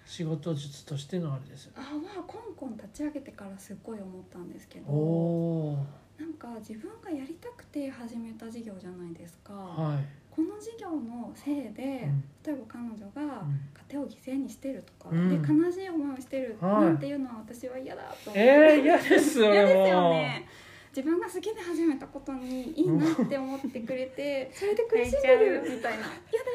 [0.05, 1.77] 仕事術としてのあれですよね。
[1.79, 5.85] あまあコンコン立ち上げてからすっごい思ったんですけどおお
[6.19, 12.23] なんか自分がやりたくて始めた事業じゃないですか、はい、この事業のせいで、うん。
[12.43, 15.29] 例えば彼女がうん家庭を犠牲にしてるとか、うん。
[15.29, 19.53] で悲しい思いをしてるはいなんていうのは私は嫌だと思って、えー、嫌ですよ。
[19.53, 20.47] 嫌ですよもね。
[20.95, 26.05] 自分が好きで始めたことにいいなって思ってくれて それで苦しんでるみたいな。
[26.31, 26.49] 嫌だ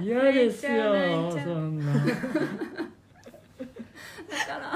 [0.00, 1.94] 嫌だ嫌ですよそんな。
[1.94, 2.00] だ
[4.46, 4.68] から。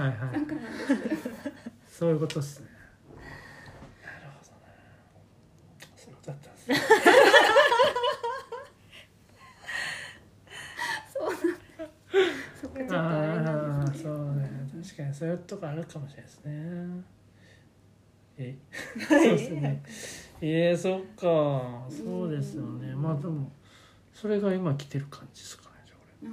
[0.00, 0.16] はいはい。
[0.16, 1.98] だからです。
[1.98, 2.68] そういうことっすね。
[4.02, 4.66] なるほどな。
[5.94, 6.76] そうだったんですね
[11.12, 14.02] そうなんですそこちょっとあれなああんですね。
[14.04, 14.50] そうね
[14.84, 17.04] 確かにそういうとこあるかもしれないですね。
[18.36, 18.56] え？
[19.08, 19.82] そうですね。
[20.40, 21.86] えー、そっか。
[21.88, 22.94] そうですよね。
[22.94, 23.50] まあでも
[24.12, 25.96] それが今来てる感じですかねじゃ
[26.26, 26.32] ああ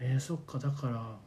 [0.00, 0.58] えー、そっか。
[0.58, 1.18] だからは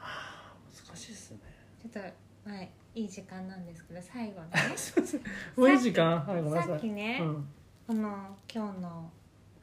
[0.00, 0.52] あ
[0.88, 1.38] 難しいですね。
[1.82, 2.08] ちょっと
[2.50, 5.24] まあいい時間なんですけど最後 にね。
[5.56, 6.24] もういい時間？
[6.24, 6.68] はいごめんなさい。
[6.70, 7.48] さっきね、うん。
[7.86, 9.10] この今日の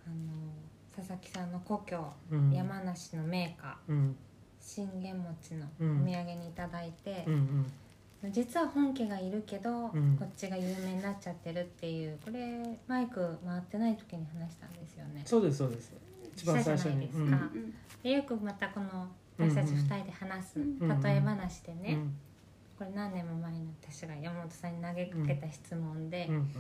[0.06, 0.61] あの
[1.02, 2.52] 佐々木さんの故郷、うん。
[2.52, 4.16] 山梨の名家うん。
[4.60, 6.06] 信玄餅のおうん。
[6.06, 7.66] 土産にいただいてうん
[8.24, 8.32] う、ん。
[8.32, 10.16] 実は本家がいるけど、うん。
[10.18, 15.24] こっちが有名になっちゃってるっていうこれマイク回ってない時に話したんですよね。
[15.26, 15.94] そうですそうです。
[16.36, 17.08] 一番最初に。
[17.08, 17.50] ですか？
[18.04, 19.08] でよくまたこの
[19.38, 22.16] 私たち2人で話すうん例え話でね、うん。
[22.78, 26.52] これ何年も前に私が山本さんに投げかけた質問で、うん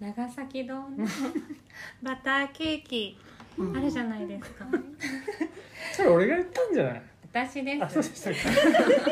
[0.00, 0.90] 長崎堂の
[2.02, 3.16] バターケーキ
[3.58, 4.66] あるじゃないですか。
[5.94, 7.02] それ俺が言ったんじゃない？
[7.32, 9.10] 私であそうすでしたか。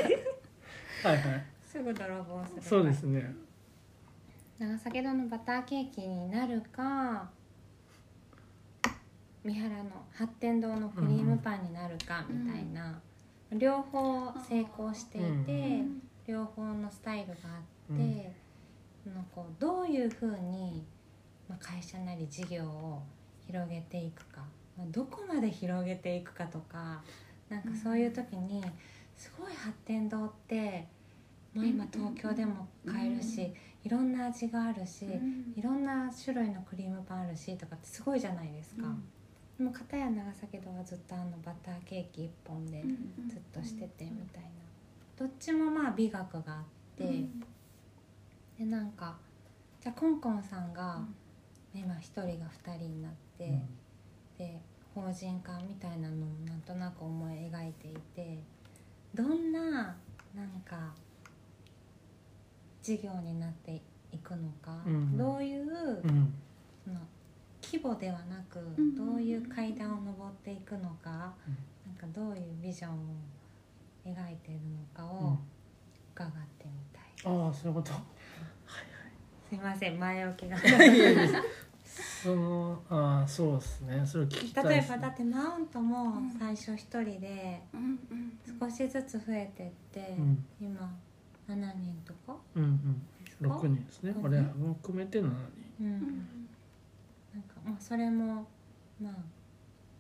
[1.09, 1.47] はいはい。
[1.65, 2.63] すぐ泥棒する。
[2.63, 3.35] そうですね。
[4.59, 7.31] 長崎堂のバターケーキになるか
[9.43, 13.01] 三原の八天堂のクリームパンになるかみたいな、
[13.53, 16.03] 両方成功していて、うん。
[16.27, 17.59] 両方のスタイルがあ
[17.95, 18.23] って、うん。
[19.03, 20.85] そのこうどういうふうに、
[21.49, 23.03] まあ、会社なり事業を
[23.51, 24.43] 広げていくか、
[24.77, 27.03] まあどこまで広げていくかとか
[27.49, 28.65] なんかそういう時に
[29.17, 30.87] すごい発展堂って、
[31.53, 33.53] まあ、今東京でも買えるし、
[33.85, 35.53] いろんな味があるし、うん。
[35.57, 38.87] いろんな種類のクリームパンあるしとかってすごいじゃないですか。
[38.87, 39.05] うん。
[39.59, 44.51] でも片や長崎堂はずっとあのバターケーキ1本でうんずっとしててみたいな。
[45.19, 46.65] どっちもまあ美学があっ
[46.97, 47.41] て、うん。
[48.59, 49.17] でなんか
[49.81, 51.81] じゃあコンコンさんがうん。
[51.81, 53.63] 今1人が2人になって、うん。
[54.39, 54.61] で
[54.95, 58.39] 法人化みたいなのをなんとなく思い描いていて
[59.15, 59.97] どんな
[60.35, 60.93] なんか
[62.83, 63.81] 事業になって
[64.13, 66.33] いくのか、うんどういう、うん。
[66.85, 67.01] その
[67.63, 72.95] 規模ではなくんどういう階段を上っていくのか、なんかどういうビジョンを
[74.05, 75.27] 描いているのかうん。
[75.27, 75.39] を
[76.15, 77.93] 伺ってみたい、ああそういうこと。
[79.49, 80.57] すいません前置きが
[82.01, 84.03] そのああそうですね。
[84.07, 87.63] それを聞きたい例えばだってマウントもうん最初一人で
[88.61, 90.45] 少しずつ増えてって、うん。
[90.61, 90.93] 今
[91.49, 93.03] 7人とかうんうん。
[93.25, 94.13] ですか6人ですね。
[94.15, 94.39] 六人？
[94.39, 95.31] 俺も含めて7人
[95.81, 96.49] うん、うん。
[97.35, 98.47] なんかまあそれも
[99.01, 99.15] まあ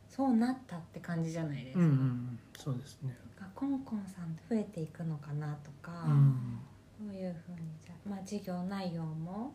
[0.08, 2.38] そうなったって感じじゃないですか、うんうんうん。
[2.56, 3.16] そうですね。
[3.38, 6.58] なんかコンコンさんって増えていくのかなとか、うん。
[7.00, 9.54] どういうふうにじゃあ、まあ、事業内容も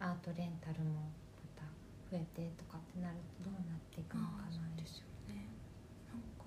[0.00, 1.10] アートレンタルも
[1.56, 1.62] また
[2.10, 4.58] 増えてとかってなるとどうなっていくのかな。
[4.76, 5.46] ですよね
[6.08, 6.46] なんか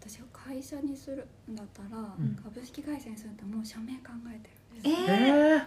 [0.00, 2.38] 私が会社にするんだったら、ん。
[2.42, 5.54] 株式会社にするってもう社名考えてるんですえー。
[5.54, 5.64] えー。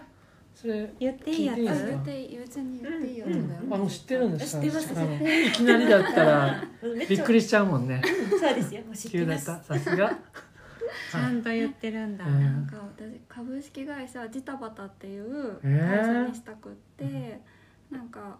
[0.52, 3.28] それ言っていいやあ聞いていいですか言っていい別に言っていいやつ。
[3.28, 4.62] だよ、あもう知ってるんですか？
[4.62, 4.90] 知ってます。
[4.90, 6.64] いきなりだったら
[7.08, 8.02] びっくりしちゃうもんね。
[8.30, 8.82] そうですよ。
[8.82, 9.46] もう知ってます。
[9.46, 9.62] 急だった。
[9.62, 10.18] さすが
[11.10, 12.42] ちゃんと言ってるんだ、うん。
[12.42, 16.04] なんか私株式会社ジタバタっていうえー。
[16.04, 17.40] 会社にしたくって、
[17.90, 18.38] なんか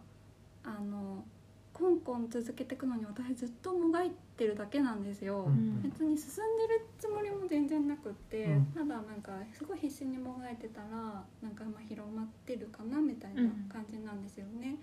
[0.64, 1.24] あの
[1.72, 5.81] コンコン続けていくのに私ずっともがいてるだけなんですよ、うん。
[5.82, 8.66] 別に進んでるつもりも全然なくって、うん。
[8.66, 14.77] ただなんかすごい必死にもがいてたらなんかまあ広まってるかなみたいな感じなんですよね、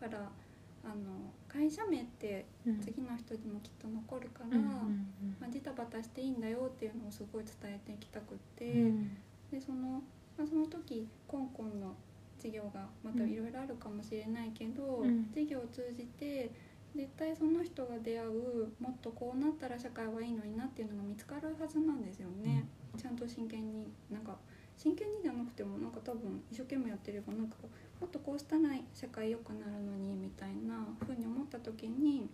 [0.00, 0.28] だから
[0.84, 4.66] あの会社名ってうん次の人にもきっと残るから、うん
[5.40, 9.16] まあ、ジタバタしていいんだよっていうのをすごい伝えていきたくって、うんうん。
[9.50, 10.02] でその、
[10.36, 11.94] まあ、その時コンコンの
[12.38, 15.30] 事業がまたいろいろあるかもしれないけど、うん。
[15.32, 16.50] 事業を通じて
[16.94, 18.30] 絶対その人が出会う
[18.78, 22.66] もっとこうなったら社会はいいのになっていうのが見つかるはずなんですよね、
[22.98, 24.36] ちゃんと真剣になんか
[24.76, 27.56] 真剣にじゃなくてもなんか多分一生懸命やってればなんか
[28.02, 28.62] もっとこうしたら
[28.92, 32.28] 社会良くなるのにみたいな風に思った時に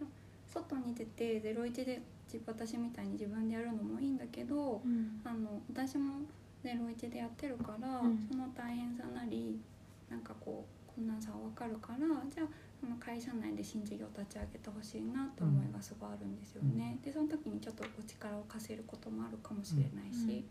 [0.00, 0.04] あ
[0.46, 2.00] 外に出て01で
[2.46, 5.20] 私みたいに自分でやるのもいいんだけど、うん。
[5.24, 6.20] あの私も
[6.64, 8.26] 01でやってるから、うん。
[8.30, 9.60] その大変さなり
[10.08, 11.98] なんかこう困難さは分かるから
[12.32, 12.46] じゃあ
[12.80, 16.96] その会社内で新事業立ち上げてほしいなって思いがすごいあるんですよね。
[17.04, 20.38] でその時にちょっとお力を貸せることもあるかもしれないし、うん。
[20.38, 20.42] っ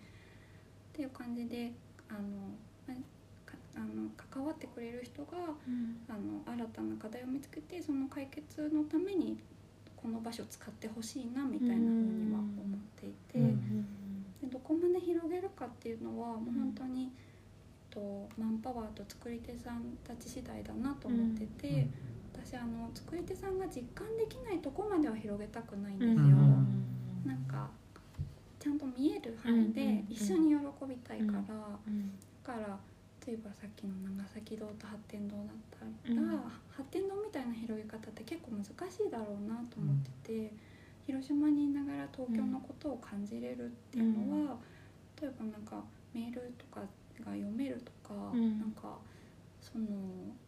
[0.92, 1.72] ていう感じで
[2.10, 2.20] あの
[3.76, 5.38] あの関わってくれる人が
[5.68, 5.98] うん。
[6.10, 9.38] あの新たな課題を見つけてその解決のために
[9.96, 13.40] この場所を使ってほしいなみたいなふうには思っていて。
[13.40, 13.86] うん
[14.42, 17.10] でどこまで広げるかっていうのはもう本当に、えっ
[17.92, 21.88] と、マンパワーと作り手さんたち次第だなと思ってて、
[22.34, 26.16] 私あの作り手さんが実感できないとこまでは広げたくないんですよ。
[26.16, 26.84] うん。
[27.24, 27.70] なんか
[28.58, 30.56] ちゃんと見える範囲で一緒に喜
[30.90, 31.54] びたいから、だ
[31.88, 32.12] うん
[32.44, 32.80] から
[33.28, 36.42] 例えばさっきの長崎堂と八天堂だったら、うん。
[36.70, 40.54] 八天堂みたいな広げ方って結構難しいだろうなと思ってて、
[41.06, 44.58] 広島にいながら東京のことを感じれるっていうのは、
[45.22, 45.84] 例えばなんか
[46.14, 48.60] メールとかが読めるとか、うん。
[48.60, 48.98] なんか
[49.62, 49.86] その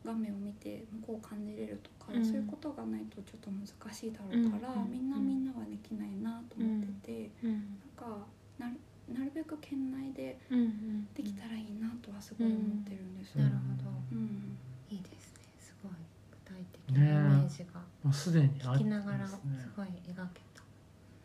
[0.04, 2.26] 画面を見て向こうを感じれるとか、うん。
[2.26, 4.92] そういうことがないとちょっと難しいだろうから、うん。
[4.92, 7.52] みんなみんなはできないなと思ってて、うん。
[7.54, 7.62] なん
[7.96, 8.26] か
[8.58, 8.80] なる
[9.14, 10.38] なるべく県内で
[11.14, 13.44] できたらいいなとはすごい思ってるんですよ。
[13.44, 13.90] なるほど。
[14.12, 14.58] うん。
[14.90, 15.44] いいですね。
[15.60, 15.92] すごい
[16.32, 17.80] 具体的なイメージが。
[18.04, 19.40] もうすでにあ聞きながらます
[19.76, 19.92] ごい描
[20.34, 20.64] けた、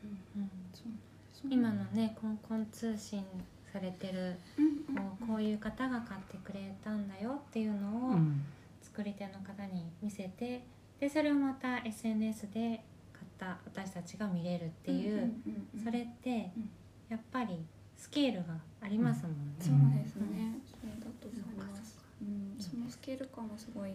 [0.04, 0.42] うん。
[0.42, 0.50] うん。
[0.74, 3.24] そう今のねコンコン通信
[3.72, 8.42] されてるうんうんこうこういう方が買ってくれたんだよっていうのをうん。
[8.80, 10.64] 作り手の方に見せて
[10.98, 12.82] でそれをまた SNS で
[13.12, 15.42] 買った私たちが見れるっていう、んん
[15.74, 15.84] うん。
[15.84, 16.70] それってうん。
[17.08, 17.58] やっぱり
[17.98, 19.38] スケールがありますもんね。
[19.58, 21.98] そうですね、それだと思います。
[22.22, 23.90] うん、そのスケール感はすごい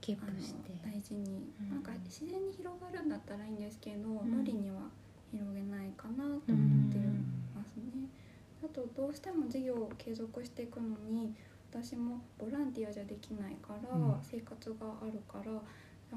[0.00, 0.72] キープして。
[0.82, 1.70] 大事に、うん。
[1.70, 4.24] なんか自然に広がるんだったらいいんですけど、ん。
[4.24, 4.82] 無理には
[5.30, 6.98] 広げないかなと思うんって
[7.54, 8.08] ますね。
[8.64, 11.34] あとどうしても事業を継続していくのに
[11.70, 14.14] 私もボランティアじゃできないから、うん。
[14.22, 15.52] 生活があるから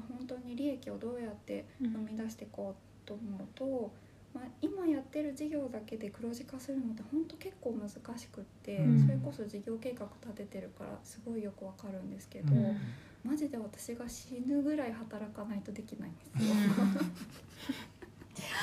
[0.08, 3.92] 本当に利益をどうやってうん生み出していこうと思うと、
[4.34, 12.76] まあ、今やってる事業だけで黒字化するのって本当結構難しくって、うんそれこそ事業計画立ててるからすごいよくわかるんですけど、うん
[13.24, 16.54] マジで私が死ぬぐらい働かないとできないんですよ。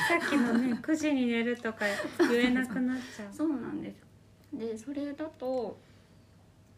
[0.10, 1.86] さっきのね 9時に寝るとか
[2.30, 3.34] 言えなくなっちゃう。
[3.34, 4.10] そうなんです
[4.54, 5.78] でそれだと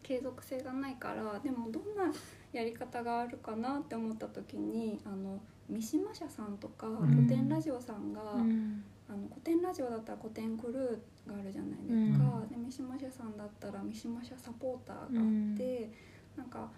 [0.02, 2.12] 継続性がないからでもどんな
[2.52, 6.96] やり方があるかなって思った時にあの三島社さんとかん。
[6.96, 8.84] 古典ラジオさんが、うん。
[9.08, 12.48] あの古典ラジオだったら古典クルーがあるじゃないですか、うん。
[12.48, 15.06] で三島社さんだったら三島社サポーターがあ
[15.54, 15.90] って、
[16.36, 16.70] なんか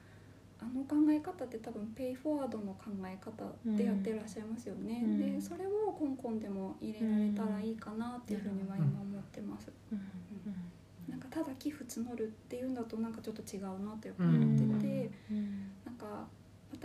[0.60, 3.44] あの考え方って多分ペイフォワードの考え方
[3.76, 5.18] でやってらっしゃいますよね、うん。
[5.18, 10.00] でそれをコンコンでも入れられたらいいかなっていうふうには今思ってます、うん。
[11.08, 15.70] なんかただ寄付募るっていうんだとなんかちょっと違うなって思ってて、うん。
[15.84, 16.26] なんか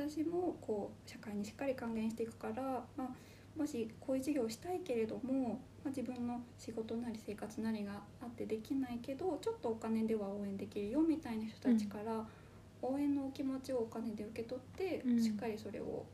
[0.07, 3.09] 私もこう社会にしっかり還元していくから、まあ、
[3.57, 12.26] もしこういう事業をしたいけれども、まあ、自分の仕事なり生活なりがあってできないけどちょっとお金では応援できるよみたいな人たちから
[12.81, 15.21] 応援のお気持ちをお金で受け取って、うん。
[15.21, 16.05] しっかりそれを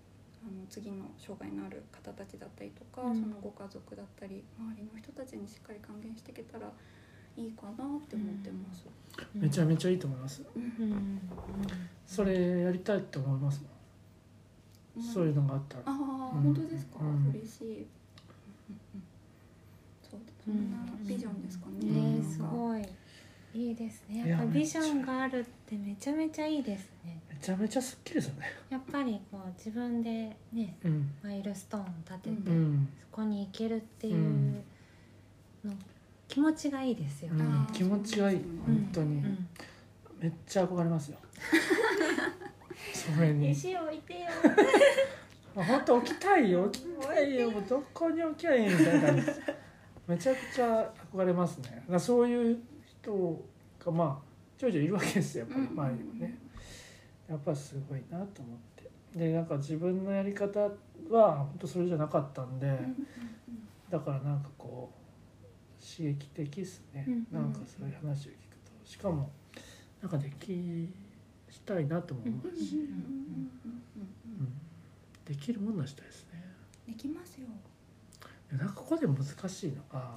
[0.42, 3.16] あの次の障害のある方たちだったりとか、うん。
[3.16, 6.72] そのご家族だったり周りの人たちにしっかり還元していけたら
[7.38, 7.76] いいかなっ
[8.08, 8.86] て思ってます。
[9.36, 10.42] めちゃめちゃいいと思います。
[10.56, 11.22] うん。
[12.08, 13.75] それやりたいって思いますもん
[15.02, 15.78] そういうのがあった。
[15.78, 16.00] らああ、うん。
[16.44, 17.30] 本当ですか、うん。
[17.34, 19.04] 嬉しい、うんうん、
[20.10, 20.78] そうそんな
[21.08, 22.86] ビジョンですかね、すごい。
[23.54, 24.16] いいですね。
[24.18, 27.22] いややっぱビジョンがあるってめちゃめちゃいいですね。
[27.30, 28.48] めちゃめちゃすっきりですよね。
[28.70, 31.10] やっぱりこう自分でねうん。
[31.24, 34.64] マイルストーンを立てて、うん、そこに行けるっていううん。
[35.64, 35.74] の、
[36.28, 37.32] 気持ちがいいですよ。
[37.34, 38.38] うね、ん、気持ちがいい。
[38.38, 38.60] うん。
[38.66, 39.48] 本当に、うん。
[40.20, 41.18] めっちゃ憧れますよ
[43.14, 44.20] それに石置いてよ
[45.54, 46.64] 本当置きたいよ。
[46.66, 47.52] 置きたいよ。
[47.52, 49.24] もうどこに置きゃいいみたいな感じ
[50.08, 51.84] めちゃくちゃ憧れますね。
[51.90, 53.46] だそういう人
[53.86, 55.68] がまあちょいちょいいるわけですよやっぱり。
[55.68, 56.38] 周りにもね。
[57.30, 58.90] やっぱすごいなと思って。
[59.18, 60.60] でなんか自分のやり方
[61.10, 62.78] は本当それじゃなかったんで、
[63.90, 67.28] だからなんかこう刺激的ですね、うん。
[67.32, 68.72] なんかそういう話を聞くと。
[68.84, 69.32] しかも
[70.02, 70.90] なんかでき
[71.66, 72.88] したいなとも思うし、
[75.26, 76.44] できるもんなしたいですね。
[76.88, 77.48] できますよ。
[78.52, 80.16] でなんかここで難しいのが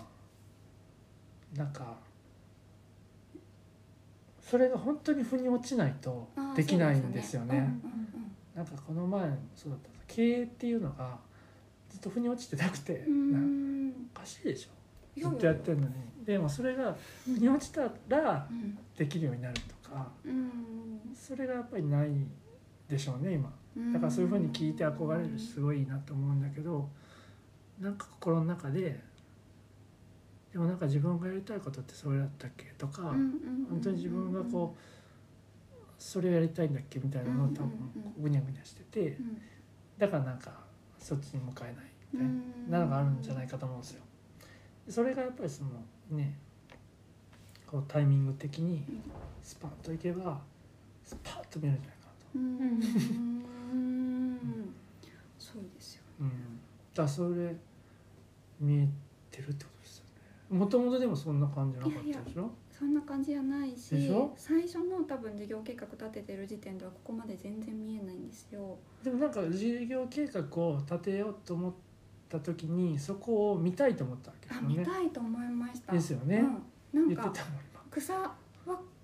[1.57, 1.97] なんか
[4.43, 7.81] それが本当に腑に落ちないとできないんですよね。
[8.55, 11.16] なんかこの前もそうだった経営っていうのが
[11.89, 13.07] ずっと腑に落ちてなくて、
[14.15, 15.19] おかしいでしょ。
[15.19, 15.95] ずっとやってるのに。
[16.27, 16.95] でもそれが
[17.25, 18.79] 腑に落ちたらうん。
[18.99, 21.01] できるようになるとかうん。
[21.15, 22.09] それがやっぱりない
[22.89, 23.52] でしょうね今。
[23.77, 23.93] うん。
[23.93, 26.89] だからそういうふうに聞いて憧れるしすごいいいなと思うんだけど
[27.81, 29.01] なんか心の中で
[30.52, 34.81] でもなんか自分がやりたいことってそれだったっけとか本当に自分がこう
[35.98, 39.43] それをやりたいんだっけみたいなのを多分ぐにゃぐにゃしててうん。
[39.98, 40.52] だからなんか
[40.98, 42.70] そっちに向かえないみたいうん。
[42.70, 44.02] なのがあるんじゃないかと思うんですよ。
[44.89, 45.70] それがやっぱりその
[46.10, 46.39] ね
[47.66, 48.82] こうタイミング的に
[49.49, 50.39] スパッといけば
[51.03, 52.27] スパッと見えるんじゃないかなと。
[52.35, 52.45] うん。
[53.73, 54.75] うん。
[55.39, 56.61] そうですようん、
[56.93, 57.57] だそれ
[58.61, 58.89] 見え
[59.31, 60.05] てるってことですよ
[60.51, 60.59] ね。
[60.59, 62.51] もともとでもそんな感じなかったでしょ？
[62.70, 68.77] そんな感じじゃないし最初の多分事業計画立ててる時点ではここまで全然見えないんですよ。
[69.03, 71.73] でもなんか事業計画を立てようと思っ
[72.29, 75.93] た時にそこを見たいと思ったわけですあ見よねたいと思いました。
[75.93, 76.45] ですよね。
[76.93, 77.33] うん、なん言か
[77.91, 78.35] 草は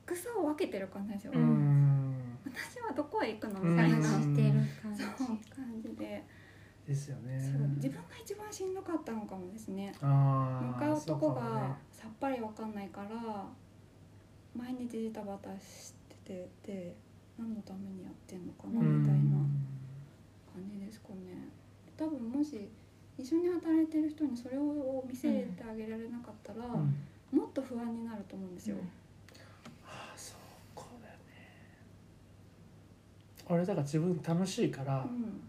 [0.06, 2.39] 草を分けてる感じですよ、今うん。
[2.44, 4.52] 私はどこへ行くのうんみたいな、うしてる
[4.82, 6.24] 感じ感じで、
[6.86, 7.40] ですよね。
[7.40, 9.93] そう自分が一番しんどかったのかもですね。
[10.01, 13.47] 向かうとこがさっぱりわかんないから
[14.55, 15.94] 毎日ジタバタし
[16.24, 16.97] ててで
[17.39, 19.02] 何のためにやってんのかなうん。
[19.02, 19.36] みたいな
[20.52, 21.48] 感じですかね。
[21.97, 22.68] 多分もし
[23.16, 26.94] 一緒に働いてる人にそれを見せてあげられなかったら、うん。
[27.32, 28.76] もっと不安になると思うんですよ、
[29.85, 30.36] ああそう
[30.72, 31.18] こうだよね
[33.49, 35.41] 俺だから自分楽しいからあんうん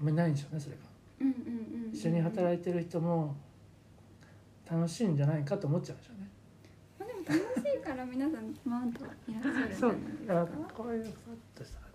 [0.00, 0.82] まりないんですよねそれが。
[1.20, 1.26] うん。
[1.26, 3.36] うんうんうん一緒に働いてる人も
[4.70, 6.28] 楽しいんじゃないかと思っちゃうんでしょうね。
[6.98, 11.14] まあでも楽しいから皆さんマウントいらっしゃるんじゃそうないですだからかこういうふわっ
[11.54, 11.90] とした感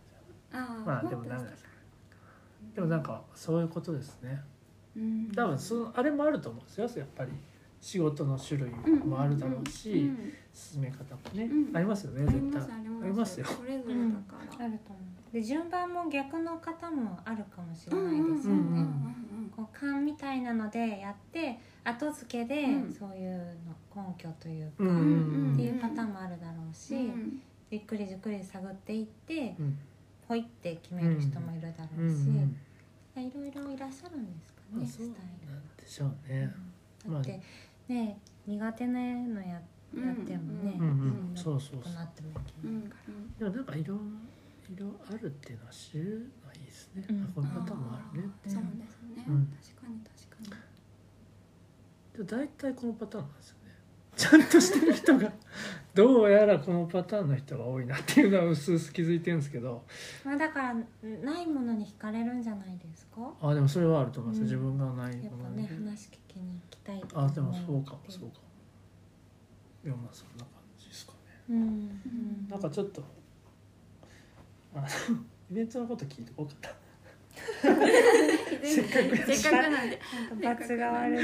[0.52, 1.49] じああまあでもダメだ
[2.76, 4.40] でもなんかそういうことですね。
[4.95, 5.32] うん。
[5.36, 6.90] 多分そのあれもあると思うんですよ。
[6.95, 7.32] やっぱり
[7.82, 11.76] 仕事の種類もあるだろうし、うん進め方もね、うん。
[11.78, 12.60] ありますよね絶対。
[12.60, 13.04] ますあります。
[13.04, 13.45] ありますよ。
[13.45, 18.88] それぞれだから、あると思うで順番も逆の方もあるかもしれうんないですよね、
[19.55, 22.91] こう勘みたいなのでやって後付けでうん。
[22.91, 23.38] そういう
[23.95, 24.88] の根拠というか、っ
[25.55, 27.39] ていうパターンもあるだろうし、うん。
[27.69, 29.77] じっくりじっくり探っていってうん。
[30.27, 32.57] ポイって決める人もいるだろうし、ん
[33.15, 35.15] いろいろいらっしゃるんですかね、スタイなん
[35.77, 36.51] でしょうね、
[37.05, 37.39] ル、だって
[37.88, 39.61] ね苦手なのやや
[40.11, 40.77] ってもね、
[41.35, 41.93] そうそうそう。
[41.93, 42.97] なってもいけうんないか
[43.39, 43.95] ら、でもなんか色
[44.69, 47.23] 色あるっていうのは知るのはいいですね、うん。
[47.23, 49.48] あこのパターンもあるねあーそうですね、うん。
[49.48, 50.57] 確かに確か
[52.19, 52.27] に。
[52.27, 53.73] 大体このパターンなんですよね。
[54.15, 55.31] ちゃんとしてる人が
[55.94, 59.85] どうやらこのパターンの人が多いなっていうのは薄々気づいてるんですけど。
[60.26, 60.73] まあだから
[61.23, 63.31] ないものに惹かれるんじゃないですか？
[63.41, 64.44] あでもそれはあると思います、うん。
[64.45, 68.39] 自分がないやっぱものにね話聞きに行きたいとあでもそうかもってそうか。
[68.39, 68.41] も
[69.85, 71.18] いやまあそんな感じですかね。
[71.49, 71.57] うん。
[71.57, 72.48] うん。
[72.49, 73.03] なんかちょっと
[74.76, 74.88] あの
[75.52, 76.69] イベントのこと聞いてこうか
[78.64, 79.99] せっかくせっかくなんで。
[80.44, 81.18] 罰が悪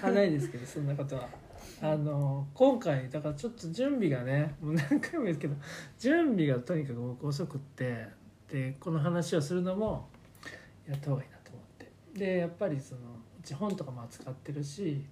[0.00, 1.28] そうないですけどそんなことは。
[1.80, 5.54] あの今回だからちょっと準備がねもう何回も言うけど
[5.96, 8.08] 準備がとにかく僕遅くって
[8.48, 10.08] でこの話をするのも
[10.88, 12.18] やった方がいいなと思って。
[12.18, 13.00] でやっぱりその
[13.38, 15.04] うち本とかも扱ってるし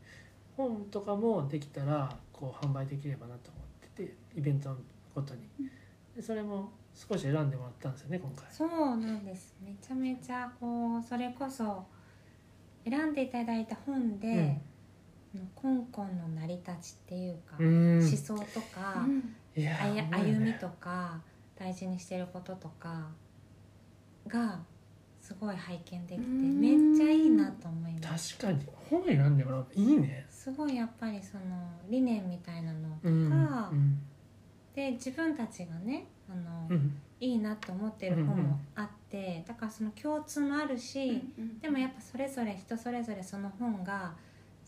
[0.56, 4.76] 本とかもできたらこう販売できればなと思っててイベント
[5.14, 5.42] ごとに。
[5.58, 5.70] で
[6.20, 8.46] それも少し選んでもらったんですよね今回。
[8.50, 9.54] そうなんです。
[9.62, 11.84] めちゃめちゃこうそれこそ
[12.84, 14.58] 選んでいただいた本で、
[15.34, 17.98] あのコンコンの成り立ちっていうか、うん。
[17.98, 19.06] 思想とか、
[19.54, 21.20] いやあやほん歩みとか
[21.54, 23.08] 大事にしてることとか
[24.26, 24.60] が
[25.20, 26.60] すごい拝見できてうん。
[26.60, 28.38] めっちゃいいなと思います。
[28.38, 28.66] 確かに。
[28.88, 30.26] 本選んでもらういいね。
[30.30, 31.42] すごいやっぱりその
[31.90, 33.98] 理念みたいなのとか、うんうん
[34.76, 37.02] で自分たちがねあの、うん。
[37.18, 41.22] いいなと思ってる本もあって、だからその共通もあるし、
[41.62, 44.12] でもやっぱそれぞれ人それぞれその本が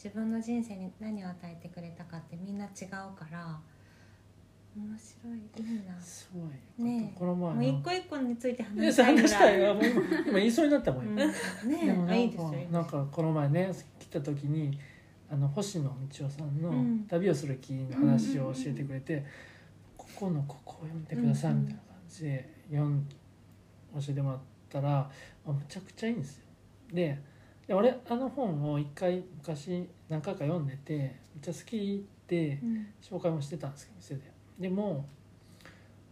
[0.03, 3.59] 自分の人生に何を与えてくれたかってみんな違うから
[4.75, 6.01] 面白いいいな。
[6.01, 6.49] すごいよ
[6.79, 7.19] ねえ。
[7.19, 9.69] この前もう一個一個について話したいぐ話したいらい。
[9.69, 11.35] わもう今今言いそうになったもんうね
[11.87, 12.51] でもないんか。
[12.71, 14.79] なんかこの前ね来た時に
[15.31, 15.91] あの星野道
[16.25, 19.25] 夫さんのうん「旅をする気」の話を教えてくれて、こ
[20.19, 23.09] このここを読んでくださいみたいな感じで読ん
[23.95, 25.09] 教えてもらったらあ
[25.47, 26.45] むちゃくちゃいいんですよ。
[26.93, 27.23] で
[27.69, 32.87] で俺あの本を一回昔何回か読んでてめっちゃ好きでうん。
[33.01, 34.33] 紹介もしてたんですけど店で。
[34.59, 35.07] でも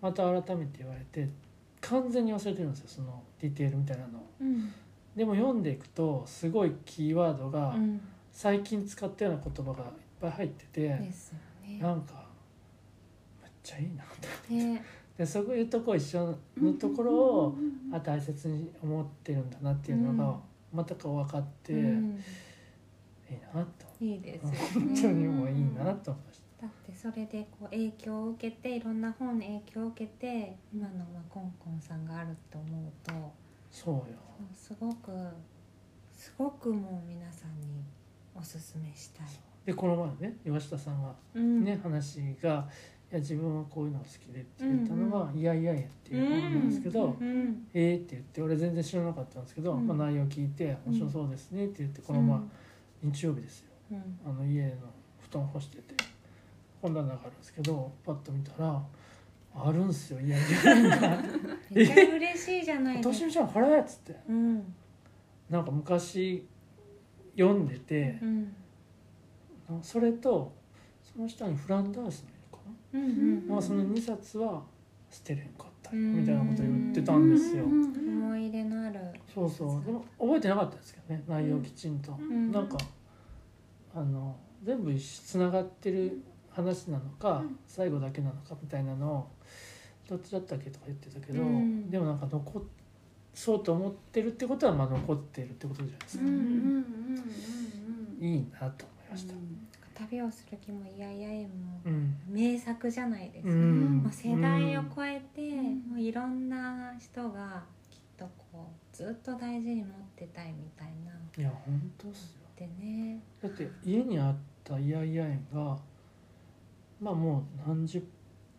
[0.00, 1.28] また改めて言われて
[1.80, 4.26] 完全に忘れてるんですよそのディテールみたいなのを。
[4.40, 4.72] うん。
[5.16, 8.00] でも読んでいくとすごいキーワードがうん。
[8.30, 11.12] 最近使ったような言葉がいっぱい入ってて、ね。
[11.80, 12.25] なんか
[13.66, 14.04] ちゃいいな
[14.48, 14.82] とね。
[15.18, 17.54] でそういうとこ一緒のところを
[17.92, 20.38] あ大切に思ってるんだなっていうのが
[20.72, 22.16] またこう分かって、いいうん
[23.54, 23.86] なと。
[24.04, 25.02] いいですよ本ね。
[25.02, 26.66] 当にもういいなと思いました。
[26.66, 33.12] だってそれでこう影響を受けていろんな本に影響を受けて今のまあコンコンさんがあると思うと。
[33.70, 34.18] そうよ。
[34.54, 35.10] すごく
[36.12, 37.82] すごくもう皆さんに
[38.34, 39.26] おすすめしたい。
[39.64, 41.64] でこの前ね岩下さんがうん。
[41.64, 49.86] ね、話が「いや自分はこういうのが好きで」って言ったのは「ういやいやいや」っていう本なんですけど「うんえー」って言って俺全然知らなかったんですけど、うん。
[49.86, 52.40] まあ、内容聞いて「面白そうですね」って言ってこの前、
[53.02, 53.66] 日曜日ですよ。
[53.92, 54.18] うん。
[54.24, 54.72] あの家の
[55.20, 55.94] 布団干してて
[56.82, 58.82] 本棚があるんですけどパッと見たら
[59.54, 60.40] あるんすよいやい
[60.84, 61.22] やが
[61.70, 63.30] めっちゃ嬉しいじゃないですか。
[63.30, 64.16] ちゃんこれっつって。
[64.28, 64.74] うん。
[65.48, 66.46] なんか昔
[67.36, 68.52] 読んでてう、ん。
[69.82, 70.52] それと
[71.02, 72.35] その下にフランダースの
[73.48, 74.62] まあ、その2冊は
[75.10, 79.00] 捨てれんかったみたいなこと言ってたんですよ、思い入れのある。
[79.32, 79.84] そうそう。
[79.84, 82.76] でも覚えてなかったですけどね内容きちんと、んなんか
[83.94, 87.58] あの全部つながってる話なのか、うん。
[87.66, 89.26] 最後だけなのかみたいなのを
[90.08, 91.90] どっちだったっけとか言ってたけど、うん。
[91.90, 92.64] でもなんか残
[93.34, 96.48] そうと思ってるってことはまあ残ってるってことじゃないですか、うんうんうんうん
[98.20, 98.26] うん。
[98.26, 99.34] いいなと思いました、
[99.98, 102.16] 旅をする気もいやいやえもうん。
[102.28, 103.98] 名作じゃないですか、うん。
[103.98, 105.88] もう世代を超えて、ん。
[105.88, 111.12] もういろんな人がきっとこうずっと大事に持ってたいみたいな。
[111.38, 112.46] いや本当っすよ。
[112.56, 113.20] でね。
[113.42, 115.78] だって家にあったイヤイヤ園が
[117.00, 118.02] まあもう何十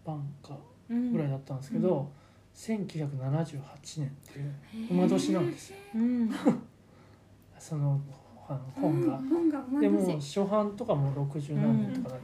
[0.06, 0.58] 版か
[0.90, 1.12] うん。
[1.12, 2.10] ぐらいだったんですけど、
[2.56, 3.62] 1978
[3.98, 5.78] 年っていう馬年なんですよ。
[5.96, 6.32] うん。
[7.60, 8.00] その
[8.50, 12.20] あの本が、本がでも初版とかも60何年とかだっ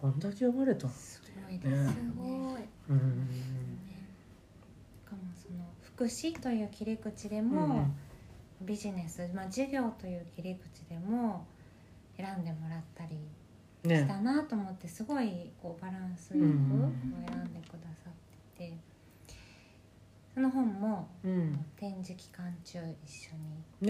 [0.00, 2.62] た、どんだけ読まれたのすごいですよねねすごい。
[2.90, 3.28] うん
[4.94, 7.48] しかもその福祉という切り口でうん。
[7.50, 7.90] も、
[8.60, 11.46] ビジネス、まあ、事業という切り口でも
[12.16, 13.16] 選んでもらったり
[13.84, 16.94] しねたなと思ってすごいこうバランスよくうん。
[17.28, 18.12] 選んでくださっ
[18.58, 18.76] てて。
[20.34, 21.64] その本もうん。
[21.76, 23.86] 展示期間中一緒に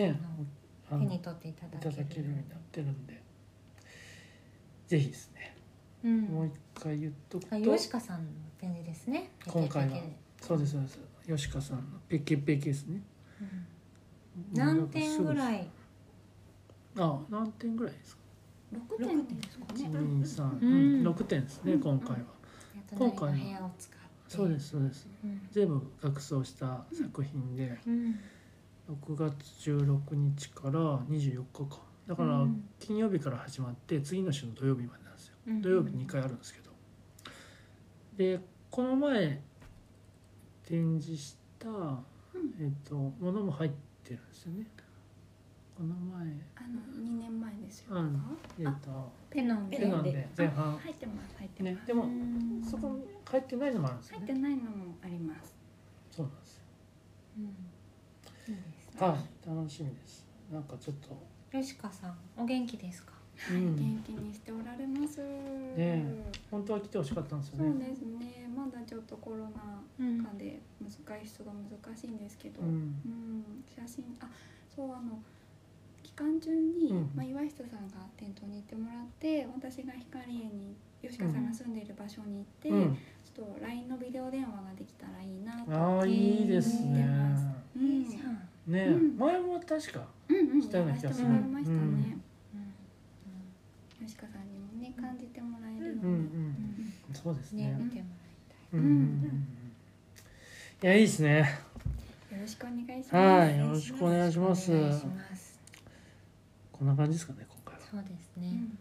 [0.88, 2.28] 手に取っていただける。
[2.28, 3.22] ようになってるんで。
[4.86, 5.56] ぜひですね、
[6.04, 6.20] うん。
[6.26, 8.30] もう一回言っとくあと吉川さんの
[8.60, 9.32] 展示ですね。
[9.46, 9.98] 今回は
[10.40, 10.98] そうですそうです。
[11.26, 13.00] 吉川さんのペケペケですね。
[13.40, 13.66] うん。
[14.56, 15.68] 何点ぐいらい？
[16.98, 18.22] あ何点ぐらいですか？
[18.72, 19.88] 六点ですかね。
[19.88, 20.66] 1 2 3う
[21.02, 21.08] ん。
[21.08, 22.16] 6点ですね今回は。
[22.96, 24.06] 今回は隣の部屋を使って。
[24.28, 25.08] そうですそうです。
[25.24, 25.48] うん。
[25.50, 27.76] 全部学装した作品で。
[27.86, 28.20] うん
[28.88, 29.34] 6月
[29.70, 30.70] 16日から
[31.10, 32.68] 24日かだからうん。
[32.78, 35.34] 金曜日から始まって次の週の土曜日までなんですよ。
[35.48, 35.60] うん。
[35.62, 36.70] 土曜日2回あるんですけど。
[38.16, 38.40] で
[38.70, 39.40] この前
[40.62, 41.68] 展示した、
[42.60, 43.70] えっとものも入っ
[44.04, 44.66] てるんですよね。
[45.76, 46.26] この前。
[46.54, 47.96] あの二年前ですよ。
[47.96, 48.38] うん。
[48.60, 50.78] えっとペノンペペナンで前半。
[50.78, 51.74] 入ってます入ってます。
[51.74, 52.08] ねでも
[52.64, 54.26] そこに入ってないのもあるんですよね。
[54.26, 55.56] 入ってないのもあります。
[56.12, 56.62] そうなんですよ。
[57.38, 57.75] うん
[58.98, 59.48] はい。
[59.48, 60.24] 楽しみです。
[60.52, 61.16] なんかちょっと。
[61.52, 63.12] 吉川さんお元気ですか？
[63.50, 63.76] うん。
[63.76, 65.18] 元気にしておられます。
[65.20, 66.02] え。
[66.50, 68.48] 本当は来てほしかったんですよそうねですね。
[68.56, 70.22] まだちょっとコロナうん。
[70.24, 70.90] 禍で難
[71.20, 72.68] しい人が難しいんですけど、うん。
[72.68, 73.44] うん。
[73.68, 74.28] 写真あ
[74.74, 75.18] そうあの
[76.02, 77.10] 期間中に、うん。
[77.14, 82.94] まあ、岩下さんが店頭に行ってもらって私が光栄に吉川さんが住んでいる場所に行って、うん。
[83.24, 85.98] ちょっと LINE のビデオ電話ができたらいいなと。
[85.98, 87.06] ああいいですね。
[87.76, 87.82] うん。
[87.82, 89.16] いいじゃんねうん。
[89.16, 90.62] 前も確かうんうん。
[90.62, 91.28] したような気がする。
[91.28, 92.22] ましたね、うん。
[94.06, 96.92] 吉川さんにもね感じてもらえるので、うんうん。
[97.14, 97.64] そうですね。
[97.72, 98.06] ね見ても
[98.72, 99.48] うんうんうん。
[100.82, 101.58] いやいいですね。
[102.30, 103.16] よろしくお願いします。
[103.16, 104.70] はいよろしくお願いします。
[106.72, 107.80] こんな感じですかね今回は。
[107.90, 108.48] そうですね。
[108.48, 108.68] うん。
[108.68, 108.76] どう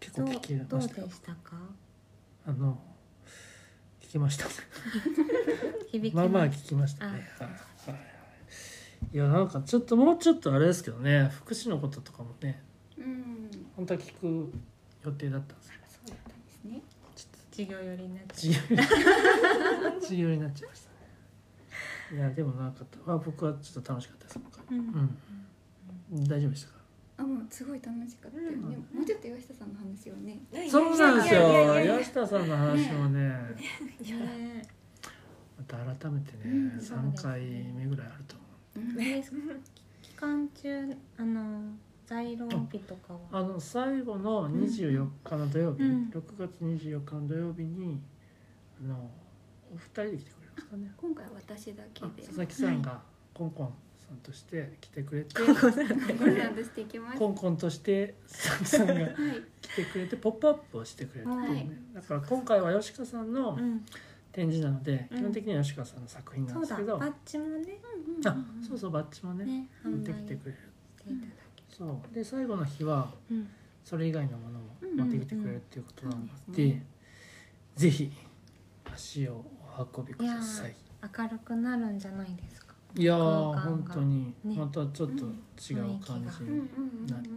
[0.00, 1.56] 結構聞きどうでましたよしたか？
[2.46, 2.78] あの
[4.00, 4.46] 聞き ました。
[6.14, 7.28] まあまあす聞きましたね
[9.12, 12.62] いやなんかちょっともうちょっとあれですけどね福祉のこととかもね
[12.96, 13.50] うん。
[13.76, 14.52] 本当は聞く
[15.04, 15.84] 予定だったんですけど。
[15.86, 16.82] そうだったんですね。
[17.50, 18.82] 授業寄りになっち自由に
[20.00, 20.90] 自由になっちゃいました。
[22.14, 25.18] ねいやでもなんかあ僕はちょっと楽しかったですう、うん。
[26.12, 26.24] うん。
[26.24, 26.74] 大丈夫でしたか？
[27.18, 28.62] あもうすごい楽しかったよね、うん。
[28.98, 30.40] もうちょっと岩下さんの話をね。
[30.70, 31.40] そうなんですよ。
[31.40, 31.98] いやいやいやいや。
[31.98, 34.62] 吉田さんの話もねね
[35.58, 37.40] また改めてねうん3回
[37.74, 38.39] 目ぐらいあると
[38.96, 39.22] で
[40.02, 41.72] 期間中あの
[42.06, 43.40] 在廊日とかは？
[43.40, 46.10] あの最後の24日の土曜日、うん。
[46.12, 48.00] 6月24日の土曜日に
[48.84, 49.10] あの
[49.72, 50.92] お二人で来てくれますかね。
[50.96, 52.06] 今回私だけで。
[52.06, 53.00] あ佐々木さんが
[53.32, 56.86] コンコンさんとして来てくれてご覧としてい
[57.16, 59.14] コンコンとして佐々木さんがはい。
[59.62, 61.70] 来てくれてポップアップをしてくれてね、はい。
[61.94, 63.84] だから今回は吉川さんのうん
[64.32, 65.18] 展示なので、うん。
[65.18, 67.80] 基本的には吉川さんの作品なんですけど、だバッジもね。
[68.26, 68.36] あ
[68.66, 70.58] そうそうバッジもねね持ってきてくれる。
[70.98, 71.16] ただ
[71.56, 72.14] けそう。
[72.14, 73.48] で最後の日はうん。
[73.82, 74.66] それ以外のものも
[74.96, 76.82] 持ってきてくれるっていうことなのうんで,、うん。
[77.76, 78.12] ぜひ
[78.92, 79.44] 足を
[79.78, 80.74] お運びください。
[81.18, 82.74] 明るくなるんじゃないですか。
[82.94, 84.56] いや本当にね。
[84.56, 87.28] またちょっと違う感じうんうんになって、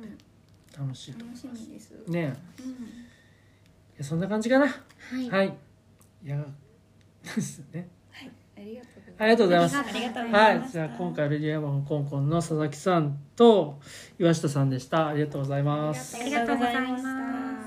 [0.77, 1.47] 楽しいと思います。
[1.47, 2.35] みです、ね。
[2.59, 2.73] うん。
[2.73, 2.75] い
[3.97, 4.67] やそんな感じかな。
[4.67, 4.73] は
[5.21, 5.57] い、はい。
[6.25, 6.45] いや
[7.23, 7.89] ですよね。
[8.55, 9.17] ありがとうございます。
[9.17, 9.77] ありがとうございます。
[9.77, 10.87] ありがとうございますはい。
[10.87, 13.79] じゃあ今回レディアマンコンコンの佐々木さんと
[14.19, 15.07] 岩下さんでした。
[15.07, 16.17] ありがとうございます。
[16.17, 16.97] ありがとうございま
[17.59, 17.62] す